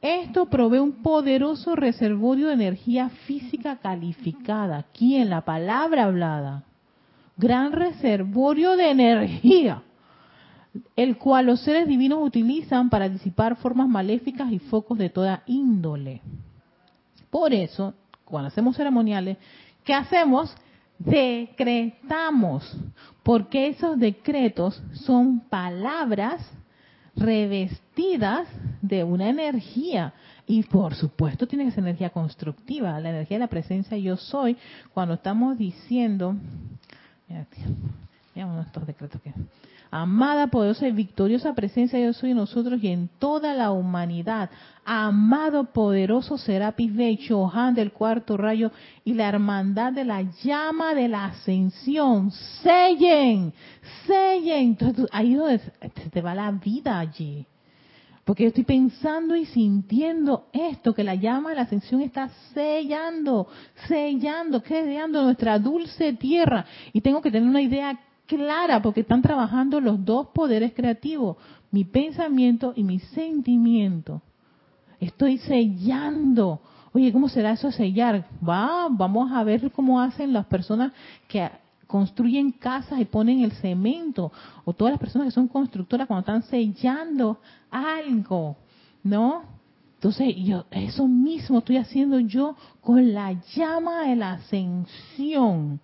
esto 0.00 0.46
provee 0.46 0.78
un 0.78 1.02
poderoso 1.02 1.74
reservorio 1.74 2.48
de 2.48 2.54
energía 2.54 3.10
física 3.26 3.76
calificada, 3.76 4.78
aquí 4.78 5.16
en 5.16 5.30
la 5.30 5.42
palabra 5.42 6.04
hablada, 6.04 6.64
gran 7.36 7.72
reservorio 7.72 8.76
de 8.76 8.90
energía, 8.90 9.82
el 10.96 11.16
cual 11.16 11.46
los 11.46 11.60
seres 11.60 11.88
divinos 11.88 12.20
utilizan 12.22 12.90
para 12.90 13.08
disipar 13.08 13.56
formas 13.56 13.88
maléficas 13.88 14.52
y 14.52 14.58
focos 14.58 14.98
de 14.98 15.10
toda 15.10 15.42
índole. 15.46 16.20
Por 17.30 17.52
eso, 17.52 17.94
cuando 18.24 18.48
hacemos 18.48 18.76
ceremoniales, 18.76 19.36
¿qué 19.84 19.94
hacemos? 19.94 20.54
decretamos, 20.98 22.76
porque 23.22 23.68
esos 23.68 23.98
decretos 23.98 24.82
son 24.92 25.40
palabras 25.40 26.44
revestidas 27.14 28.48
de 28.82 29.04
una 29.04 29.28
energía. 29.28 30.12
Y 30.46 30.62
por 30.62 30.94
supuesto 30.94 31.46
tiene 31.46 31.66
que 31.66 31.72
ser 31.72 31.84
energía 31.84 32.10
constructiva, 32.10 32.98
la 33.00 33.10
energía 33.10 33.36
de 33.36 33.44
la 33.44 33.48
presencia 33.48 33.96
yo 33.98 34.16
soy, 34.16 34.56
cuando 34.94 35.14
estamos 35.14 35.58
diciendo, 35.58 36.36
Amada, 39.90 40.48
poderosa 40.48 40.86
y 40.86 40.92
victoriosa 40.92 41.54
presencia 41.54 41.98
yo 41.98 42.12
soy 42.12 42.32
en 42.32 42.36
nosotros 42.36 42.82
y 42.82 42.88
en 42.88 43.08
toda 43.18 43.54
la 43.54 43.70
humanidad. 43.70 44.50
Amado, 44.84 45.72
poderoso 45.72 46.36
Serapis 46.36 46.94
Bey, 46.94 47.16
Chohan 47.16 47.74
del 47.74 47.92
cuarto 47.92 48.36
rayo 48.36 48.70
y 49.04 49.14
la 49.14 49.28
hermandad 49.28 49.92
de 49.92 50.04
la 50.04 50.22
llama 50.42 50.94
de 50.94 51.08
la 51.08 51.26
ascensión. 51.26 52.30
Sellen, 52.62 53.54
sellen. 54.06 54.68
Entonces, 54.68 55.06
ahí 55.10 55.34
donde 55.34 55.58
se 55.58 56.10
te 56.10 56.20
va 56.20 56.34
la 56.34 56.50
vida 56.50 56.98
allí. 56.98 57.46
Porque 58.28 58.42
yo 58.42 58.48
estoy 58.48 58.64
pensando 58.64 59.34
y 59.36 59.46
sintiendo 59.46 60.48
esto, 60.52 60.92
que 60.92 61.02
la 61.02 61.14
llama 61.14 61.48
de 61.48 61.56
la 61.56 61.62
ascensión 61.62 62.02
está 62.02 62.28
sellando, 62.52 63.48
sellando, 63.86 64.62
creando 64.62 65.22
nuestra 65.22 65.58
dulce 65.58 66.12
tierra. 66.12 66.66
Y 66.92 67.00
tengo 67.00 67.22
que 67.22 67.30
tener 67.30 67.48
una 67.48 67.62
idea 67.62 67.98
clara 68.28 68.80
porque 68.80 69.00
están 69.00 69.22
trabajando 69.22 69.80
los 69.80 70.04
dos 70.04 70.28
poderes 70.28 70.72
creativos, 70.74 71.36
mi 71.72 71.84
pensamiento 71.84 72.72
y 72.76 72.84
mi 72.84 73.00
sentimiento. 73.00 74.22
Estoy 75.00 75.38
sellando. 75.38 76.60
Oye, 76.92 77.12
¿cómo 77.12 77.28
será 77.28 77.52
eso 77.52 77.72
sellar? 77.72 78.26
Va, 78.46 78.88
vamos 78.90 79.32
a 79.32 79.42
ver 79.42 79.70
cómo 79.72 80.00
hacen 80.00 80.32
las 80.32 80.46
personas 80.46 80.92
que 81.26 81.48
construyen 81.86 82.52
casas 82.52 83.00
y 83.00 83.06
ponen 83.06 83.40
el 83.40 83.52
cemento, 83.52 84.30
o 84.64 84.74
todas 84.74 84.92
las 84.92 85.00
personas 85.00 85.28
que 85.28 85.32
son 85.32 85.48
constructoras 85.48 86.06
cuando 86.06 86.20
están 86.20 86.42
sellando 86.42 87.38
algo, 87.70 88.56
¿no? 89.02 89.42
Entonces, 89.94 90.36
yo 90.36 90.66
eso 90.70 91.08
mismo 91.08 91.58
estoy 91.58 91.78
haciendo 91.78 92.20
yo 92.20 92.54
con 92.82 93.14
la 93.14 93.32
llama 93.54 94.02
de 94.02 94.16
la 94.16 94.32
ascensión. 94.32 95.80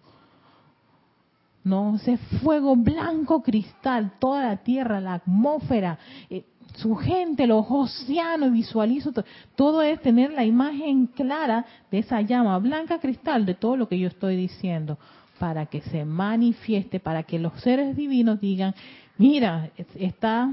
¿No? 1.65 1.97
Ese 1.97 2.19
fuego 2.43 2.77
blanco 2.77 3.43
cristal, 3.43 4.13
toda 4.19 4.47
la 4.47 4.57
tierra, 4.59 5.01
la 5.01 5.15
atmósfera, 5.15 5.99
eh, 6.29 6.45
su 6.77 6.95
gente, 6.95 7.47
los 7.47 7.65
océanos, 7.69 8.53
visualizo 8.53 9.13
todo, 9.13 9.25
todo 9.57 9.83
es 9.83 10.01
tener 10.01 10.33
la 10.33 10.45
imagen 10.45 11.07
clara 11.07 11.65
de 11.91 11.99
esa 11.99 12.21
llama 12.21 12.59
blanca 12.59 12.99
cristal 12.99 13.47
de 13.47 13.55
todo 13.55 13.77
lo 13.77 13.89
que 13.89 13.99
yo 13.99 14.09
estoy 14.09 14.37
diciendo, 14.37 14.99
para 15.39 15.67
que 15.67 15.81
se 15.81 16.05
manifieste, 16.05 17.01
para 17.01 17.23
que 17.23 17.39
los 17.39 17.59
seres 17.61 17.97
divinos 17.97 18.41
digan, 18.41 18.75
mira, 19.17 19.71
está 19.95 20.51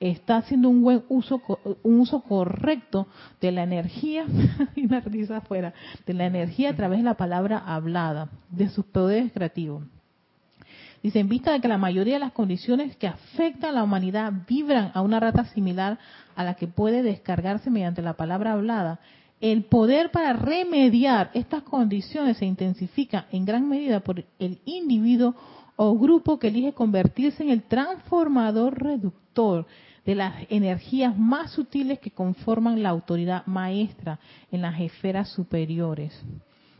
está 0.00 0.38
haciendo 0.38 0.68
un 0.68 0.82
buen 0.82 1.02
uso 1.08 1.40
un 1.82 2.00
uso 2.00 2.20
correcto 2.20 3.06
de 3.40 3.52
la 3.52 3.62
energía 3.62 4.26
y 4.76 4.84
una 4.84 5.00
risa 5.00 5.38
afuera 5.38 5.72
de 6.04 6.12
la 6.12 6.26
energía 6.26 6.70
a 6.70 6.76
través 6.76 6.98
de 6.98 7.04
la 7.04 7.14
palabra 7.14 7.58
hablada 7.58 8.28
de 8.50 8.68
sus 8.68 8.84
poderes 8.84 9.32
creativos 9.32 9.84
Dice, 11.04 11.20
en 11.20 11.28
vista 11.28 11.52
de 11.52 11.60
que 11.60 11.68
la 11.68 11.76
mayoría 11.76 12.14
de 12.14 12.20
las 12.20 12.32
condiciones 12.32 12.96
que 12.96 13.06
afectan 13.06 13.68
a 13.68 13.72
la 13.74 13.84
humanidad 13.84 14.32
vibran 14.48 14.90
a 14.94 15.02
una 15.02 15.20
rata 15.20 15.44
similar 15.44 15.98
a 16.34 16.44
la 16.44 16.54
que 16.54 16.66
puede 16.66 17.02
descargarse 17.02 17.68
mediante 17.68 18.00
la 18.00 18.14
palabra 18.14 18.54
hablada, 18.54 19.00
el 19.42 19.64
poder 19.64 20.10
para 20.10 20.32
remediar 20.32 21.30
estas 21.34 21.62
condiciones 21.62 22.38
se 22.38 22.46
intensifica 22.46 23.26
en 23.32 23.44
gran 23.44 23.68
medida 23.68 24.00
por 24.00 24.24
el 24.38 24.60
individuo 24.64 25.34
o 25.76 25.94
grupo 25.98 26.38
que 26.38 26.48
elige 26.48 26.72
convertirse 26.72 27.42
en 27.42 27.50
el 27.50 27.64
transformador 27.64 28.82
reductor 28.82 29.66
de 30.06 30.14
las 30.14 30.46
energías 30.48 31.18
más 31.18 31.50
sutiles 31.50 31.98
que 31.98 32.12
conforman 32.12 32.82
la 32.82 32.88
autoridad 32.88 33.44
maestra 33.44 34.18
en 34.50 34.62
las 34.62 34.80
esferas 34.80 35.28
superiores. 35.28 36.18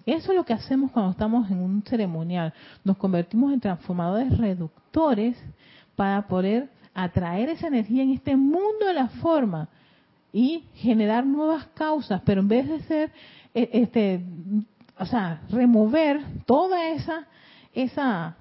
Eso 0.07 0.32
es 0.32 0.36
lo 0.36 0.44
que 0.44 0.52
hacemos 0.52 0.90
cuando 0.90 1.12
estamos 1.12 1.50
en 1.50 1.59
un 1.59 1.82
ceremonial. 1.82 2.52
Nos 2.84 2.96
convertimos 2.96 3.52
en 3.52 3.61
transformadores 3.61 4.36
reductores 4.36 5.36
para 5.96 6.26
poder 6.26 6.68
atraer 6.92 7.48
esa 7.48 7.68
energía 7.68 8.02
en 8.02 8.11
este 8.11 8.36
mundo 8.36 8.86
de 8.86 8.94
la 8.94 9.09
forma 9.09 9.68
y 10.32 10.64
generar 10.74 11.24
nuevas 11.24 11.66
causas, 11.74 12.20
pero 12.24 12.40
en 12.40 12.48
vez 12.48 12.68
de 12.68 12.80
ser, 12.82 13.12
e, 13.55 13.70
este, 13.72 14.24
o 14.98 15.07
sea, 15.07 15.40
remover 15.48 16.20
toda 16.44 16.88
esa, 16.90 17.26
esa 17.72 18.36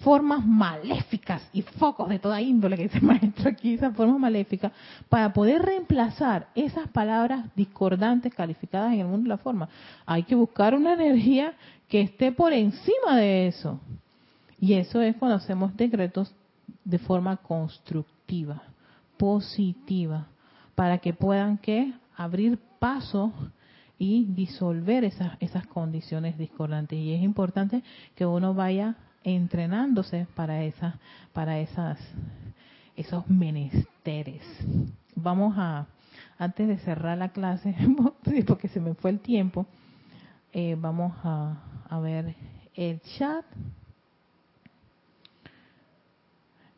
formas 0.00 0.46
maléficas 0.46 1.42
y 1.52 1.62
focos 1.62 2.08
de 2.08 2.18
toda 2.18 2.40
índole 2.40 2.76
que 2.76 2.84
dice 2.84 2.98
el 2.98 3.04
maestro 3.04 3.50
aquí, 3.50 3.74
esas 3.74 3.94
formas 3.94 4.18
maléficas, 4.18 4.72
para 5.08 5.32
poder 5.32 5.62
reemplazar 5.62 6.48
esas 6.54 6.88
palabras 6.88 7.46
discordantes 7.56 8.34
calificadas 8.34 8.92
en 8.92 9.00
el 9.00 9.06
mundo 9.06 9.24
de 9.24 9.28
la 9.30 9.38
forma. 9.38 9.68
Hay 10.06 10.22
que 10.22 10.34
buscar 10.34 10.74
una 10.74 10.94
energía 10.94 11.54
que 11.88 12.00
esté 12.00 12.32
por 12.32 12.52
encima 12.52 13.16
de 13.16 13.48
eso. 13.48 13.80
Y 14.60 14.74
eso 14.74 15.00
es 15.00 15.16
cuando 15.16 15.36
hacemos 15.36 15.76
decretos 15.76 16.32
de 16.84 16.98
forma 16.98 17.36
constructiva, 17.36 18.62
positiva, 19.16 20.26
para 20.74 20.98
que 20.98 21.12
puedan 21.12 21.58
que 21.58 21.92
abrir 22.16 22.58
paso 22.78 23.32
y 23.98 24.26
disolver 24.26 25.04
esas, 25.04 25.32
esas 25.40 25.66
condiciones 25.66 26.38
discordantes. 26.38 26.98
Y 26.98 27.14
es 27.14 27.22
importante 27.22 27.82
que 28.14 28.26
uno 28.26 28.54
vaya 28.54 28.96
entrenándose 29.34 30.26
para 30.34 30.62
esas, 30.64 30.94
para 31.32 31.58
esas, 31.58 31.98
esos 32.96 33.28
menesteres. 33.28 34.42
Vamos 35.14 35.54
a, 35.56 35.86
antes 36.38 36.68
de 36.68 36.78
cerrar 36.78 37.18
la 37.18 37.30
clase, 37.30 37.74
porque 38.46 38.68
se 38.68 38.80
me 38.80 38.94
fue 38.94 39.10
el 39.10 39.20
tiempo, 39.20 39.66
eh, 40.52 40.76
vamos 40.78 41.12
a, 41.24 41.56
a, 41.88 41.98
ver 42.00 42.34
el 42.74 43.00
chat. 43.00 43.44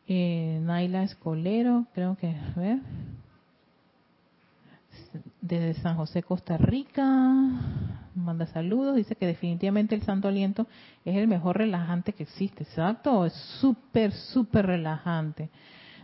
Eh, 0.09 0.59
Naila 0.63 1.05
Escolero, 1.05 1.87
creo 1.95 2.17
que, 2.17 2.29
a 2.29 2.59
ver, 2.59 2.79
desde 5.41 5.75
San 5.81 5.97
José, 5.97 6.23
Costa 6.23 6.57
Rica, 6.59 7.05
manda 8.15 8.47
saludos, 8.47 8.97
dice 8.97 9.17
que 9.17 9.27
definitivamente 9.27 9.95
el 9.95 10.03
santo 10.03 10.29
aliento 10.29 10.67
es 11.05 11.17
el 11.17 11.29
mejor 11.29 11.59
relajante 11.59 12.13
que 12.13 12.25
existe, 12.25 12.65
exacto, 12.65 13.25
es 13.25 13.33
súper, 13.61 14.13
súper 14.13 14.67
relajante. 14.67 15.49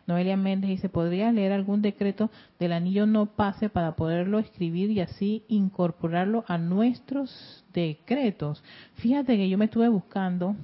Noelia 0.07 0.37
Méndez 0.37 0.71
dice, 0.71 0.89
¿podría 0.89 1.33
leer 1.33 1.53
algún 1.53 1.83
decreto 1.83 2.31
del 2.61 2.73
anillo 2.73 3.07
no 3.07 3.27
pase 3.27 3.69
para 3.69 3.97
poderlo 3.97 4.39
escribir 4.39 4.91
y 4.93 5.01
así 5.01 5.45
incorporarlo 5.49 6.45
a 6.47 6.59
nuestros 6.59 7.65
decretos? 7.75 8.63
Fíjate 8.95 9.37
que 9.37 9.49
yo 9.49 9.59
me 9.59 9.65
estuve 9.65 9.89
buscando, 9.89 10.55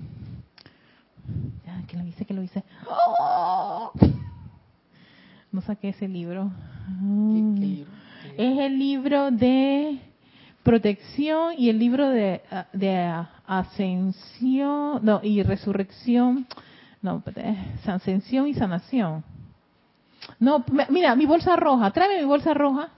ya, 1.66 1.82
que 1.88 1.96
lo 1.96 2.06
hice, 2.06 2.24
que 2.24 2.34
lo 2.34 2.42
hice. 2.42 2.62
¡Oh! 2.88 3.90
No 5.50 5.60
saqué 5.60 5.88
ese 5.88 6.06
libro. 6.06 6.52
¿Qué, 6.86 7.60
qué 7.60 7.66
libro? 7.66 8.01
Es 8.36 8.58
el 8.58 8.78
libro 8.78 9.30
de 9.30 9.98
protección 10.62 11.54
y 11.58 11.68
el 11.68 11.78
libro 11.78 12.08
de, 12.08 12.40
de 12.72 13.24
ascensión, 13.46 15.00
no, 15.02 15.20
y 15.22 15.42
resurrección, 15.42 16.46
no, 17.02 17.22
ascensión 17.86 18.48
y 18.48 18.54
sanación. 18.54 19.24
No, 20.38 20.64
mira, 20.88 21.14
mi 21.16 21.26
bolsa 21.26 21.56
roja, 21.56 21.90
tráeme 21.90 22.20
mi 22.20 22.26
bolsa 22.26 22.54
roja. 22.54 22.90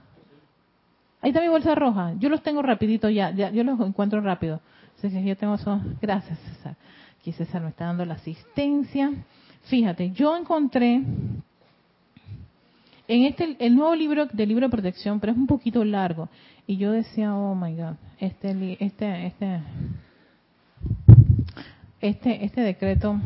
Ahí 1.22 1.30
está 1.30 1.40
mi 1.40 1.48
bolsa 1.48 1.74
roja. 1.74 2.12
Yo 2.18 2.28
los 2.28 2.42
tengo 2.42 2.60
rapidito 2.60 3.08
ya, 3.08 3.30
ya 3.30 3.50
yo 3.50 3.64
los 3.64 3.80
encuentro 3.80 4.20
rápido. 4.20 4.60
yo 5.02 5.36
tengo. 5.36 5.56
Gracias, 6.00 6.38
César. 6.38 6.76
Aquí 7.18 7.32
César 7.32 7.62
me 7.62 7.70
está 7.70 7.86
dando 7.86 8.04
la 8.04 8.14
asistencia. 8.14 9.10
Fíjate, 9.62 10.10
yo 10.10 10.36
encontré 10.36 11.02
en 13.08 13.24
este 13.24 13.56
el 13.58 13.74
nuevo 13.74 13.94
libro 13.94 14.26
del 14.26 14.48
libro 14.48 14.66
de 14.66 14.70
protección, 14.70 15.20
pero 15.20 15.32
es 15.32 15.38
un 15.38 15.46
poquito 15.46 15.84
largo. 15.84 16.28
Y 16.66 16.76
yo 16.76 16.92
decía, 16.92 17.34
oh 17.34 17.54
my 17.54 17.74
God, 17.74 17.94
este, 18.18 18.76
este, 18.80 19.26
este, 19.26 19.60
este, 22.00 22.44
este 22.44 22.60
decreto, 22.62 23.20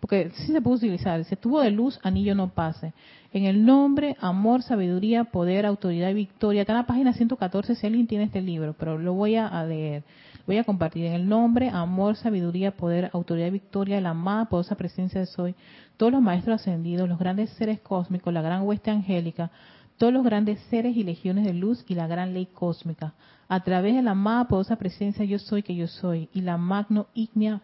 porque 0.00 0.30
sí 0.34 0.52
se 0.52 0.60
puede 0.60 0.76
utilizar, 0.76 1.18
dice, 1.18 1.36
tuvo 1.36 1.60
de 1.60 1.70
luz, 1.70 1.98
anillo 2.02 2.34
no 2.34 2.50
pase. 2.50 2.92
En 3.32 3.44
el 3.44 3.66
nombre, 3.66 4.16
amor, 4.20 4.62
sabiduría, 4.62 5.24
poder, 5.24 5.66
autoridad 5.66 6.10
y 6.10 6.14
victoria. 6.14 6.62
Está 6.62 6.72
en 6.72 6.78
la 6.78 6.86
página 6.86 7.12
114 7.12 7.74
si 7.74 7.86
alguien 7.86 8.06
tiene 8.06 8.24
este 8.24 8.40
libro, 8.40 8.74
pero 8.78 8.96
lo 8.96 9.12
voy 9.12 9.36
a 9.36 9.62
leer. 9.64 10.04
Voy 10.48 10.56
a 10.56 10.64
compartir 10.64 11.04
en 11.04 11.12
el 11.12 11.28
nombre, 11.28 11.68
amor, 11.68 12.16
sabiduría, 12.16 12.74
poder, 12.74 13.10
autoridad 13.12 13.48
y 13.48 13.50
victoria, 13.50 14.00
la 14.00 14.10
amada 14.10 14.46
poderosa 14.46 14.76
presencia 14.76 15.20
de 15.20 15.26
Soy, 15.26 15.54
todos 15.98 16.10
los 16.10 16.22
maestros 16.22 16.62
ascendidos, 16.62 17.06
los 17.06 17.18
grandes 17.18 17.50
seres 17.50 17.80
cósmicos, 17.80 18.32
la 18.32 18.40
gran 18.40 18.62
hueste 18.62 18.90
angélica, 18.90 19.50
todos 19.98 20.10
los 20.10 20.24
grandes 20.24 20.58
seres 20.70 20.96
y 20.96 21.04
legiones 21.04 21.44
de 21.44 21.52
luz 21.52 21.84
y 21.86 21.94
la 21.94 22.06
gran 22.06 22.32
ley 22.32 22.46
cósmica. 22.46 23.12
A 23.46 23.60
través 23.62 23.94
de 23.94 24.00
la 24.00 24.12
amada 24.12 24.48
poderosa 24.48 24.76
presencia 24.76 25.22
yo 25.26 25.38
soy 25.38 25.62
que 25.62 25.76
yo 25.76 25.86
soy 25.86 26.30
y 26.32 26.40
la 26.40 26.56
magno 26.56 27.08
ígnea 27.12 27.60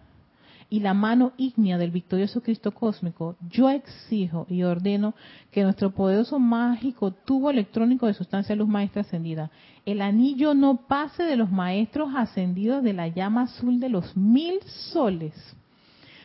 y 0.75 0.81
la 0.81 0.93
mano 0.93 1.31
ígnea 1.37 1.79
del 1.79 1.93
victorioso 1.93 2.43
Cristo 2.43 2.73
cósmico, 2.73 3.37
yo 3.49 3.71
exijo 3.71 4.45
y 4.51 4.65
ordeno 4.65 5.15
que 5.53 5.63
nuestro 5.63 5.93
poderoso 5.93 6.41
mágico 6.41 7.13
tubo 7.13 7.49
electrónico 7.49 8.09
de 8.09 8.15
sustancia 8.15 8.57
luz 8.57 8.67
maestra 8.67 9.03
ascendida, 9.03 9.53
el 9.87 10.03
anillo 10.03 10.53
no 10.53 10.89
pase 10.89 11.23
de 11.23 11.37
los 11.37 11.53
maestros 11.53 12.09
ascendidos 12.17 12.83
de 12.83 12.93
la 12.93 13.07
llama 13.07 13.43
azul 13.43 13.79
de 13.79 13.89
los 13.89 14.17
mil 14.17 14.61
soles. 14.93 15.33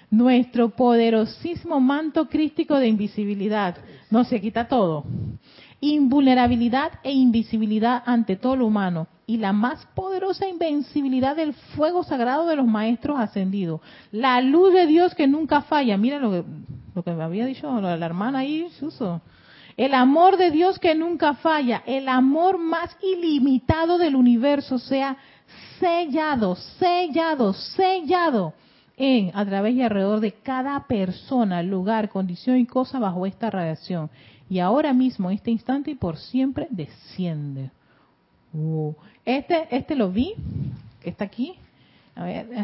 Nuestro 0.10 0.70
poderosísimo 0.70 1.80
manto 1.80 2.28
crístico 2.28 2.78
de 2.78 2.88
invisibilidad, 2.88 3.78
no 4.10 4.24
se 4.24 4.42
quita 4.42 4.68
todo, 4.68 5.04
invulnerabilidad 5.80 6.94
e 7.04 7.12
invisibilidad 7.12 8.02
ante 8.04 8.36
todo 8.36 8.56
lo 8.56 8.66
humano 8.66 9.06
y 9.30 9.38
la 9.38 9.54
más 9.54 9.86
poderosa 9.94 10.48
invencibilidad 10.48 11.36
del 11.36 11.54
fuego 11.54 12.04
sagrado 12.04 12.48
de 12.48 12.56
los 12.56 12.66
maestros 12.66 13.20
ascendidos. 13.20 13.80
La 14.12 14.42
luz 14.42 14.74
de 14.74 14.88
Dios 14.88 15.14
que 15.14 15.28
nunca 15.28 15.62
falla. 15.62 15.98
Mira 15.98 16.18
lo 16.18 16.32
que, 16.32 16.44
lo 16.96 17.04
que 17.04 17.12
me 17.12 17.24
había 17.24 17.46
dicho 17.46 17.80
la 17.80 18.04
hermana 18.04 18.40
ahí, 18.40 18.68
Suso. 18.80 19.22
El 19.78 19.94
amor 19.94 20.38
de 20.38 20.50
Dios 20.50 20.80
que 20.80 20.96
nunca 20.96 21.36
falla, 21.36 21.84
el 21.86 22.10
amor 22.10 22.58
más 22.58 22.98
ilimitado 23.04 24.00
del 24.00 24.16
universo 24.16 24.80
sea 24.80 25.16
sellado, 25.80 26.56
sellado, 26.80 27.54
sellado 27.54 28.56
en, 28.98 29.32
a 29.36 29.46
través 29.46 29.76
y 29.76 29.84
alrededor 29.84 30.22
de 30.22 30.32
cada 30.32 30.88
persona, 30.88 31.62
lugar, 31.62 32.10
condición 32.10 32.58
y 32.58 32.66
cosa 32.66 32.98
bajo 32.98 33.28
esta 33.28 33.52
radiación 33.52 34.10
y 34.50 34.58
ahora 34.58 34.92
mismo, 34.92 35.30
en 35.30 35.36
este 35.36 35.52
instante 35.52 35.92
y 35.92 35.96
por 35.96 36.18
siempre, 36.18 36.68
desciende. 36.72 37.70
Uh, 38.54 38.94
este, 39.26 39.68
este 39.76 39.96
lo 39.96 40.12
vi, 40.12 40.36
está 41.04 41.26
aquí. 41.26 41.56
A 42.16 42.26
ver, 42.26 42.50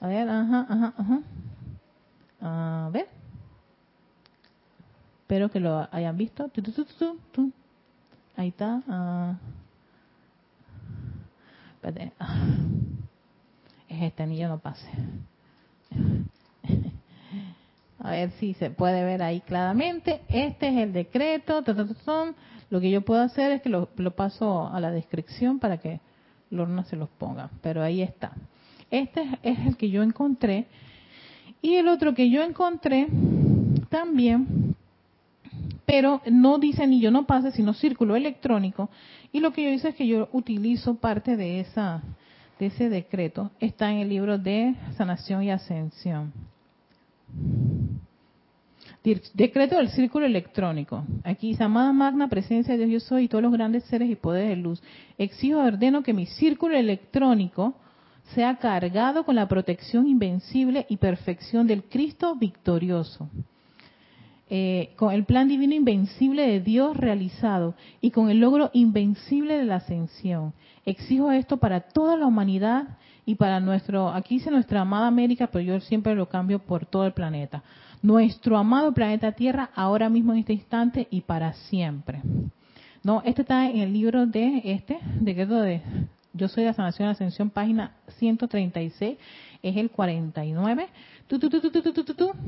a 0.00 0.06
ver, 0.06 0.28
ajá, 0.28 0.66
ajá, 0.68 0.94
ajá. 0.96 1.20
A 2.40 2.90
ver. 2.92 3.08
Espero 5.22 5.50
que 5.50 5.60
lo 5.60 5.88
hayan 5.90 6.16
visto. 6.16 6.50
Ahí 8.36 8.48
está. 8.48 8.82
Uh, 8.86 9.36
es 13.88 14.02
este 14.02 14.22
anillo 14.22 14.48
no 14.48 14.58
pase. 14.58 14.88
A 17.98 18.10
ver 18.10 18.30
si 18.32 18.54
se 18.54 18.70
puede 18.70 19.04
ver 19.04 19.22
ahí 19.22 19.40
claramente. 19.40 20.20
Este 20.28 20.68
es 20.68 20.76
el 20.76 20.92
decreto. 20.92 21.62
Lo 22.68 22.80
que 22.80 22.90
yo 22.90 23.02
puedo 23.02 23.22
hacer 23.22 23.52
es 23.52 23.62
que 23.62 23.68
lo, 23.68 23.88
paso 24.14 24.68
a 24.68 24.80
la 24.80 24.90
descripción 24.90 25.58
para 25.58 25.78
que 25.78 26.00
Lorna 26.50 26.84
se 26.84 26.96
los 26.96 27.08
ponga. 27.08 27.50
Pero 27.62 27.82
ahí 27.82 28.02
está. 28.02 28.32
Este 28.90 29.26
es 29.42 29.58
el 29.66 29.76
que 29.76 29.90
yo 29.90 30.02
encontré. 30.02 30.66
Y 31.62 31.76
el 31.76 31.88
otro 31.88 32.14
que 32.14 32.30
yo 32.30 32.42
encontré 32.42 33.08
también, 33.88 34.74
pero 35.86 36.20
no 36.30 36.58
dice 36.58 36.86
ni 36.86 37.00
yo 37.00 37.10
no 37.10 37.26
pase, 37.26 37.50
sino 37.52 37.72
círculo 37.72 38.14
electrónico. 38.14 38.90
Y 39.32 39.40
lo 39.40 39.52
que 39.52 39.64
yo 39.64 39.70
hice 39.70 39.88
es 39.88 39.94
que 39.94 40.06
yo 40.06 40.28
utilizo 40.32 40.96
parte 40.96 41.36
de 41.36 41.60
esa 41.60 42.02
de 42.58 42.66
ese 42.66 42.88
decreto. 42.88 43.50
Está 43.60 43.90
en 43.90 43.98
el 43.98 44.08
libro 44.08 44.38
de 44.38 44.74
sanación 44.96 45.42
y 45.42 45.50
ascensión. 45.50 46.32
Decreto 49.34 49.76
del 49.76 49.90
círculo 49.90 50.26
electrónico. 50.26 51.04
Aquí 51.22 51.56
amada 51.60 51.92
magna 51.92 52.28
presencia 52.28 52.76
de 52.76 52.86
Dios 52.86 53.04
yo 53.04 53.08
soy 53.08 53.24
y 53.24 53.28
todos 53.28 53.42
los 53.42 53.52
grandes 53.52 53.84
seres 53.84 54.10
y 54.10 54.16
poderes 54.16 54.50
de 54.50 54.56
luz. 54.56 54.82
Exijo 55.16 55.60
ordeno 55.60 56.02
que 56.02 56.12
mi 56.12 56.26
círculo 56.26 56.76
electrónico 56.76 57.74
sea 58.34 58.56
cargado 58.56 59.24
con 59.24 59.36
la 59.36 59.46
protección 59.46 60.08
invencible 60.08 60.86
y 60.88 60.96
perfección 60.96 61.68
del 61.68 61.84
Cristo 61.84 62.34
victorioso. 62.34 63.28
Eh, 64.48 64.90
con 64.96 65.12
el 65.12 65.24
plan 65.24 65.48
divino 65.48 65.74
invencible 65.74 66.46
de 66.46 66.60
Dios 66.60 66.96
realizado 66.96 67.74
y 68.00 68.10
con 68.10 68.30
el 68.30 68.38
logro 68.38 68.70
invencible 68.72 69.56
de 69.56 69.64
la 69.64 69.76
ascensión. 69.76 70.52
Exijo 70.84 71.30
esto 71.30 71.58
para 71.58 71.80
toda 71.80 72.16
la 72.16 72.26
humanidad 72.26 72.96
y 73.26 73.34
para 73.34 73.58
nuestro, 73.58 74.08
aquí 74.08 74.36
dice 74.36 74.52
nuestra 74.52 74.82
amada 74.82 75.08
América, 75.08 75.48
pero 75.48 75.62
yo 75.64 75.80
siempre 75.80 76.14
lo 76.14 76.28
cambio 76.28 76.60
por 76.60 76.86
todo 76.86 77.04
el 77.04 77.12
planeta. 77.12 77.62
Nuestro 78.00 78.56
amado 78.56 78.94
planeta 78.94 79.32
Tierra 79.32 79.70
ahora 79.74 80.08
mismo 80.08 80.32
en 80.32 80.38
este 80.38 80.52
instante 80.52 81.08
y 81.10 81.22
para 81.22 81.52
siempre. 81.52 82.22
No, 83.02 83.22
este 83.24 83.42
está 83.42 83.68
en 83.68 83.78
el 83.78 83.92
libro 83.92 84.26
de 84.26 84.62
este, 84.64 84.98
decreto 85.20 85.60
de, 85.60 85.82
Yo 86.32 86.46
soy 86.46 86.64
de 86.64 86.72
Sanación 86.72 87.08
y 87.08 87.10
Ascensión, 87.10 87.50
página 87.50 87.96
136, 88.18 89.18
es 89.60 89.76
el 89.76 89.90
49. 89.90 90.88
Tu, 91.26 91.38
tu, 91.40 91.50
tu, 91.50 91.60
tu, 91.60 91.70
tu, 91.70 91.82
tu, 91.82 92.04
tu, 92.04 92.14
tu. 92.14 92.32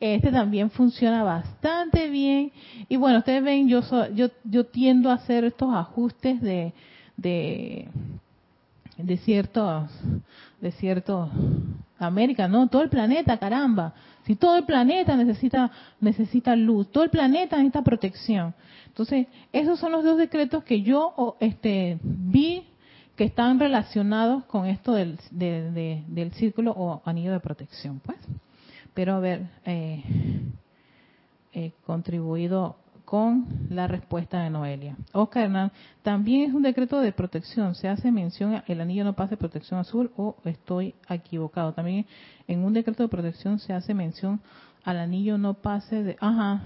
Este 0.00 0.30
también 0.30 0.70
funciona 0.70 1.22
bastante 1.22 2.10
bien. 2.10 2.52
Y 2.90 2.96
bueno, 2.96 3.20
ustedes 3.20 3.42
ven, 3.42 3.68
yo, 3.68 3.80
yo, 4.14 4.28
yo 4.44 4.66
tiendo 4.66 5.10
a 5.10 5.14
hacer 5.14 5.44
estos 5.44 5.74
ajustes 5.74 6.42
de, 6.42 6.74
de, 7.16 7.88
de 8.96 9.16
ciertos, 9.18 9.90
de 10.60 10.72
ciertos, 10.72 11.30
América, 11.98 12.48
no, 12.48 12.68
todo 12.68 12.82
el 12.82 12.90
planeta, 12.90 13.38
caramba. 13.38 13.94
Si 14.24 14.36
todo 14.36 14.56
el 14.56 14.64
planeta 14.64 15.16
necesita, 15.16 15.70
necesita 16.00 16.56
luz, 16.56 16.90
todo 16.90 17.04
el 17.04 17.10
planeta 17.10 17.56
necesita 17.56 17.82
protección. 17.82 18.54
Entonces, 18.86 19.26
esos 19.52 19.78
son 19.78 19.92
los 19.92 20.04
dos 20.04 20.18
decretos 20.18 20.64
que 20.64 20.82
yo 20.82 21.36
este, 21.40 21.98
vi 22.02 22.64
que 23.16 23.24
están 23.24 23.60
relacionados 23.60 24.44
con 24.44 24.66
esto 24.66 24.92
del, 24.92 25.18
del 25.30 26.32
círculo 26.32 26.72
o 26.72 27.02
anillo 27.04 27.32
de 27.32 27.40
protección, 27.40 28.00
pues 28.04 28.18
espero 28.84 29.14
haber 29.14 29.48
eh, 29.64 30.02
eh, 31.52 31.72
contribuido 31.86 32.76
con 33.14 33.46
la 33.70 33.86
respuesta 33.86 34.42
de 34.42 34.50
Noelia. 34.50 34.96
Oscar 35.12 35.44
Hernán, 35.44 35.70
también 36.02 36.50
es 36.50 36.52
un 36.52 36.62
decreto 36.62 37.00
de 37.00 37.12
protección. 37.12 37.76
Se 37.76 37.88
hace 37.88 38.10
mención, 38.10 38.60
el 38.66 38.80
anillo 38.80 39.04
no 39.04 39.12
pase 39.12 39.36
protección 39.36 39.78
azul 39.78 40.10
o 40.16 40.34
estoy 40.44 40.96
equivocado. 41.08 41.72
También 41.74 42.06
en 42.48 42.64
un 42.64 42.72
decreto 42.72 43.04
de 43.04 43.08
protección 43.08 43.60
se 43.60 43.72
hace 43.72 43.94
mención 43.94 44.40
al 44.82 44.98
anillo 44.98 45.38
no 45.38 45.54
pase 45.54 46.02
de... 46.02 46.16
Ajá, 46.18 46.62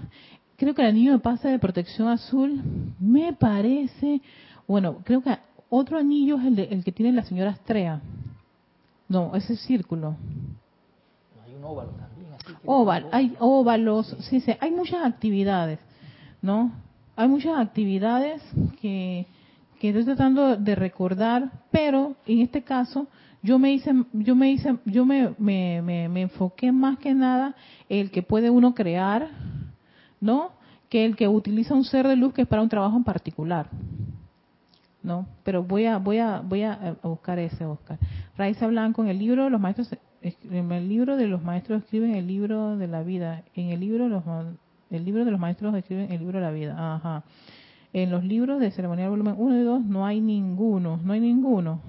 creo 0.57 0.73
que 0.73 0.81
el 0.81 0.87
anillo 0.87 1.11
no 1.11 1.19
pase 1.19 1.49
de 1.49 1.59
protección 1.59 2.07
azul 2.07 2.63
me 2.99 3.31
parece... 3.33 4.19
Bueno, 4.67 5.01
creo 5.03 5.21
que 5.21 5.37
otro 5.69 5.99
anillo 5.99 6.39
es 6.39 6.45
el, 6.45 6.59
el 6.61 6.83
que 6.83 6.91
tiene 6.91 7.11
la 7.11 7.25
señora 7.25 7.51
Astrea. 7.51 8.01
No, 9.07 9.35
ese 9.35 9.55
círculo. 9.55 10.15
Hay 11.45 11.53
un 11.53 11.63
óvalo 11.63 11.91
también 11.91 12.09
hay 13.11 13.35
óvalos, 13.39 14.15
sí, 14.21 14.39
sí, 14.39 14.51
hay 14.59 14.71
muchas 14.71 15.05
actividades, 15.05 15.79
¿no? 16.41 16.71
Hay 17.15 17.27
muchas 17.27 17.59
actividades 17.59 18.41
que, 18.81 19.27
que 19.79 19.89
estoy 19.89 20.05
tratando 20.05 20.55
de 20.55 20.75
recordar, 20.75 21.51
pero 21.71 22.15
en 22.25 22.39
este 22.39 22.63
caso 22.63 23.07
yo 23.41 23.59
me 23.59 23.71
hice, 23.73 23.93
yo 24.13 24.35
me 24.35 24.51
hice, 24.51 24.77
yo 24.85 25.05
me, 25.05 25.33
me, 25.37 25.81
me, 25.81 26.21
enfoqué 26.21 26.71
más 26.71 26.97
que 26.99 27.13
nada 27.13 27.55
el 27.87 28.11
que 28.11 28.21
puede 28.21 28.49
uno 28.49 28.73
crear, 28.73 29.29
¿no? 30.19 30.51
Que 30.89 31.05
el 31.05 31.15
que 31.15 31.27
utiliza 31.27 31.73
un 31.73 31.85
ser 31.85 32.07
de 32.07 32.15
luz 32.15 32.33
que 32.33 32.41
es 32.41 32.47
para 32.47 32.61
un 32.61 32.69
trabajo 32.69 32.97
en 32.97 33.03
particular. 33.03 33.69
¿no? 35.01 35.27
Pero 35.43 35.63
voy 35.63 35.85
a 35.85 35.97
voy 35.97 36.17
a 36.17 36.41
voy 36.41 36.63
a 36.63 36.97
buscar 37.03 37.39
ese 37.39 37.65
Oscar. 37.65 37.97
Raiza 38.37 38.67
Blanco 38.67 39.01
en 39.01 39.07
el 39.07 39.19
libro 39.19 39.49
Los 39.49 39.61
maestros 39.61 39.89
en 40.21 40.71
el 40.71 40.89
libro 40.89 41.15
de 41.15 41.27
los 41.27 41.41
maestros 41.41 41.83
escriben 41.83 42.15
el 42.15 42.27
libro 42.27 42.77
de 42.77 42.87
la 42.87 43.03
vida. 43.03 43.43
En 43.55 43.69
el 43.69 43.79
libro 43.79 44.05
de 44.05 44.09
los, 44.09 44.23
el 44.89 45.05
libro 45.05 45.25
de 45.25 45.31
los 45.31 45.39
maestros 45.39 45.75
escriben 45.75 46.11
el 46.11 46.19
libro 46.19 46.39
de 46.39 46.45
la 46.45 46.51
vida. 46.51 46.95
Ajá. 46.95 47.23
En 47.93 48.11
los 48.11 48.23
libros 48.23 48.59
de 48.59 48.71
ceremonial 48.71 49.09
volumen 49.09 49.35
1 49.37 49.57
y 49.59 49.63
2 49.63 49.85
no 49.85 50.05
hay 50.05 50.21
ninguno. 50.21 50.99
No 51.03 51.13
hay 51.13 51.19
ninguno. 51.19 51.81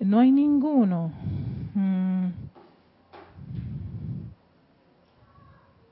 No 0.00 0.18
hay 0.18 0.32
ninguno. 0.32 1.12
Mm. 1.74 2.26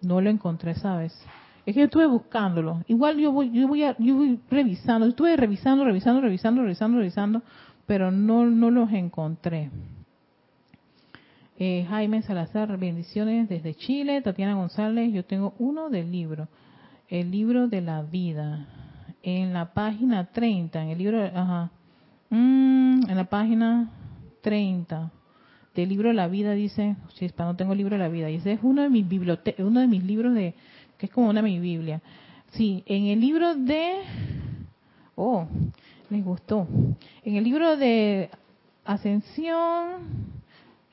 No 0.03 0.20
lo 0.20 0.30
encontré, 0.30 0.74
¿sabes? 0.74 1.12
Es 1.64 1.74
que 1.74 1.80
yo 1.80 1.86
estuve 1.86 2.07
buscándolo. 2.07 2.82
Igual 2.88 3.18
yo 3.18 3.32
voy, 3.32 3.51
yo 3.53 3.68
voy, 3.68 3.84
a, 3.84 3.97
yo 3.99 4.16
voy 4.16 4.40
revisando. 4.51 5.07
Estuve 5.07 5.36
revisando, 5.36 5.84
revisando, 5.84 6.20
revisando, 6.20 6.62
revisando, 6.62 6.99
revisando, 6.99 7.43
pero 7.86 8.11
no, 8.11 8.47
no 8.47 8.70
los 8.70 8.93
encontré. 8.93 9.70
Eh, 11.64 11.86
Jaime 11.88 12.22
Salazar, 12.22 12.76
bendiciones 12.76 13.48
desde 13.48 13.76
Chile. 13.76 14.20
Tatiana 14.20 14.54
González, 14.54 15.12
yo 15.12 15.24
tengo 15.24 15.54
uno 15.60 15.90
del 15.90 16.10
libro, 16.10 16.48
el 17.08 17.30
libro 17.30 17.68
de 17.68 17.80
la 17.80 18.02
vida. 18.02 18.66
En 19.22 19.52
la 19.52 19.72
página 19.72 20.32
30, 20.32 20.82
en 20.82 20.88
el 20.88 20.98
libro, 20.98 21.18
mm, 22.30 23.08
en 23.08 23.16
la 23.16 23.24
página 23.26 23.92
30 24.40 25.12
del 25.76 25.88
libro 25.88 26.08
de 26.08 26.14
la 26.14 26.26
vida 26.26 26.50
dice, 26.50 26.96
para 27.36 27.50
no 27.50 27.56
tengo 27.56 27.74
el 27.74 27.78
libro 27.78 27.94
de 27.96 28.02
la 28.02 28.08
vida, 28.08 28.28
y 28.28 28.34
ese 28.34 28.54
es 28.54 28.60
uno 28.64 28.82
de 28.82 28.90
mis 28.90 29.08
bibliotecas, 29.08 29.64
uno 29.64 29.78
de 29.78 29.86
mis 29.86 30.02
libros 30.02 30.34
de, 30.34 30.54
que 30.98 31.06
es 31.06 31.12
como 31.12 31.30
una 31.30 31.42
mi 31.42 31.60
Biblia. 31.60 32.02
Sí, 32.54 32.82
en 32.86 33.04
el 33.04 33.20
libro 33.20 33.54
de, 33.54 33.98
oh, 35.14 35.46
les 36.10 36.24
gustó. 36.24 36.66
En 37.22 37.36
el 37.36 37.44
libro 37.44 37.76
de 37.76 38.30
Ascensión, 38.84 40.41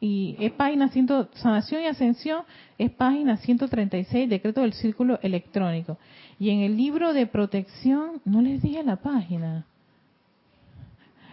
y 0.02 0.36
es 0.39 0.52
página 0.54 0.88
100, 0.89 1.30
sanación 1.34 1.82
y 1.82 1.86
ascensión 1.88 2.43
es 2.78 2.89
página 2.91 3.38
136, 3.38 4.30
decreto 4.30 4.62
del 4.62 4.74
círculo 4.74 5.20
electrónico. 5.22 5.97
Y 6.39 6.52
en 6.52 6.62
el 6.62 6.78
libro 6.78 7.12
de 7.12 7.28
protección, 7.28 8.22
no 8.24 8.41
les 8.41 8.62
dije 8.62 8.82
la 8.84 8.95
página. 8.95 9.66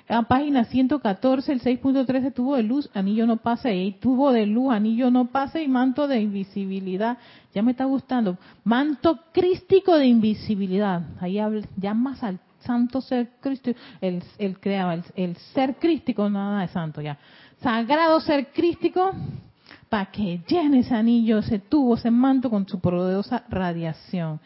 A 0.09 0.23
página 0.23 0.65
114, 0.65 1.53
el 1.53 1.63
6.13, 1.63 2.33
tubo 2.33 2.57
de 2.57 2.63
luz, 2.63 2.91
anillo 2.95 3.27
no 3.27 3.39
pase, 3.39 3.75
y 3.75 3.93
tubo 3.93 4.33
de 4.33 4.47
luz, 4.47 4.73
anillo 4.73 5.11
no 5.11 5.27
pase 5.27 5.63
y 5.63 5.69
manto 5.69 6.07
de 6.09 6.21
invisibilidad. 6.21 7.19
Ya 7.55 7.63
me 7.63 7.73
está 7.73 7.85
gustando. 7.85 8.37
Manto 8.65 9.21
crístico 9.33 9.97
de 9.97 10.07
invisibilidad. 10.07 11.03
Ahí 11.21 11.39
más 11.95 12.23
al 12.23 12.39
santo 12.61 13.01
ser 13.01 13.31
crístico, 13.41 13.79
el, 14.01 14.23
el, 14.39 14.57
el, 14.63 15.05
el 15.15 15.37
ser 15.37 15.77
crístico, 15.77 16.29
nada 16.29 16.63
de 16.63 16.69
santo 16.69 17.01
ya 17.01 17.17
sagrado 17.61 18.21
ser 18.21 18.49
crístico 18.49 19.13
para 19.89 20.07
que 20.07 20.41
llene 20.47 20.81
ese 20.81 20.95
anillo, 20.95 21.39
ese 21.39 21.59
tubo, 21.59 21.95
ese 21.95 22.11
manto 22.11 22.51
con 22.51 22.69
su 22.69 22.81
poderosa 22.81 23.45
radiación. 23.49 24.41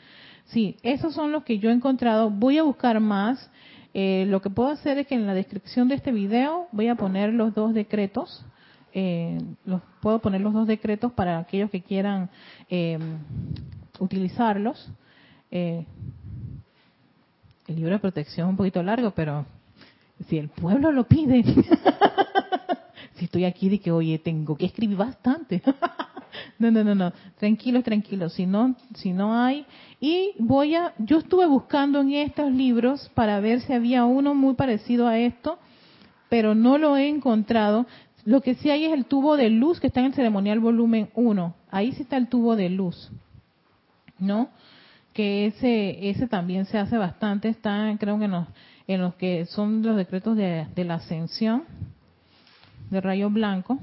Sí, 0.46 0.76
esos 0.82 1.14
son 1.14 1.32
los 1.32 1.44
que 1.44 1.58
yo 1.58 1.70
he 1.70 1.72
encontrado. 1.72 2.30
Voy 2.30 2.58
a 2.58 2.62
buscar 2.62 3.00
más. 3.00 3.50
Eh, 3.94 4.24
lo 4.28 4.40
que 4.40 4.50
puedo 4.50 4.70
hacer 4.70 4.98
es 4.98 5.06
que 5.06 5.14
en 5.14 5.26
la 5.26 5.34
descripción 5.34 5.88
de 5.88 5.96
este 5.96 6.12
video 6.12 6.68
voy 6.72 6.88
a 6.88 6.94
poner 6.94 7.32
los 7.32 7.54
dos 7.54 7.72
decretos. 7.72 8.44
Eh, 8.92 9.38
los, 9.64 9.80
puedo 10.00 10.18
poner 10.18 10.40
los 10.40 10.52
dos 10.52 10.66
decretos 10.66 11.12
para 11.12 11.38
aquellos 11.38 11.70
que 11.70 11.82
quieran 11.82 12.30
eh, 12.68 12.98
utilizarlos. 14.00 14.90
el 15.50 15.86
libro 17.68 17.92
de 17.92 17.98
protección 18.00 18.48
es 18.48 18.50
un 18.50 18.56
poquito 18.56 18.82
largo, 18.82 19.12
pero 19.12 19.46
si 20.28 20.38
el 20.38 20.48
pueblo 20.48 20.90
lo 20.90 21.04
pide. 21.04 21.44
si 23.14 23.26
estoy 23.26 23.44
aquí 23.44 23.68
de 23.68 23.80
que, 23.80 23.90
oye, 23.90 24.18
tengo 24.18 24.56
que 24.56 24.66
escribir 24.66 24.96
bastante. 24.96 25.62
no, 26.58 26.70
no, 26.70 26.84
no, 26.84 26.94
no, 26.94 27.12
tranquilos, 27.38 27.84
tranquilos, 27.84 28.32
si 28.34 28.46
no, 28.46 28.74
si 28.94 29.12
no 29.12 29.34
hay. 29.34 29.66
Y 30.00 30.32
voy 30.38 30.74
a, 30.74 30.94
yo 30.98 31.18
estuve 31.18 31.46
buscando 31.46 32.00
en 32.00 32.12
estos 32.12 32.50
libros 32.52 33.10
para 33.14 33.40
ver 33.40 33.60
si 33.60 33.72
había 33.72 34.04
uno 34.04 34.34
muy 34.34 34.54
parecido 34.54 35.06
a 35.06 35.18
esto, 35.18 35.58
pero 36.28 36.54
no 36.54 36.78
lo 36.78 36.96
he 36.96 37.08
encontrado. 37.08 37.86
Lo 38.24 38.40
que 38.40 38.54
sí 38.54 38.70
hay 38.70 38.84
es 38.84 38.92
el 38.92 39.06
tubo 39.06 39.36
de 39.36 39.50
luz 39.50 39.80
que 39.80 39.88
está 39.88 40.00
en 40.00 40.06
el 40.06 40.14
ceremonial 40.14 40.60
volumen 40.60 41.10
1. 41.14 41.54
Ahí 41.70 41.92
sí 41.92 42.02
está 42.02 42.16
el 42.16 42.28
tubo 42.28 42.56
de 42.56 42.68
luz, 42.68 43.10
¿no? 44.18 44.50
Que 45.12 45.46
ese, 45.46 46.10
ese 46.10 46.28
también 46.28 46.66
se 46.66 46.78
hace 46.78 46.96
bastante, 46.96 47.48
está 47.48 47.94
creo 47.98 48.18
que 48.18 48.26
en 48.26 48.30
los, 48.30 48.46
en 48.86 49.00
los 49.00 49.14
que 49.14 49.46
son 49.46 49.82
los 49.82 49.96
decretos 49.96 50.36
de, 50.36 50.66
de 50.74 50.84
la 50.84 50.94
ascensión 50.94 51.64
de 52.90 53.00
rayo 53.00 53.30
blanco. 53.30 53.78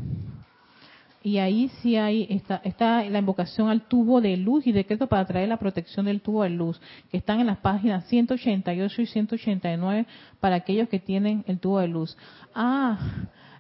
Y 1.23 1.39
ahí 1.39 1.69
sí 1.81 1.97
hay, 1.97 2.27
está, 2.29 2.61
está 2.63 3.03
la 3.03 3.19
invocación 3.19 3.69
al 3.69 3.81
tubo 3.81 4.21
de 4.21 4.37
luz 4.37 4.65
y 4.65 4.71
decreto 4.71 5.07
para 5.07 5.25
traer 5.25 5.49
la 5.49 5.57
protección 5.57 6.05
del 6.05 6.21
tubo 6.21 6.43
de 6.43 6.51
luz, 6.51 6.79
que 7.11 7.17
están 7.17 7.39
en 7.39 7.47
las 7.47 7.57
páginas 7.57 8.05
188 8.05 9.01
y 9.01 9.05
189 9.07 10.05
para 10.39 10.55
aquellos 10.55 10.87
que 10.87 10.99
tienen 10.99 11.43
el 11.47 11.59
tubo 11.59 11.79
de 11.79 11.87
luz. 11.87 12.17
Ah, 12.55 12.97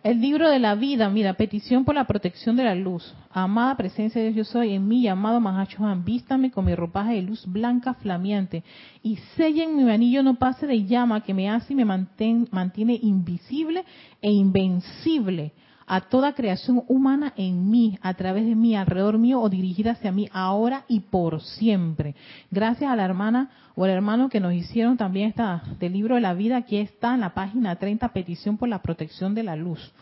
el 0.07 0.21
libro 0.21 0.49
de 0.49 0.57
la 0.57 0.73
vida, 0.75 1.09
mira, 1.09 1.33
petición 1.33 1.83
por 1.83 1.93
la 1.93 2.07
protección 2.07 2.55
de 2.55 2.63
la 2.63 2.75
luz. 2.75 3.13
Amada 3.29 3.75
presencia 3.75 4.21
de 4.21 4.31
Dios, 4.31 4.47
yo 4.47 4.53
soy 4.53 4.73
en 4.73 4.87
mi 4.87 5.01
llamado 5.01 5.41
Mahachohan, 5.41 6.05
vístame 6.05 6.49
con 6.49 6.63
mi 6.63 6.75
ropaje 6.75 7.15
de 7.15 7.23
luz 7.23 7.45
blanca 7.45 7.93
flameante 7.93 8.63
y 9.03 9.17
sellen 9.35 9.75
mi 9.75 9.91
anillo 9.91 10.23
no 10.23 10.35
pase 10.35 10.65
de 10.65 10.85
llama 10.85 11.25
que 11.25 11.33
me 11.33 11.49
hace 11.49 11.73
y 11.73 11.75
me 11.75 11.83
mantiene 11.83 12.97
invisible 13.01 13.83
e 14.21 14.31
invencible 14.31 15.51
a 15.87 16.01
toda 16.01 16.33
creación 16.33 16.83
humana 16.89 17.33
en 17.37 17.71
mí, 17.71 17.97
a 18.01 18.13
través 18.13 18.45
de 18.45 18.55
mí, 18.55 18.75
alrededor 18.75 19.17
mío 19.17 19.39
o 19.39 19.49
dirigida 19.49 19.91
hacia 19.91 20.11
mí, 20.11 20.29
ahora 20.33 20.83
y 20.89 20.99
por 20.99 21.41
siempre. 21.41 22.13
Gracias 22.51 22.91
a 22.91 22.95
la 22.95 23.05
hermana 23.05 23.49
o 23.73 23.85
al 23.85 23.91
hermano 23.91 24.27
que 24.27 24.41
nos 24.41 24.53
hicieron 24.53 24.97
también 24.97 25.29
esta 25.29 25.63
del 25.79 25.93
libro 25.93 26.15
de 26.15 26.21
la 26.21 26.33
vida, 26.33 26.57
aquí 26.57 26.75
está 26.75 27.13
en 27.13 27.21
la 27.21 27.33
página 27.33 27.77
30, 27.77 28.09
petición 28.09 28.57
por 28.57 28.67
la 28.67 28.81
protección 28.81 29.33
de 29.33 29.43
la 29.43 29.55
luz. 29.55 29.93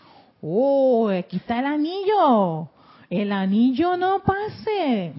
Oh, 0.42 1.10
aquí 1.10 1.38
está 1.38 1.60
el 1.60 1.66
anillo. 1.68 2.70
El 3.08 3.32
anillo 3.32 3.96
no 3.96 4.24
pase. 4.24 5.14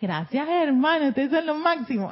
Gracias, 0.00 0.48
hermano, 0.48 1.08
ustedes 1.08 1.30
son 1.30 1.46
lo 1.46 1.54
máximo. 1.56 2.10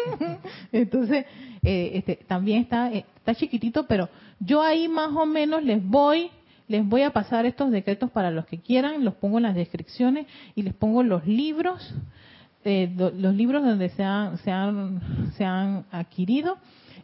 Entonces, 0.72 1.26
eh, 1.62 1.90
este, 1.94 2.16
también 2.26 2.62
está, 2.62 2.92
eh, 2.92 3.04
está 3.16 3.34
chiquitito, 3.34 3.86
pero 3.86 4.08
yo 4.38 4.62
ahí 4.62 4.88
más 4.88 5.10
o 5.14 5.26
menos 5.26 5.62
les 5.62 5.84
voy 5.84 6.30
les 6.68 6.86
voy 6.86 7.02
a 7.02 7.10
pasar 7.10 7.46
estos 7.46 7.70
decretos 7.70 8.10
para 8.10 8.30
los 8.30 8.46
que 8.46 8.58
quieran, 8.58 9.04
los 9.04 9.14
pongo 9.14 9.38
en 9.38 9.44
las 9.44 9.54
descripciones 9.54 10.26
y 10.54 10.62
les 10.62 10.74
pongo 10.74 11.02
los 11.02 11.26
libros, 11.26 11.94
eh, 12.64 12.92
los 12.96 13.34
libros 13.34 13.64
donde 13.64 13.88
se 13.90 14.04
han, 14.04 14.36
se 14.38 14.52
han, 14.52 15.32
se 15.32 15.44
han 15.44 15.86
adquirido 15.90 16.58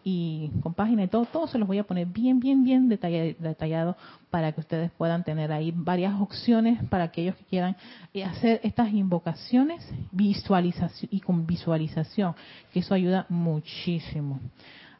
y 0.07 0.51
con 0.63 0.75
página 0.75 1.05
y 1.05 1.09
todo, 1.09 1.25
todo 1.25 1.47
se 1.47 1.59
los 1.59 1.67
voy 1.67 1.79
a 1.79 1.85
poner 1.85 2.07
bien, 2.07 2.39
bien, 2.39 2.63
bien 2.63 2.91
detallado, 2.91 3.97
para 4.31 4.53
que 4.53 4.61
ustedes 4.61 4.91
puedan 4.91 5.25
tener 5.25 5.51
ahí 5.51 5.73
varias 5.75 6.21
opciones 6.21 6.79
para 6.91 7.05
aquellos 7.05 7.35
que 7.37 7.45
quieran 7.45 7.75
hacer 8.27 8.61
estas 8.63 8.93
invocaciones 8.93 9.89
visualización 10.13 11.09
y 11.11 11.21
con 11.21 11.47
visualización, 11.47 12.35
que 12.73 12.81
eso 12.81 12.93
ayuda 12.93 13.25
muchísimo. 13.31 14.41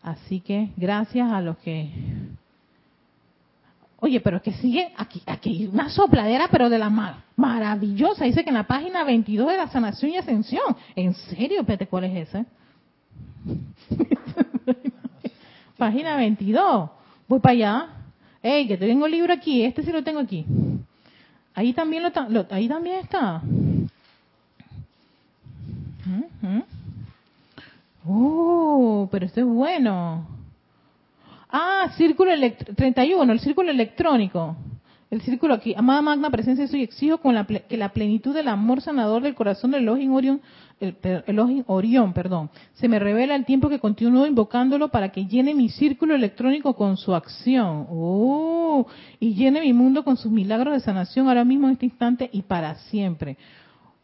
Así 0.03 0.41
que 0.41 0.71
gracias 0.77 1.31
a 1.31 1.43
los 1.43 1.59
que 1.59 1.91
Oye, 4.01 4.21
pero 4.21 4.37
es 4.37 4.43
que 4.43 4.53
sigue 4.53 4.93
aquí, 4.97 5.23
aquí 5.27 5.69
una 5.73 5.89
sopladera, 5.89 6.49
pero 6.51 6.69
de 6.69 6.79
la 6.79 6.91
maravillosa. 7.37 8.25
Dice 8.25 8.45
que 8.45 8.51
en 8.51 8.57
la 8.57 8.67
página 8.67 9.05
22 9.05 9.49
de 9.49 9.57
la 9.57 9.69
sanación 9.69 10.11
y 10.11 10.17
ascensión. 10.17 10.77
¿En 10.95 11.15
serio, 11.15 11.65
Pete? 11.65 11.87
¿Cuál 11.87 12.05
es 12.05 12.29
ese? 12.29 12.45
página 15.79 16.17
22. 16.17 16.91
Voy 17.29 17.41
para 17.41 17.53
allá. 17.53 17.89
Ey, 18.43 18.67
que 18.67 18.77
tengo 18.77 19.07
el 19.07 19.13
libro 19.13 19.33
aquí. 19.33 19.63
Este 19.65 19.83
sí 19.83 19.91
lo 19.91 20.05
tengo 20.05 20.21
aquí. 20.21 20.45
Ahí 21.55 21.73
también 21.73 22.03
lo, 22.03 22.47
ahí 22.51 22.69
también 22.69 23.01
está. 23.01 23.41
Oh, 28.07 29.09
pero 29.11 29.25
este 29.25 29.41
es 29.41 29.47
bueno. 29.47 30.34
Ah, 31.57 31.93
círculo 31.97 32.33
31, 32.75 33.33
el 33.33 33.39
círculo 33.39 33.71
electrónico. 33.71 34.57
El 35.09 35.21
círculo 35.21 35.55
aquí, 35.55 35.73
amada 35.77 36.03
magna 36.03 36.29
presencia, 36.29 36.67
soy 36.67 36.83
exijo 36.83 37.19
con 37.19 37.33
la, 37.33 37.45
que 37.47 37.77
la 37.77 37.91
plenitud 37.91 38.35
del 38.35 38.49
amor 38.49 38.81
sanador 38.81 39.23
del 39.23 39.37
corazón 39.37 39.71
del 39.71 39.83
Elohim 39.83 40.13
Orión, 40.15 40.41
el, 40.81 41.65
Orión, 41.69 42.13
perdón, 42.13 42.51
se 42.73 42.89
me 42.89 42.99
revela 42.99 43.37
el 43.37 43.45
tiempo 43.45 43.69
que 43.69 43.79
continúo 43.79 44.27
invocándolo 44.27 44.89
para 44.89 45.11
que 45.11 45.27
llene 45.27 45.55
mi 45.55 45.69
círculo 45.69 46.17
electrónico 46.17 46.75
con 46.75 46.97
su 46.97 47.15
acción. 47.15 47.87
Oh, 47.89 48.89
y 49.21 49.35
llene 49.35 49.61
mi 49.61 49.73
mundo 49.73 50.03
con 50.03 50.17
sus 50.17 50.33
milagros 50.33 50.75
de 50.75 50.81
sanación 50.81 51.29
ahora 51.29 51.45
mismo 51.45 51.69
en 51.69 51.75
este 51.75 51.87
instante 51.87 52.29
y 52.33 52.43
para 52.43 52.75
siempre. 52.91 53.37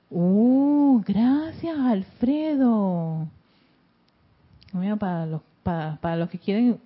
Oh, 0.09 1.03
gracias 1.05 1.77
Alfredo. 1.77 3.27
para 5.01 5.27
los, 5.27 5.43
para, 5.65 5.97
para 5.97 6.15
los 6.15 6.31
que 6.31 6.39
quieren 6.39 6.79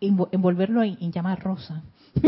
envolverlo 0.00 0.82
en, 0.82 1.12
llama 1.12 1.36
rosa. 1.36 1.82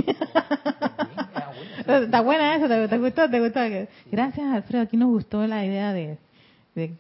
Está 1.86 2.20
buena 2.20 2.55
eso, 2.57 2.68
¿te, 2.68 2.98
gustó? 2.98 3.28
¿Te 3.28 3.40
gustó? 3.40 3.61
Gracias, 4.11 4.46
Alfredo. 4.46 4.82
Aquí 4.82 4.96
nos 4.96 5.09
gustó 5.09 5.46
la 5.46 5.64
idea 5.64 5.92
de, 5.92 6.18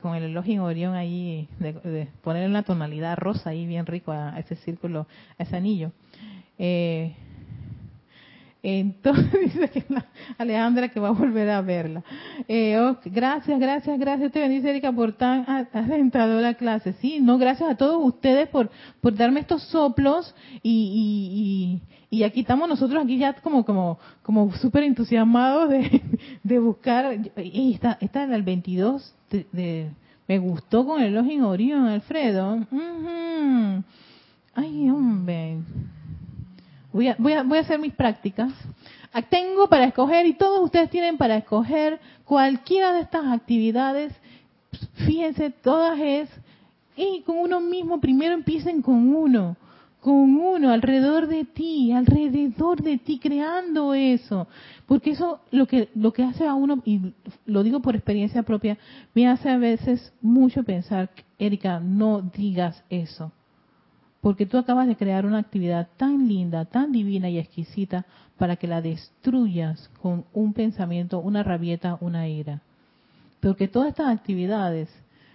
con 0.00 0.14
el 0.14 0.24
elogio 0.24 0.64
Orión 0.64 0.94
ahí, 0.94 1.48
de, 1.58 1.72
de 1.72 2.08
poner 2.22 2.48
una 2.48 2.62
tonalidad 2.62 3.16
rosa 3.16 3.50
ahí 3.50 3.66
bien 3.66 3.86
rico 3.86 4.12
a, 4.12 4.38
ese 4.38 4.56
círculo, 4.56 5.06
a 5.38 5.42
ese 5.44 5.56
anillo. 5.56 5.92
Eh, 6.58 7.14
entonces 8.62 9.32
dice 9.44 9.68
que 9.70 9.84
Alejandra 10.38 10.88
que 10.88 11.00
va 11.00 11.08
a 11.08 11.12
volver 11.12 11.50
a 11.50 11.60
verla. 11.62 12.04
Eh, 12.46 12.78
gracias, 13.06 13.58
gracias, 13.58 13.98
gracias. 13.98 14.30
Te 14.30 14.38
bendice 14.38 14.70
Erika 14.70 14.92
por 14.92 15.12
tan 15.14 15.44
la 15.44 16.54
clase. 16.54 16.92
Sí, 16.94 17.20
no, 17.20 17.38
gracias 17.38 17.70
a 17.70 17.76
todos 17.76 18.04
ustedes 18.04 18.48
por, 18.48 18.70
por 19.00 19.14
darme 19.14 19.40
estos 19.40 19.62
soplos 19.64 20.32
y, 20.62 21.80
y, 22.10 22.16
y, 22.16 22.22
aquí 22.22 22.40
estamos 22.40 22.68
nosotros 22.68 23.02
aquí 23.02 23.18
ya 23.18 23.32
como 23.34 23.64
como 23.64 23.98
como 24.22 24.52
súper 24.56 24.84
entusiasmados 24.84 25.70
de, 25.70 26.02
de 26.42 26.58
buscar. 26.60 27.16
Y 27.36 27.74
está, 27.74 27.98
está 28.00 28.22
en 28.22 28.32
el 28.32 28.42
22 28.42 29.14
de, 29.52 29.90
me 30.28 30.38
gustó 30.38 30.86
con 30.86 31.02
el 31.02 31.14
Login 31.14 31.42
Orión, 31.42 31.86
Alfredo. 31.86 32.64
Ay, 34.54 34.90
hombre. 34.90 35.58
Voy 36.92 37.08
a, 37.08 37.16
voy, 37.18 37.32
a, 37.32 37.42
voy 37.42 37.58
a 37.58 37.62
hacer 37.62 37.78
mis 37.78 37.94
prácticas. 37.94 38.52
Tengo 39.28 39.68
para 39.68 39.84
escoger 39.84 40.26
y 40.26 40.34
todos 40.34 40.60
ustedes 40.62 40.90
tienen 40.90 41.16
para 41.16 41.36
escoger 41.36 42.00
cualquiera 42.24 42.92
de 42.92 43.00
estas 43.00 43.26
actividades. 43.26 44.12
Fíjense, 45.06 45.50
todas 45.50 45.98
es, 45.98 46.30
y 46.96 47.22
con 47.22 47.38
uno 47.38 47.60
mismo, 47.60 48.00
primero 48.00 48.34
empiecen 48.34 48.80
con 48.80 49.14
uno, 49.14 49.56
con 50.00 50.36
uno, 50.36 50.70
alrededor 50.70 51.26
de 51.26 51.44
ti, 51.44 51.92
alrededor 51.92 52.82
de 52.82 52.98
ti, 52.98 53.18
creando 53.18 53.92
eso. 53.92 54.48
Porque 54.86 55.10
eso 55.10 55.40
lo 55.50 55.66
que, 55.66 55.90
lo 55.94 56.12
que 56.12 56.24
hace 56.24 56.46
a 56.46 56.54
uno, 56.54 56.82
y 56.84 57.12
lo 57.44 57.62
digo 57.62 57.80
por 57.80 57.94
experiencia 57.94 58.42
propia, 58.42 58.78
me 59.14 59.28
hace 59.28 59.50
a 59.50 59.58
veces 59.58 60.12
mucho 60.22 60.62
pensar, 60.62 61.10
Erika, 61.38 61.80
no 61.80 62.22
digas 62.22 62.82
eso 62.88 63.30
porque 64.22 64.46
tú 64.46 64.56
acabas 64.56 64.86
de 64.86 64.96
crear 64.96 65.26
una 65.26 65.38
actividad 65.38 65.88
tan 65.96 66.28
linda, 66.28 66.64
tan 66.64 66.92
divina 66.92 67.28
y 67.28 67.38
exquisita 67.38 68.06
para 68.38 68.54
que 68.54 68.68
la 68.68 68.80
destruyas 68.80 69.90
con 70.00 70.24
un 70.32 70.52
pensamiento, 70.52 71.18
una 71.18 71.42
rabieta, 71.42 71.98
una 72.00 72.28
ira. 72.28 72.62
Porque 73.40 73.66
todas 73.66 73.88
estas 73.88 74.16
actividades 74.16 74.88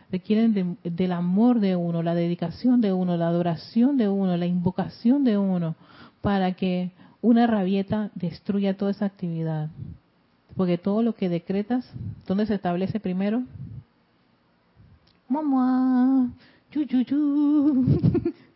requieren 0.09 0.77
del 0.85 1.11
amor 1.11 1.59
de 1.59 1.75
uno, 1.75 2.01
la 2.01 2.15
dedicación 2.15 2.79
de 2.79 2.93
uno, 2.93 3.17
la 3.17 3.27
adoración 3.27 3.97
de 3.97 4.07
uno, 4.07 4.37
la 4.37 4.45
invocación 4.45 5.25
de 5.25 5.37
uno, 5.37 5.75
para 6.21 6.53
que 6.53 6.91
una 7.21 7.45
rabieta 7.45 8.09
destruya 8.15 8.77
toda 8.77 8.91
esa 8.91 9.03
actividad. 9.03 9.69
Porque 10.55 10.77
todo 10.77 11.03
lo 11.03 11.13
que 11.13 11.27
decretas, 11.27 11.91
¿dónde 12.25 12.45
se 12.45 12.55
establece 12.55 13.01
primero? 13.01 13.43
Mamá, 15.27 16.31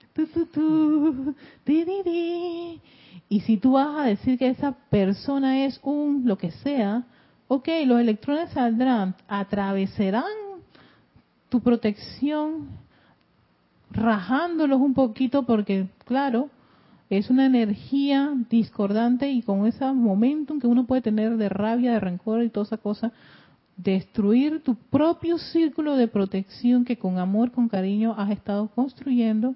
y 3.30 3.39
si 3.41 3.57
tú 3.57 3.74
vas 3.74 3.99
a 3.99 4.03
decir 4.03 4.38
que 4.38 4.49
esa 4.49 4.74
persona 4.89 5.65
es 5.65 5.80
un 5.84 6.24
lo 6.26 6.38
que 6.38 6.51
sea, 6.51 7.05
ok, 7.47 7.67
los 7.86 7.99
electrones 7.99 8.49
saldrán, 8.51 9.15
atravesarán 9.28 10.24
tu 11.49 11.61
protección, 11.61 12.69
rajándolos 13.89 14.80
un 14.80 14.93
poquito 14.93 15.45
porque, 15.45 15.88
claro, 16.05 16.49
es 17.09 17.30
una 17.30 17.45
energía 17.45 18.34
discordante 18.49 19.30
y 19.30 19.41
con 19.41 19.65
ese 19.65 19.86
momentum 19.91 20.59
que 20.59 20.67
uno 20.67 20.86
puede 20.86 21.01
tener 21.01 21.36
de 21.36 21.49
rabia, 21.49 21.91
de 21.91 21.99
rencor 21.99 22.43
y 22.43 22.49
toda 22.49 22.65
esa 22.65 22.78
cosa, 22.78 23.11
destruir 23.76 24.63
tu 24.63 24.76
propio 24.76 25.38
círculo 25.38 25.95
de 25.95 26.07
protección 26.07 26.86
que 26.86 26.97
con 26.97 27.17
amor, 27.17 27.51
con 27.51 27.67
cariño 27.67 28.15
has 28.17 28.30
estado 28.32 28.69
construyendo 28.69 29.55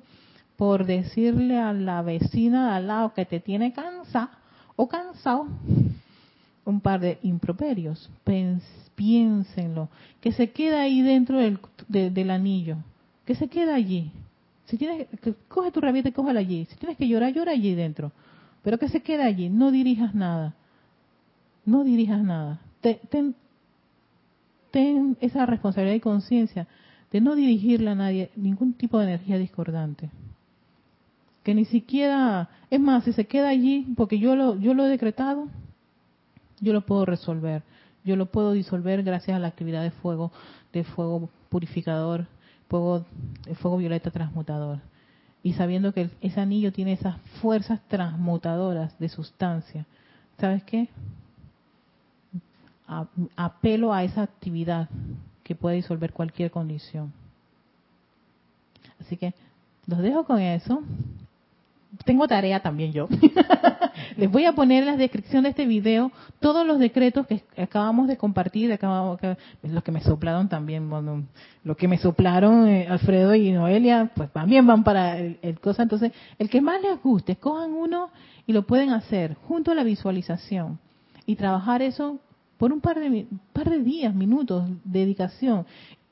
por 0.58 0.86
decirle 0.86 1.58
a 1.58 1.74
la 1.74 2.01
vecina 2.01 2.70
de 2.70 2.76
al 2.78 2.88
lado 2.88 3.14
que 3.14 3.26
te 3.26 3.39
tiene 3.39 3.74
cansa 3.74 4.30
o 4.76 4.88
cansado 4.88 5.47
un 6.66 6.82
par 6.82 6.99
de 6.99 7.20
improperios. 7.24 8.10
Piénsenlo. 8.95 9.89
Que 10.22 10.32
se 10.32 10.51
queda 10.51 10.82
ahí 10.82 11.01
dentro 11.01 11.39
del, 11.39 11.60
del 11.88 12.32
anillo. 12.32 12.78
Que 13.26 13.36
se 13.36 13.47
queda 13.47 13.76
allí. 13.76 14.12
Si 14.66 14.78
tienes, 14.78 15.08
que, 15.22 15.36
coge 15.47 15.72
tu 15.72 15.82
rabieta 15.82 16.10
y 16.10 16.14
cógela 16.14 16.39
allí. 16.39 16.66
Si 16.66 16.76
tienes 16.78 16.97
que 16.97 17.08
llorar, 17.08 17.34
llora 17.34 17.51
allí 17.51 17.76
dentro. 17.76 18.12
Pero 18.64 18.80
que 18.80 18.89
se 18.89 19.01
quede 19.01 19.24
allí. 19.24 19.49
No 19.49 19.72
dirijas 19.72 20.16
nada. 20.16 20.56
No 21.66 21.84
dirijas 21.84 22.24
nada. 22.24 22.62
Ten, 22.82 23.36
ten 24.72 25.18
esa 25.20 25.45
responsabilidad 25.45 25.95
y 25.95 25.99
conciencia 25.99 26.68
de 27.12 27.22
no 27.22 27.36
dirigirle 27.36 27.91
a 27.91 27.95
nadie 27.95 28.32
ningún 28.36 28.74
tipo 28.74 28.97
de 28.99 29.06
energía 29.06 29.38
discordante 29.38 30.10
que 31.46 31.54
ni 31.54 31.66
siquiera, 31.66 32.50
es 32.72 32.80
más, 32.80 33.04
si 33.04 33.14
se 33.14 33.28
queda 33.28 33.50
allí, 33.50 33.93
porque 33.96 34.18
yo 34.18 34.36
lo, 34.36 34.60
yo 34.60 34.74
lo 34.74 34.84
he 34.84 34.89
decretado, 34.89 35.48
yo 36.60 36.74
lo 36.74 36.82
puedo 36.82 37.06
resolver, 37.06 37.62
yo 38.04 38.16
lo 38.16 38.26
puedo 38.26 38.54
disolver 38.54 39.04
gracias 39.04 39.38
a 39.38 39.39
la 39.39 39.50
actividad 39.50 39.84
de 39.84 39.91
fuego, 39.91 40.32
de 40.74 40.84
fuego 40.84 41.30
purificador, 41.50 42.26
fuego, 42.68 43.06
fuego 43.62 43.78
violeta 43.78 44.10
transmutador. 44.10 44.80
Y 45.43 45.54
sabiendo 45.54 45.93
que 45.93 46.10
ese 46.20 46.41
anillo 46.41 46.74
tiene 46.74 46.93
esas 46.93 47.22
fuerzas 47.39 47.80
transmutadoras 47.89 48.98
de 48.98 49.08
sustancia, 49.08 49.86
¿sabes 50.39 50.64
qué? 50.64 50.89
apelo 53.36 53.93
a 53.93 54.04
esa 54.04 54.24
actividad 54.24 54.89
que 55.43 55.54
puede 55.54 55.76
disolver 55.76 56.12
cualquier 56.12 56.50
condición. 56.50 57.14
Así 59.00 59.16
que 59.16 59.36
los 59.86 60.00
dejo 60.00 60.24
con 60.26 60.39
eso 60.39 60.82
tengo 62.03 62.27
tarea 62.27 62.59
también 62.59 62.91
yo. 62.91 63.07
Les 64.17 64.29
voy 64.29 64.45
a 64.45 64.53
poner 64.53 64.83
en 64.83 64.89
la 64.89 64.97
descripción 64.97 65.43
de 65.43 65.49
este 65.49 65.65
video 65.65 66.11
todos 66.39 66.65
los 66.65 66.79
decretos 66.79 67.25
que 67.27 67.43
acabamos 67.57 68.07
de 68.07 68.17
compartir, 68.17 68.71
acabamos, 68.71 69.19
los 69.63 69.83
que 69.83 69.91
me 69.91 70.01
soplaron 70.01 70.49
también, 70.49 70.89
bueno, 70.89 71.25
lo 71.63 71.75
que 71.75 71.88
me 71.88 71.97
soplaron 71.97 72.67
eh, 72.67 72.88
Alfredo 72.88 73.36
y 73.36 73.51
Noelia, 73.51 74.11
pues 74.15 74.31
también 74.31 74.67
van 74.67 74.83
para 74.83 75.17
el, 75.17 75.59
cosa. 75.59 75.83
Entonces, 75.83 76.11
el 76.38 76.49
que 76.49 76.61
más 76.61 76.81
les 76.81 77.01
guste, 77.01 77.38
cojan 77.38 77.73
uno 77.73 78.09
y 78.45 78.53
lo 78.53 78.63
pueden 78.63 78.91
hacer 78.91 79.36
junto 79.47 79.71
a 79.71 79.75
la 79.75 79.83
visualización 79.83 80.79
y 81.25 81.36
trabajar 81.36 81.81
eso 81.81 82.19
por 82.57 82.71
un 82.71 82.81
par 82.81 82.99
de, 82.99 83.27
par 83.53 83.69
de 83.69 83.81
días, 83.81 84.13
minutos, 84.13 84.69
de 84.83 84.99
dedicación. 84.99 85.65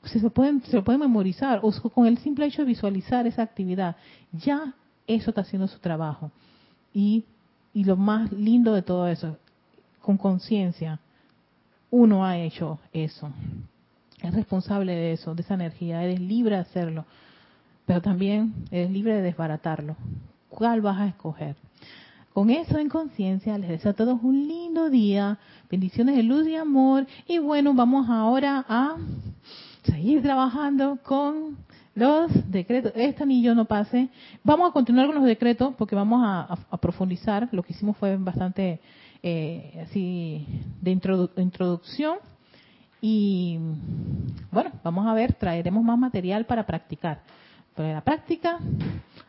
Se, 0.04 0.20
pueden, 0.30 0.62
se 0.62 0.76
lo 0.76 0.84
pueden 0.84 1.00
memorizar 1.00 1.60
o 1.62 1.72
con 1.90 2.06
el 2.06 2.18
simple 2.18 2.46
hecho 2.46 2.62
de 2.62 2.68
visualizar 2.68 3.26
esa 3.26 3.42
actividad. 3.42 3.96
Ya 4.32 4.74
eso 5.06 5.30
está 5.30 5.42
haciendo 5.42 5.68
su 5.68 5.78
trabajo. 5.78 6.30
Y, 6.92 7.24
y 7.72 7.84
lo 7.84 7.96
más 7.96 8.32
lindo 8.32 8.72
de 8.72 8.82
todo 8.82 9.08
eso, 9.08 9.36
con 10.00 10.16
conciencia, 10.16 11.00
uno 11.90 12.24
ha 12.24 12.38
hecho 12.38 12.78
eso. 12.92 13.30
Es 14.22 14.34
responsable 14.34 14.94
de 14.94 15.12
eso, 15.12 15.34
de 15.34 15.42
esa 15.42 15.54
energía, 15.54 16.02
eres 16.02 16.20
libre 16.20 16.56
de 16.56 16.62
hacerlo, 16.62 17.04
pero 17.86 18.00
también 18.00 18.54
eres 18.70 18.90
libre 18.90 19.14
de 19.14 19.22
desbaratarlo. 19.22 19.96
¿Cuál 20.48 20.80
vas 20.80 21.00
a 21.00 21.06
escoger? 21.06 21.56
Con 22.32 22.50
eso 22.50 22.78
en 22.78 22.88
conciencia, 22.88 23.56
les 23.58 23.68
deseo 23.68 23.92
a 23.92 23.94
todos 23.94 24.18
un 24.22 24.48
lindo 24.48 24.90
día, 24.90 25.38
bendiciones 25.70 26.16
de 26.16 26.24
luz 26.24 26.48
y 26.48 26.56
amor. 26.56 27.06
Y 27.28 27.38
bueno, 27.38 27.74
vamos 27.74 28.10
ahora 28.10 28.64
a 28.68 28.96
seguir 29.84 30.20
trabajando 30.20 30.98
con 31.04 31.56
los 31.94 32.50
decretos. 32.50 32.92
Este 32.94 33.24
yo 33.40 33.54
no 33.54 33.64
pase. 33.64 34.08
Vamos 34.42 34.70
a 34.70 34.72
continuar 34.72 35.06
con 35.06 35.16
los 35.16 35.24
decretos 35.24 35.74
porque 35.76 35.94
vamos 35.94 36.22
a, 36.24 36.78
profundizar. 36.78 37.48
Lo 37.52 37.62
que 37.62 37.72
hicimos 37.72 37.96
fue 37.96 38.16
bastante 38.16 38.80
eh, 39.22 39.84
así 39.88 40.46
de 40.80 40.90
introducción. 40.90 42.18
Y 43.00 43.58
bueno, 44.50 44.72
vamos 44.82 45.06
a 45.06 45.14
ver, 45.14 45.34
traeremos 45.34 45.84
más 45.84 45.98
material 45.98 46.46
para 46.46 46.66
practicar. 46.66 47.22
Pero 47.76 47.92
la 47.92 48.00
práctica 48.00 48.58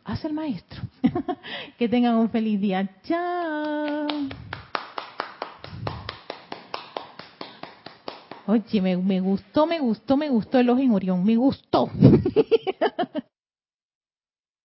hace 0.03 0.27
el 0.27 0.33
maestro. 0.33 0.81
que 1.77 1.89
tengan 1.89 2.15
un 2.15 2.29
feliz 2.29 2.59
día. 2.59 2.89
Chao. 3.03 4.07
Oye, 8.47 8.81
me, 8.81 9.19
gustó, 9.19 9.65
me 9.65 9.79
gustó, 9.79 10.17
me 10.17 10.29
gustó 10.29 10.59
el 10.59 10.69
ojo 10.69 10.79
en 10.79 10.91
Orión, 10.91 11.23
me 11.23 11.35
gustó. 11.35 11.89